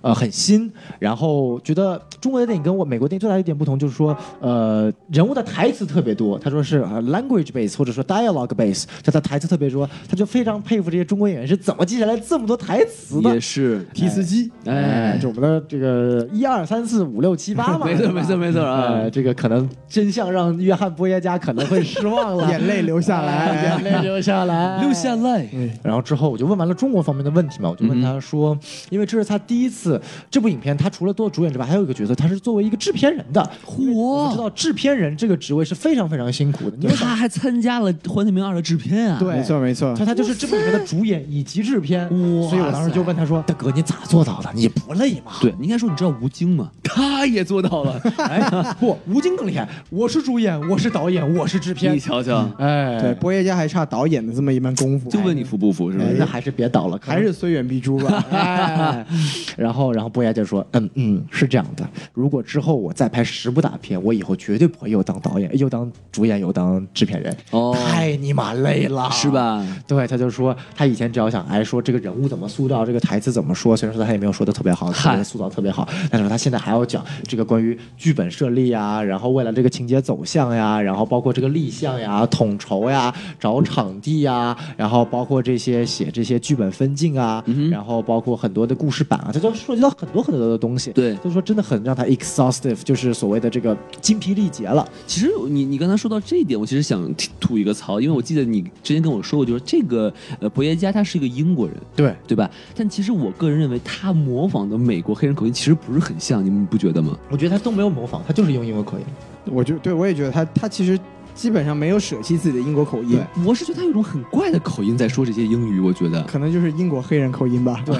[0.00, 6.38] 呃，很新，然后觉得中国的电影跟我美国电影最大的一点不同就是说，呃，人物的台词特别多。
[6.38, 13.34] 他说是呃 language base 或者说 dialogue base，他的台词特别多，他就非常佩服这些中国演员是怎么记下来这么多台词的。
[13.34, 13.38] 也。
[13.38, 18.86] 是，提词机，哎，就我们的这个一二三四五六七八嘛， 没错没错没错啊。
[18.90, 25.46] 呃，这个可能真相让约翰波耶加可能会失望了，眼泪流下来， 眼泪流下来， 流下来，
[25.82, 28.58] 然后之后我就问完了中国方面的问题嘛，我就问他说，
[28.90, 30.00] 因为这是他第一次
[30.30, 33.50] 这部影片，他除了做主演之外，还有一个角色，他是作为一个制片人的。
[33.66, 42.04] 我们知道制片人这个职位是非常非常辛苦的，因为他还参加了《环太平洋二》的制片啊，对没错没错所以，他就是这部里面的主演以及制片。
[42.04, 44.50] 哇所以我当时就问他说：“大哥，你咋做到的？
[44.54, 46.70] 你不累吗？”对，你应该说你知道吴京吗？
[46.84, 48.40] 他也做到了， 哎，
[48.78, 51.98] 不，吴京更厉害，我是主演，我是导演，我是制片你。
[51.98, 56.26] 瞧瞧，哎，对，波爷家还差导演的这么一门功夫，就问你服不服，是不哎，是那？
[56.26, 58.24] 还是别导了，还是虽远必诛吧。
[58.30, 59.04] 哎，
[59.56, 61.88] 然后，然后波爷就说：“嗯嗯，是这样的。
[62.12, 67.36] 如果之后我再拍十部大片，我以后绝对不会又当导演，又当主演，又当制片人。
[67.50, 69.30] 哦太尼玛累了，是？
[69.30, 69.64] 吧？
[69.86, 90.92] 对，他就说他以前只要想哎说这个人物怎么塑造，这个台词怎么说，虽然说他也没有说的特别好，嗨塑造特别好，但是他现在还要讲这个关于剧本设立呀，然后为了这个情节走向呀，然后包括这个立项呀、统筹呀、找场地呀，然后包括这些写这些剧本分镜啊，嗯然后包括很多的故事版啊，这都涉及到很多很多的东西。
[90.92, 94.86] 对就是说真的很让他 exhaustive，就是所谓的这个精疲力竭了。
[95.06, 102.50] 其实你你刚才说到这一点，我其实想吐吐一个槽，因为我记得你之前跟我说过，就是这个呃博耶加他是一个英国人，对，对吧？
[102.74, 107.16] 但其实我个人认为他模仿的美国黑人口音其实不是很像，你们不觉得吗？
[107.30, 109.04] 我觉得他都没有模仿，他就是用英文口音。
[109.46, 110.98] 我就对我也觉得他他其实
[111.34, 116.22] 基本上没有舍弃自己的英国口音，我是觉得他有一种很怪的口音在说这些英语，我觉得。
[116.22, 117.82] 可能就是英国黑人口音吧。
[117.84, 117.94] 对，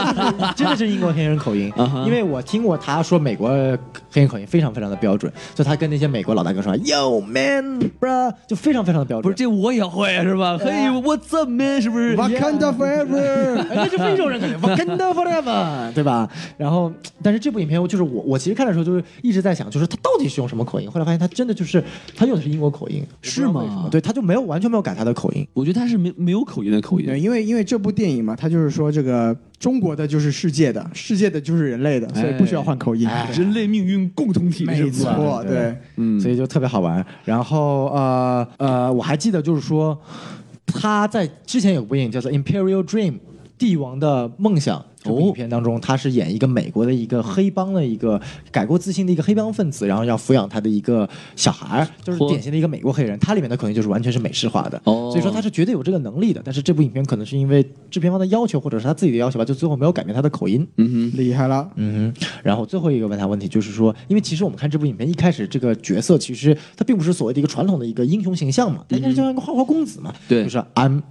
[0.56, 1.72] 真的是英国黑人口音
[2.04, 3.50] 因为我听过他说美国
[4.10, 9.22] 黑人口音非常非常的标准，就他跟那些美国老大哥说 “Yo man, bro”，就非常非常的标准。
[9.22, 10.58] 不是，这我也会是吧？
[10.58, 16.28] 嘿，我这 man 是不是？Wakanda forever， 哎那是非洲人肯定 Wakanda forever，对吧？
[16.56, 16.90] 然后，
[17.22, 20.90] 但是这部影片，就是我我其实看的时候就是一直在想，就是他到底是用什么口音？
[20.90, 21.82] 后来发现他真的就是
[22.16, 25.46] 他用的是英国口音，是吗对，他就没有完全没有改他的口音。
[25.52, 27.24] 我觉得他是没没有口音的口音对，音。
[27.24, 33.08] 因为因为这部电影嘛，他就是说这个中国的就是世界的，世界的就是人类的，所以不需要换口音。
[33.08, 37.04] 哎人类命运共同体，没错，对对，嗯，所以就特别好玩。
[37.24, 39.98] 然后呃呃，我还记得就是说
[40.66, 43.12] 他在之前有部电影叫做《Imperial Dream》。
[43.58, 48.20] 帝王的梦想这部影片当中，他是演一个美国的一个黑帮的一个
[48.50, 53.18] 改过自新的一个黑帮分子，然后要抚养他的一个小孩儿，就是典型的一个美国黑人。
[53.18, 56.40] 他里面的口音就是完全是美式化的，哦所以说他是绝对有这个能力的。
[56.44, 60.66] 但是这部影片可能是因为制片方的要求，或者是他自己的要求吧，就最后没有改变他的口音。
[60.76, 61.68] 嗯厉害了。
[61.76, 71.02] 嗯哼，然后最后一个问他问题就是说，因为其实我们看这部影片一开始这个角色其实他并不是所谓的一个传统的一个英雄形象嘛，他应该是像一个花花公子嘛，对就是 I'm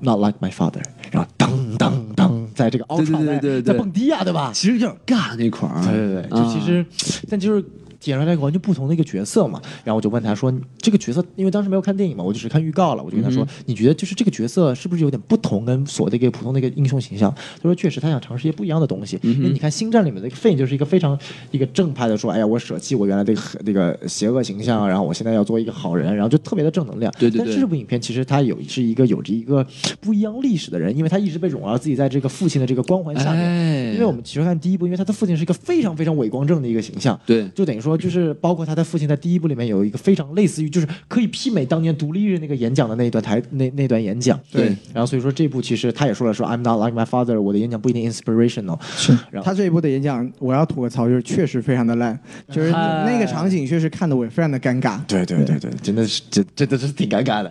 [0.00, 4.50] not like my father，然后噔噔噔，在这个凹对对场在对对对在蹦迪啊，对吧，？
[4.54, 5.84] 其实有点尬那块儿啊。
[5.84, 6.84] 对对对，就其实，
[7.28, 7.64] 但就是
[8.00, 9.60] 体现出来一个完全不同的一个角色嘛。
[9.84, 13.02] 然后我就问他说：“这个角色，因为当时没有看电影嘛，我就只看预告了。
[13.02, 19.18] 我就跟他说：‘你觉得就是这个角色是不是有点不同，跟所谓的一个普通的一个英雄形象？’他说：‘确实，他想尝试一些不一样的东西。
[19.22, 21.18] 因为你看《星战》里面的 Finn 就是一个非常
[21.50, 29.66] 一个正派的说：‘哎呀，我舍弃我原来的那这个邪恶形象，然后我现在要做一个好人，然后就特别的正能量。’对对对但是这部影片其实他有是一个有着一个
[30.00, 33.42] 不一样历史的人，因为他一直被笼罩自己在这个父亲的这个光环下面。
[33.42, 52.18] 哎因为我们其实看第一部，因为他的父亲是一个非常非常伟光正的一个形象，对就等于说就是包括他的父亲在第一部里面有一个非常类似于就是可以媲美当年独立日那个演讲的那一段台那那段演讲，对然后所以说这部其实他也说了说 I'm not like my father，我的演讲不一定 inspirational，是然后他这一部的演讲，我要吐个槽，就是确实非常的烂，
[52.50, 54.98] 就是那个场景确实看得我非常的尴尬。
[55.06, 57.50] 对对对对，真的是真真的是挺尴尬的，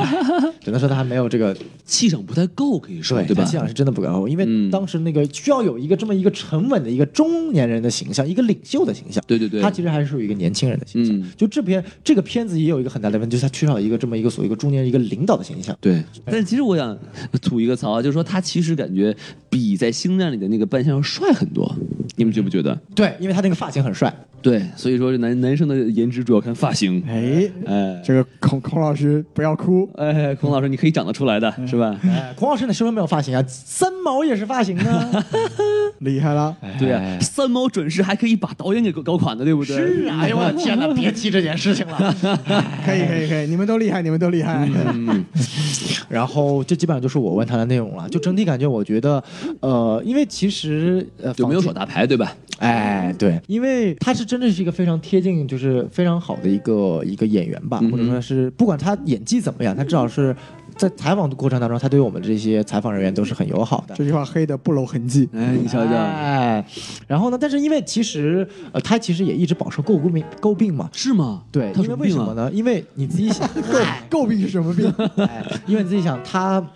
[0.60, 3.44] 只能说他还没有这个气场不太够，可以说对对吧？
[3.44, 9.22] 气场是真的不够，因为嗯当时那个需要有一个这么一个沉稳的一个中年人的形象，一个领袖的形象。
[9.26, 11.16] 对对对他其实还是属于一个年轻人的形象。
[11.16, 15.76] 嗯就这片这个片子也有一个很大的问题，就是他缺少一个这么一个所谓一个中年人一个领导的形象。
[15.80, 16.96] 对，但其实我想
[17.40, 19.14] 吐一个槽啊，就是说他其实感觉
[19.48, 21.72] 比在《星战》里的那个扮相要帅很多，
[22.16, 22.78] 你们觉不觉得？
[22.94, 24.12] 对，因为他那个发型很帅。
[24.42, 27.02] 对，所以说男男生的颜值主要看发型。
[27.06, 31.98] 哎，哎这个孔孔老师不要哭，哎，孔老师，你可以长得出来的，是吧？
[32.04, 33.44] 哎，孔老师，你是不是没有发型啊？
[33.46, 35.24] 三毛也是发型啊。
[36.00, 36.56] 厉害了。
[36.78, 39.59] 对啊，三毛准时还可以把导演给搞搞垮的，对不对？
[39.64, 41.96] 是啊，哎呦我的天哪， 别提这件事情了。
[42.84, 44.68] 可以可以可以，你们都厉害，你们都厉害。
[44.94, 45.24] 嗯，
[46.08, 48.08] 然后这基本上就是我问他的内容了。
[48.08, 49.22] 就整体感觉，我觉得，
[49.60, 52.34] 呃，因为其实呃，就没有仿耍大牌，对吧？
[52.58, 60.36] 哎，对，因为他是真的是一个非常贴近，就是非常好的一个一个演员吧，或者说是不管他演技怎么样，他至少是
[60.80, 63.94] 在采访的过程当中，他对我们这些采访人员都是很友好的。
[63.94, 65.28] 这句话黑的不露痕迹。
[65.34, 66.64] 哎，你瞧瞧，哎，
[67.06, 67.36] 然后呢？
[67.38, 70.88] 但是因为其实呃，他其实也一直饱受诟病诟病嘛。
[70.94, 71.42] 是吗？
[71.52, 72.50] 对，他因为为什么呢？
[72.50, 73.46] 因为你自己想，
[74.08, 74.90] 诟病是什么病？
[75.26, 76.66] 哎，因为你自己想，他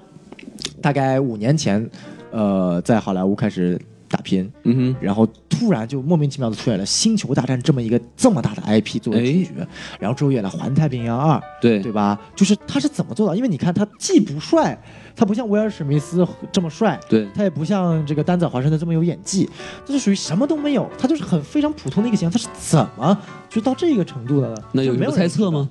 [0.83, 1.89] 大概五年前，
[2.31, 3.81] 呃，在好莱坞开始
[4.15, 9.67] 打拼，嗯哼，然后突然就莫名其妙的出现了《星球大战》这么一个这么大的 IP 作为主角，
[9.99, 12.21] 然后之后演了《环太平洋二》，对对吧？
[12.37, 13.35] 就是他是怎么做到？
[13.35, 14.79] 因为你看他既不帅，
[15.17, 19.49] 他不像威尔史密斯这么帅，对他也不像这个丹泽华盛顿这么有演技，
[19.87, 23.19] 他是属于什么都没有，他就是很非常普通的一个形象，他是怎么
[23.49, 24.57] 就到这个程度的呢？
[24.73, 25.69] 那有什么就没有猜测吗？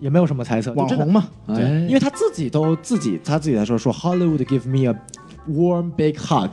[0.00, 4.96] 也没有什么猜测，就真的网红嘛，对，哎因为他自己都自己他自己来说说 Hollywood give me a
[5.46, 6.50] warm big hug，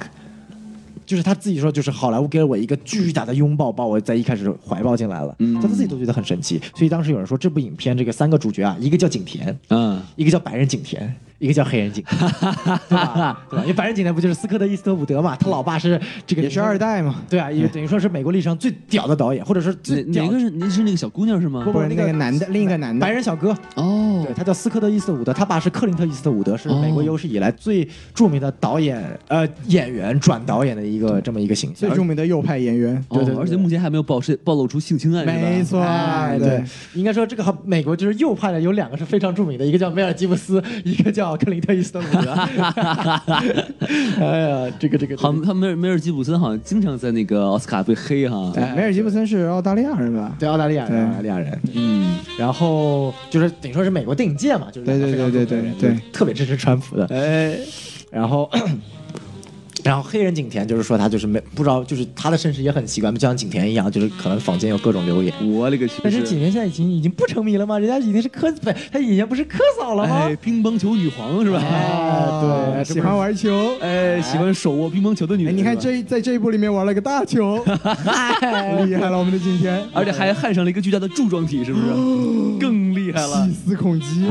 [1.07, 6.61] 就是他自己说就是好莱坞给了我一个巨大的拥抱，把我在一开始怀抱进来了，嗯他自己都觉得很神奇。
[6.75, 11.15] 所以当时有人说这部影片这个三个主角啊，一个叫景甜，嗯，一个叫白人景甜。
[11.39, 12.19] 一个叫黑人景甜，
[12.89, 13.39] 对吧？
[13.49, 13.61] 对吧？
[13.61, 15.35] 因为白人警呢不就是斯科特·伊斯特伍德嘛？
[15.35, 17.15] 他老爸是这个也是二，代嘛。
[17.29, 21.63] 对啊，也等于说是美国历史上最屌的导演，或者是哪最屌哪个是您是那个小姑娘是吗？
[21.63, 31.97] 不不是那个男的，另一个男的白人小哥，哦对，他叫斯科特·伊斯特伍德，他爸是克林特·伊斯特伍德，是哦美国有史以来最著名的导演、呃演员转导演的一个这么一个形象最。
[31.97, 32.95] 著名的右派演员。
[33.09, 42.31] 哦对对对而且目前还没有暴是暴露出性侵案，没错，哎，对，应该说这个和美国就是右派的有两个是非常著名的，一个叫梅尔吉布斯，一个叫克林特·伊斯特伍德。
[44.19, 48.53] 哎呀，这个这个，好，他梅尔梅尔吉普森好像经常在那个奥斯卡被黑哈。
[48.55, 50.35] 哎梅尔吉普森是澳大利亚人吧？
[50.39, 51.59] 对澳大利亚人，澳大利亚人。
[51.73, 57.05] 嗯，然后就是等于说是美国电影界嘛，就是对对对对重要的人对特别支持川普的。
[57.07, 57.57] 哎，
[58.11, 58.49] 然后，
[59.87, 65.33] 然后黑人景甜就是说他就是没不知道，就是他的身世也很奇怪，就像景甜一样，就是可能坊间有各种流言。
[65.49, 66.01] 我勒个去！
[66.03, 67.79] 但是景甜现在已经已经不成迷了吗？
[67.79, 70.27] 人家已经是科不，她以前不是科嫂了吗？
[70.27, 71.61] 哎，乒乓球女皇是吧？
[71.63, 73.77] 哎对喜欢玩球。
[73.79, 75.49] 哎，喜欢手握乒乓球的女。
[75.53, 77.63] 你看这在这一部里面玩了个大球，
[78.85, 81.85] 厉害了，我们的景甜，而且还焊上了一个巨大的柱状体，是不是？
[82.59, 83.53] 更厉害了细。
[83.53, 84.25] 思恐极。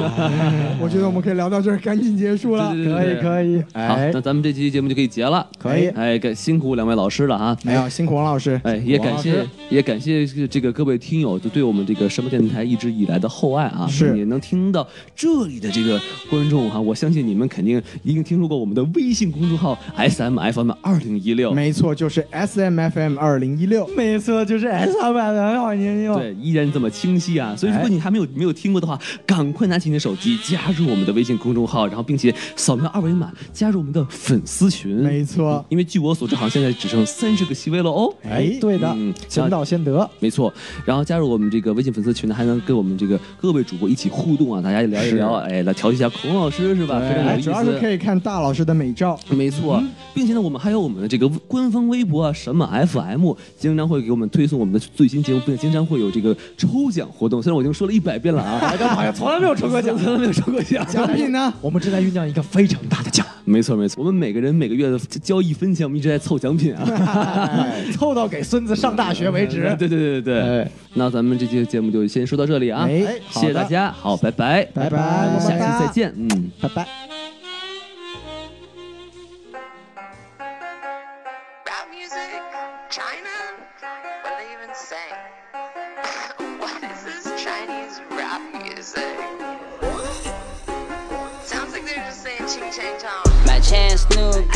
[0.80, 2.72] 我觉得我们可以聊到这儿，赶紧结束了。
[2.74, 5.45] 对对可以可以，好，哎那，咱们这期节目就可以结了。
[5.58, 7.56] 可以哎，感辛苦两位老师了啊！
[7.62, 8.60] 没有，辛苦王老师。
[8.64, 13.86] 哎，也感谢也感谢这个各位听友，就对我们这个什么电台一直以来的厚爱啊！
[13.88, 16.00] 是也能听到这里的这个
[16.30, 21.52] 观众哈、我相信你们肯定一定听说过我们的微信公众号 S M F M 二零一六。
[21.52, 23.86] 没错，就是 S M F M 二零一六。
[23.88, 26.16] 没错，就是 S M F M 二零一六。
[26.18, 27.54] 对，依然这么清晰啊！
[27.56, 34.96] 所以，如果哎你还没有没有听过的话，赶快拿起你的手机，加入我们的微信公众号，然后并且扫描二维码加入我们的粉丝群。
[34.96, 35.35] 没错
[35.68, 38.12] 因为据我所知，好像现在只剩三十个席位了哦。
[38.22, 40.08] 哎，对的嗯，先到先得。
[40.20, 40.52] 没错，
[40.84, 47.00] 然后加入我们这个微信粉丝群呢，还能跟我们这个各位主播一起互动啊，大家聊一聊，哎，来调戏一下孔老师是吧？
[47.00, 47.90] 非常有哎，意主要是可。
[47.90, 49.18] 以看大老师的美照。
[49.30, 49.82] 没错，
[50.12, 57.40] 并且呢，我们还有我们的这个官方微博啊，什么 FM，经常会给我们推送我们的最新节目，并且经常会有这个抽奖活动。
[57.42, 60.84] 虽然我已经说了一百遍了啊， 哎，好像从来没有抽过奖， 从来没有抽过奖。
[60.86, 61.52] 奖品呢？
[61.60, 66.82] 我们正在酝酿一个非常大的奖，没错没错，我们每个人每个月的交一分钱，我们一直在凑奖品啊。
[67.56, 69.62] 哎凑到给孙子上大学为止。
[69.78, 76.50] 对对对对对，哎那咱们这期节目就先说到这里啊，哎谢谢大家，好，拜拜，拜拜我们下期再见，嗯。
[76.60, 77.05] 拜拜。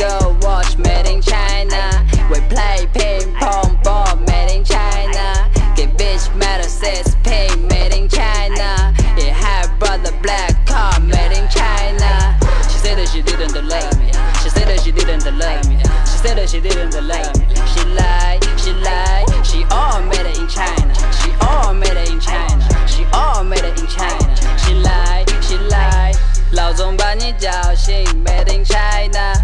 [0.00, 2.06] go watch made in China.
[2.30, 5.50] We play ping pong ball made in China.
[5.76, 8.94] Get bitch metal says pay made in China.
[9.16, 12.38] It had brother black car made in China.
[12.70, 14.10] She said that she didn't love me.
[14.42, 15.78] She said that she didn't love me.
[16.04, 17.46] She said that she didn't love me.
[17.72, 19.46] She lied, she lied.
[19.46, 20.94] She all made it in China.
[21.22, 22.88] She all made it in China.
[22.88, 24.36] She all made it in China.
[24.58, 26.16] She lied, she lied.
[26.52, 29.34] 老总把你叫醒，Made in China，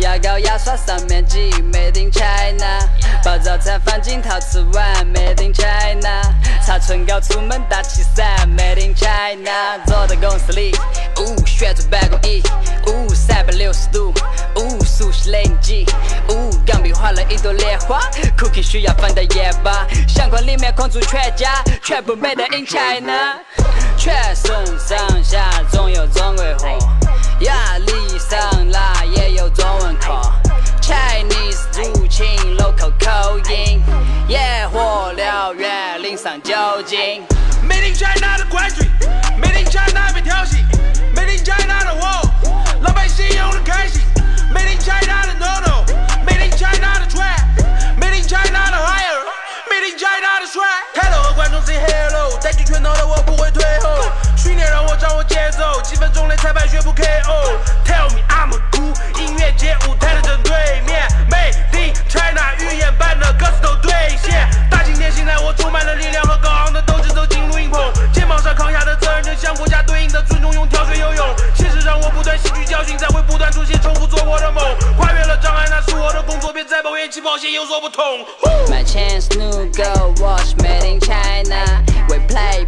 [0.00, 2.80] 牙膏牙刷上面挤，Made in China，
[3.24, 6.22] 把早餐放进陶瓷碗，Made in China，
[6.60, 8.26] 擦唇膏出门打气伞
[8.56, 10.76] ，Made in China，坐在公司里，
[11.20, 12.42] 呜，旋转办公椅，
[12.88, 14.12] 呜，三百六十度，
[14.56, 15.86] 呜，熟悉雷尼机，
[16.28, 18.00] 呜，钢笔画了一朵莲花
[18.36, 23.38] ，Cookie 需要放在夜吧，相框里面框住全家，全部 Made in China。
[23.96, 26.78] 全身上下总有中国货，
[27.44, 30.18] 压力上来也有中文课。
[30.80, 32.26] Chinese 入侵
[32.56, 33.82] local 口音，
[34.28, 36.54] 野火燎原淋上酒
[36.86, 37.22] 精。
[37.68, 38.90] Made in China 的冠军
[39.40, 40.64] ，Made in China 被挑衅
[41.14, 42.22] ，Made in China 的我，
[42.82, 44.00] 老百姓用的开心
[44.52, 50.40] ，Made in China 的 no no，Made in China 的 trap，Made in China 的 higher，Made in China
[50.40, 50.62] 的帅。
[50.94, 53.88] 抬头和观众 say hello，戴起拳头的我不会退后，
[54.70, 57.58] 让我掌握节奏，几分钟内裁判宣布 KO。
[57.84, 63.92] Tell me I'm a cool，音乐节舞台的正对面，Made in China 预言般的歌词都兑
[64.22, 74.62] 现，大晴天醒来我充满了力量和高昂的斗志走进录音棚，肩膀上扛下的责任正向国家对应的尊重用跳水游泳，现实让我不断吸取教训，才会不断出现重复做过的梦，
[74.96, 78.04] 跨越了障碍那是我的工作，别再抱怨起跑线有所不同。
[78.68, 81.82] My chance new go watch made in China.
[82.08, 82.66] We play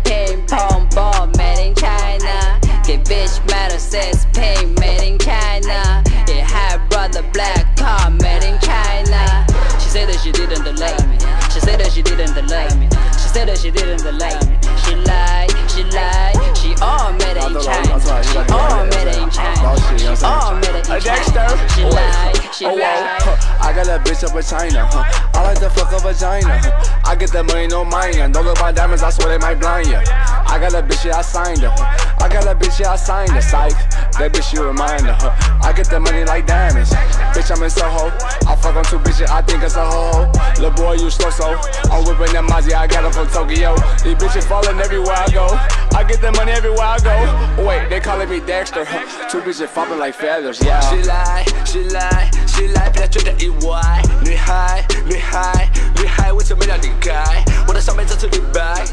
[13.37, 14.57] said that she didn't love me.
[14.85, 15.46] She lied,
[15.77, 16.57] she lied.
[16.57, 18.01] She all made in China.
[18.25, 19.77] She all made in China.
[19.99, 21.69] She all made in China.
[21.75, 23.21] She lied, she lied.
[23.61, 25.05] I got a bitch up in China, huh?
[25.35, 27.01] I like to fuck a vagina, huh?
[27.05, 28.29] I get that money, no minor.
[28.29, 30.01] Don't look my diamonds, I swear they might blind ya.
[30.47, 31.71] I got a bitch, yeah, I signed her.
[31.71, 32.25] huh?
[32.25, 33.43] I got a bitch, yeah, I signed her.
[33.43, 33.77] Psych,
[34.17, 35.61] that bitch, you remind her, huh?
[35.63, 36.91] I get that money like diamonds.
[37.37, 38.09] Bitch, I'm in Soho.
[38.49, 40.31] I fuck on two bitches, I think it's a ho.
[40.57, 41.59] Little boy, you slow so.
[41.93, 43.77] I'm whipping that Mazzy, I got her from Tokyo.
[44.01, 45.47] These bitches falling everywhere I go.
[45.94, 47.64] I get that money everywhere I go.
[47.66, 49.30] Wait, they calling me Dexter, huh?
[49.30, 50.80] Two bitches flopping like feathers, yeah.
[50.90, 54.02] She lied, she lied, 起来，别觉得意外。
[54.24, 57.44] 女孩，女孩，女孩，为什么要离开？
[57.68, 58.84] 我的上辈子是李白，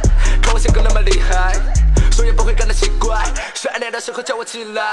[0.42, 1.52] 看我性格那么厉害。
[2.13, 3.25] 谁也不会感到奇怪，
[3.55, 4.83] 十二点的时候叫我起来，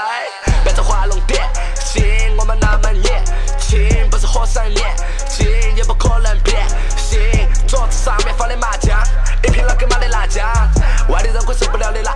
[0.63, 1.47] 变成华龙点
[1.93, 2.03] 睛，
[2.35, 3.23] 我们那么年
[3.59, 4.95] 轻，不是火山炼
[5.29, 6.67] 金，也不可能变
[6.97, 7.19] 心。
[7.67, 8.99] 桌子上面放的麻将，
[9.43, 10.47] 一瓶老干妈的辣酱，
[11.09, 12.11] 外地人会受不了的辣。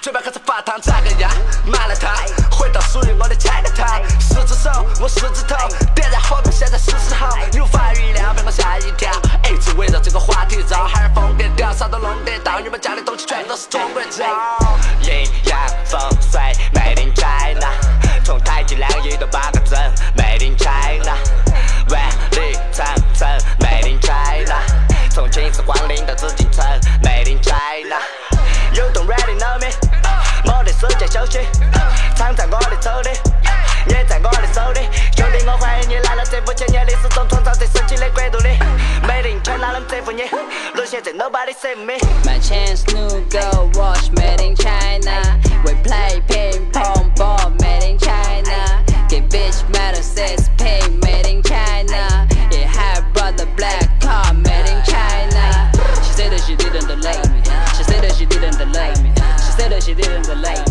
[0.00, 1.28] 嘴巴开始发烫，咋个样？
[1.66, 2.14] 麻辣烫，
[2.70, 3.84] 到属于我的 china 头。
[4.18, 4.70] 十只手，
[5.00, 5.56] 我十指头，
[5.94, 7.28] 点燃火苗，现在是时候。
[7.52, 9.10] 你无法预料，被我吓一跳。
[9.50, 12.60] 一直围绕这个话题绕，哈儿疯癫掉，啥都弄得到。
[12.60, 14.24] 你们家的东西全都是中国造。
[15.02, 16.40] 阴阳风水
[16.74, 17.68] ，Made in China。
[18.24, 19.78] 从太极两仪到八卦阵
[20.16, 21.16] ，Made in China。
[21.88, 23.28] 万里长城
[23.58, 24.56] ，Made in China。
[25.10, 26.64] 从秦始皇陵到紫禁城
[27.02, 27.96] ，Made in China。
[28.72, 29.72] You don't really know me，
[30.44, 31.40] 我的世界休息，
[42.24, 45.40] My chance new girl watch made in China.
[45.64, 48.84] We play ping pong ball made in China.
[49.08, 52.28] Get bitch metal says pain made in China.
[52.52, 55.70] Yeah high brother black car made in China.
[56.04, 57.42] She said that she didn't delay me.
[57.76, 59.10] She said that she didn't delay me.
[59.42, 60.69] She said that she didn't delay me.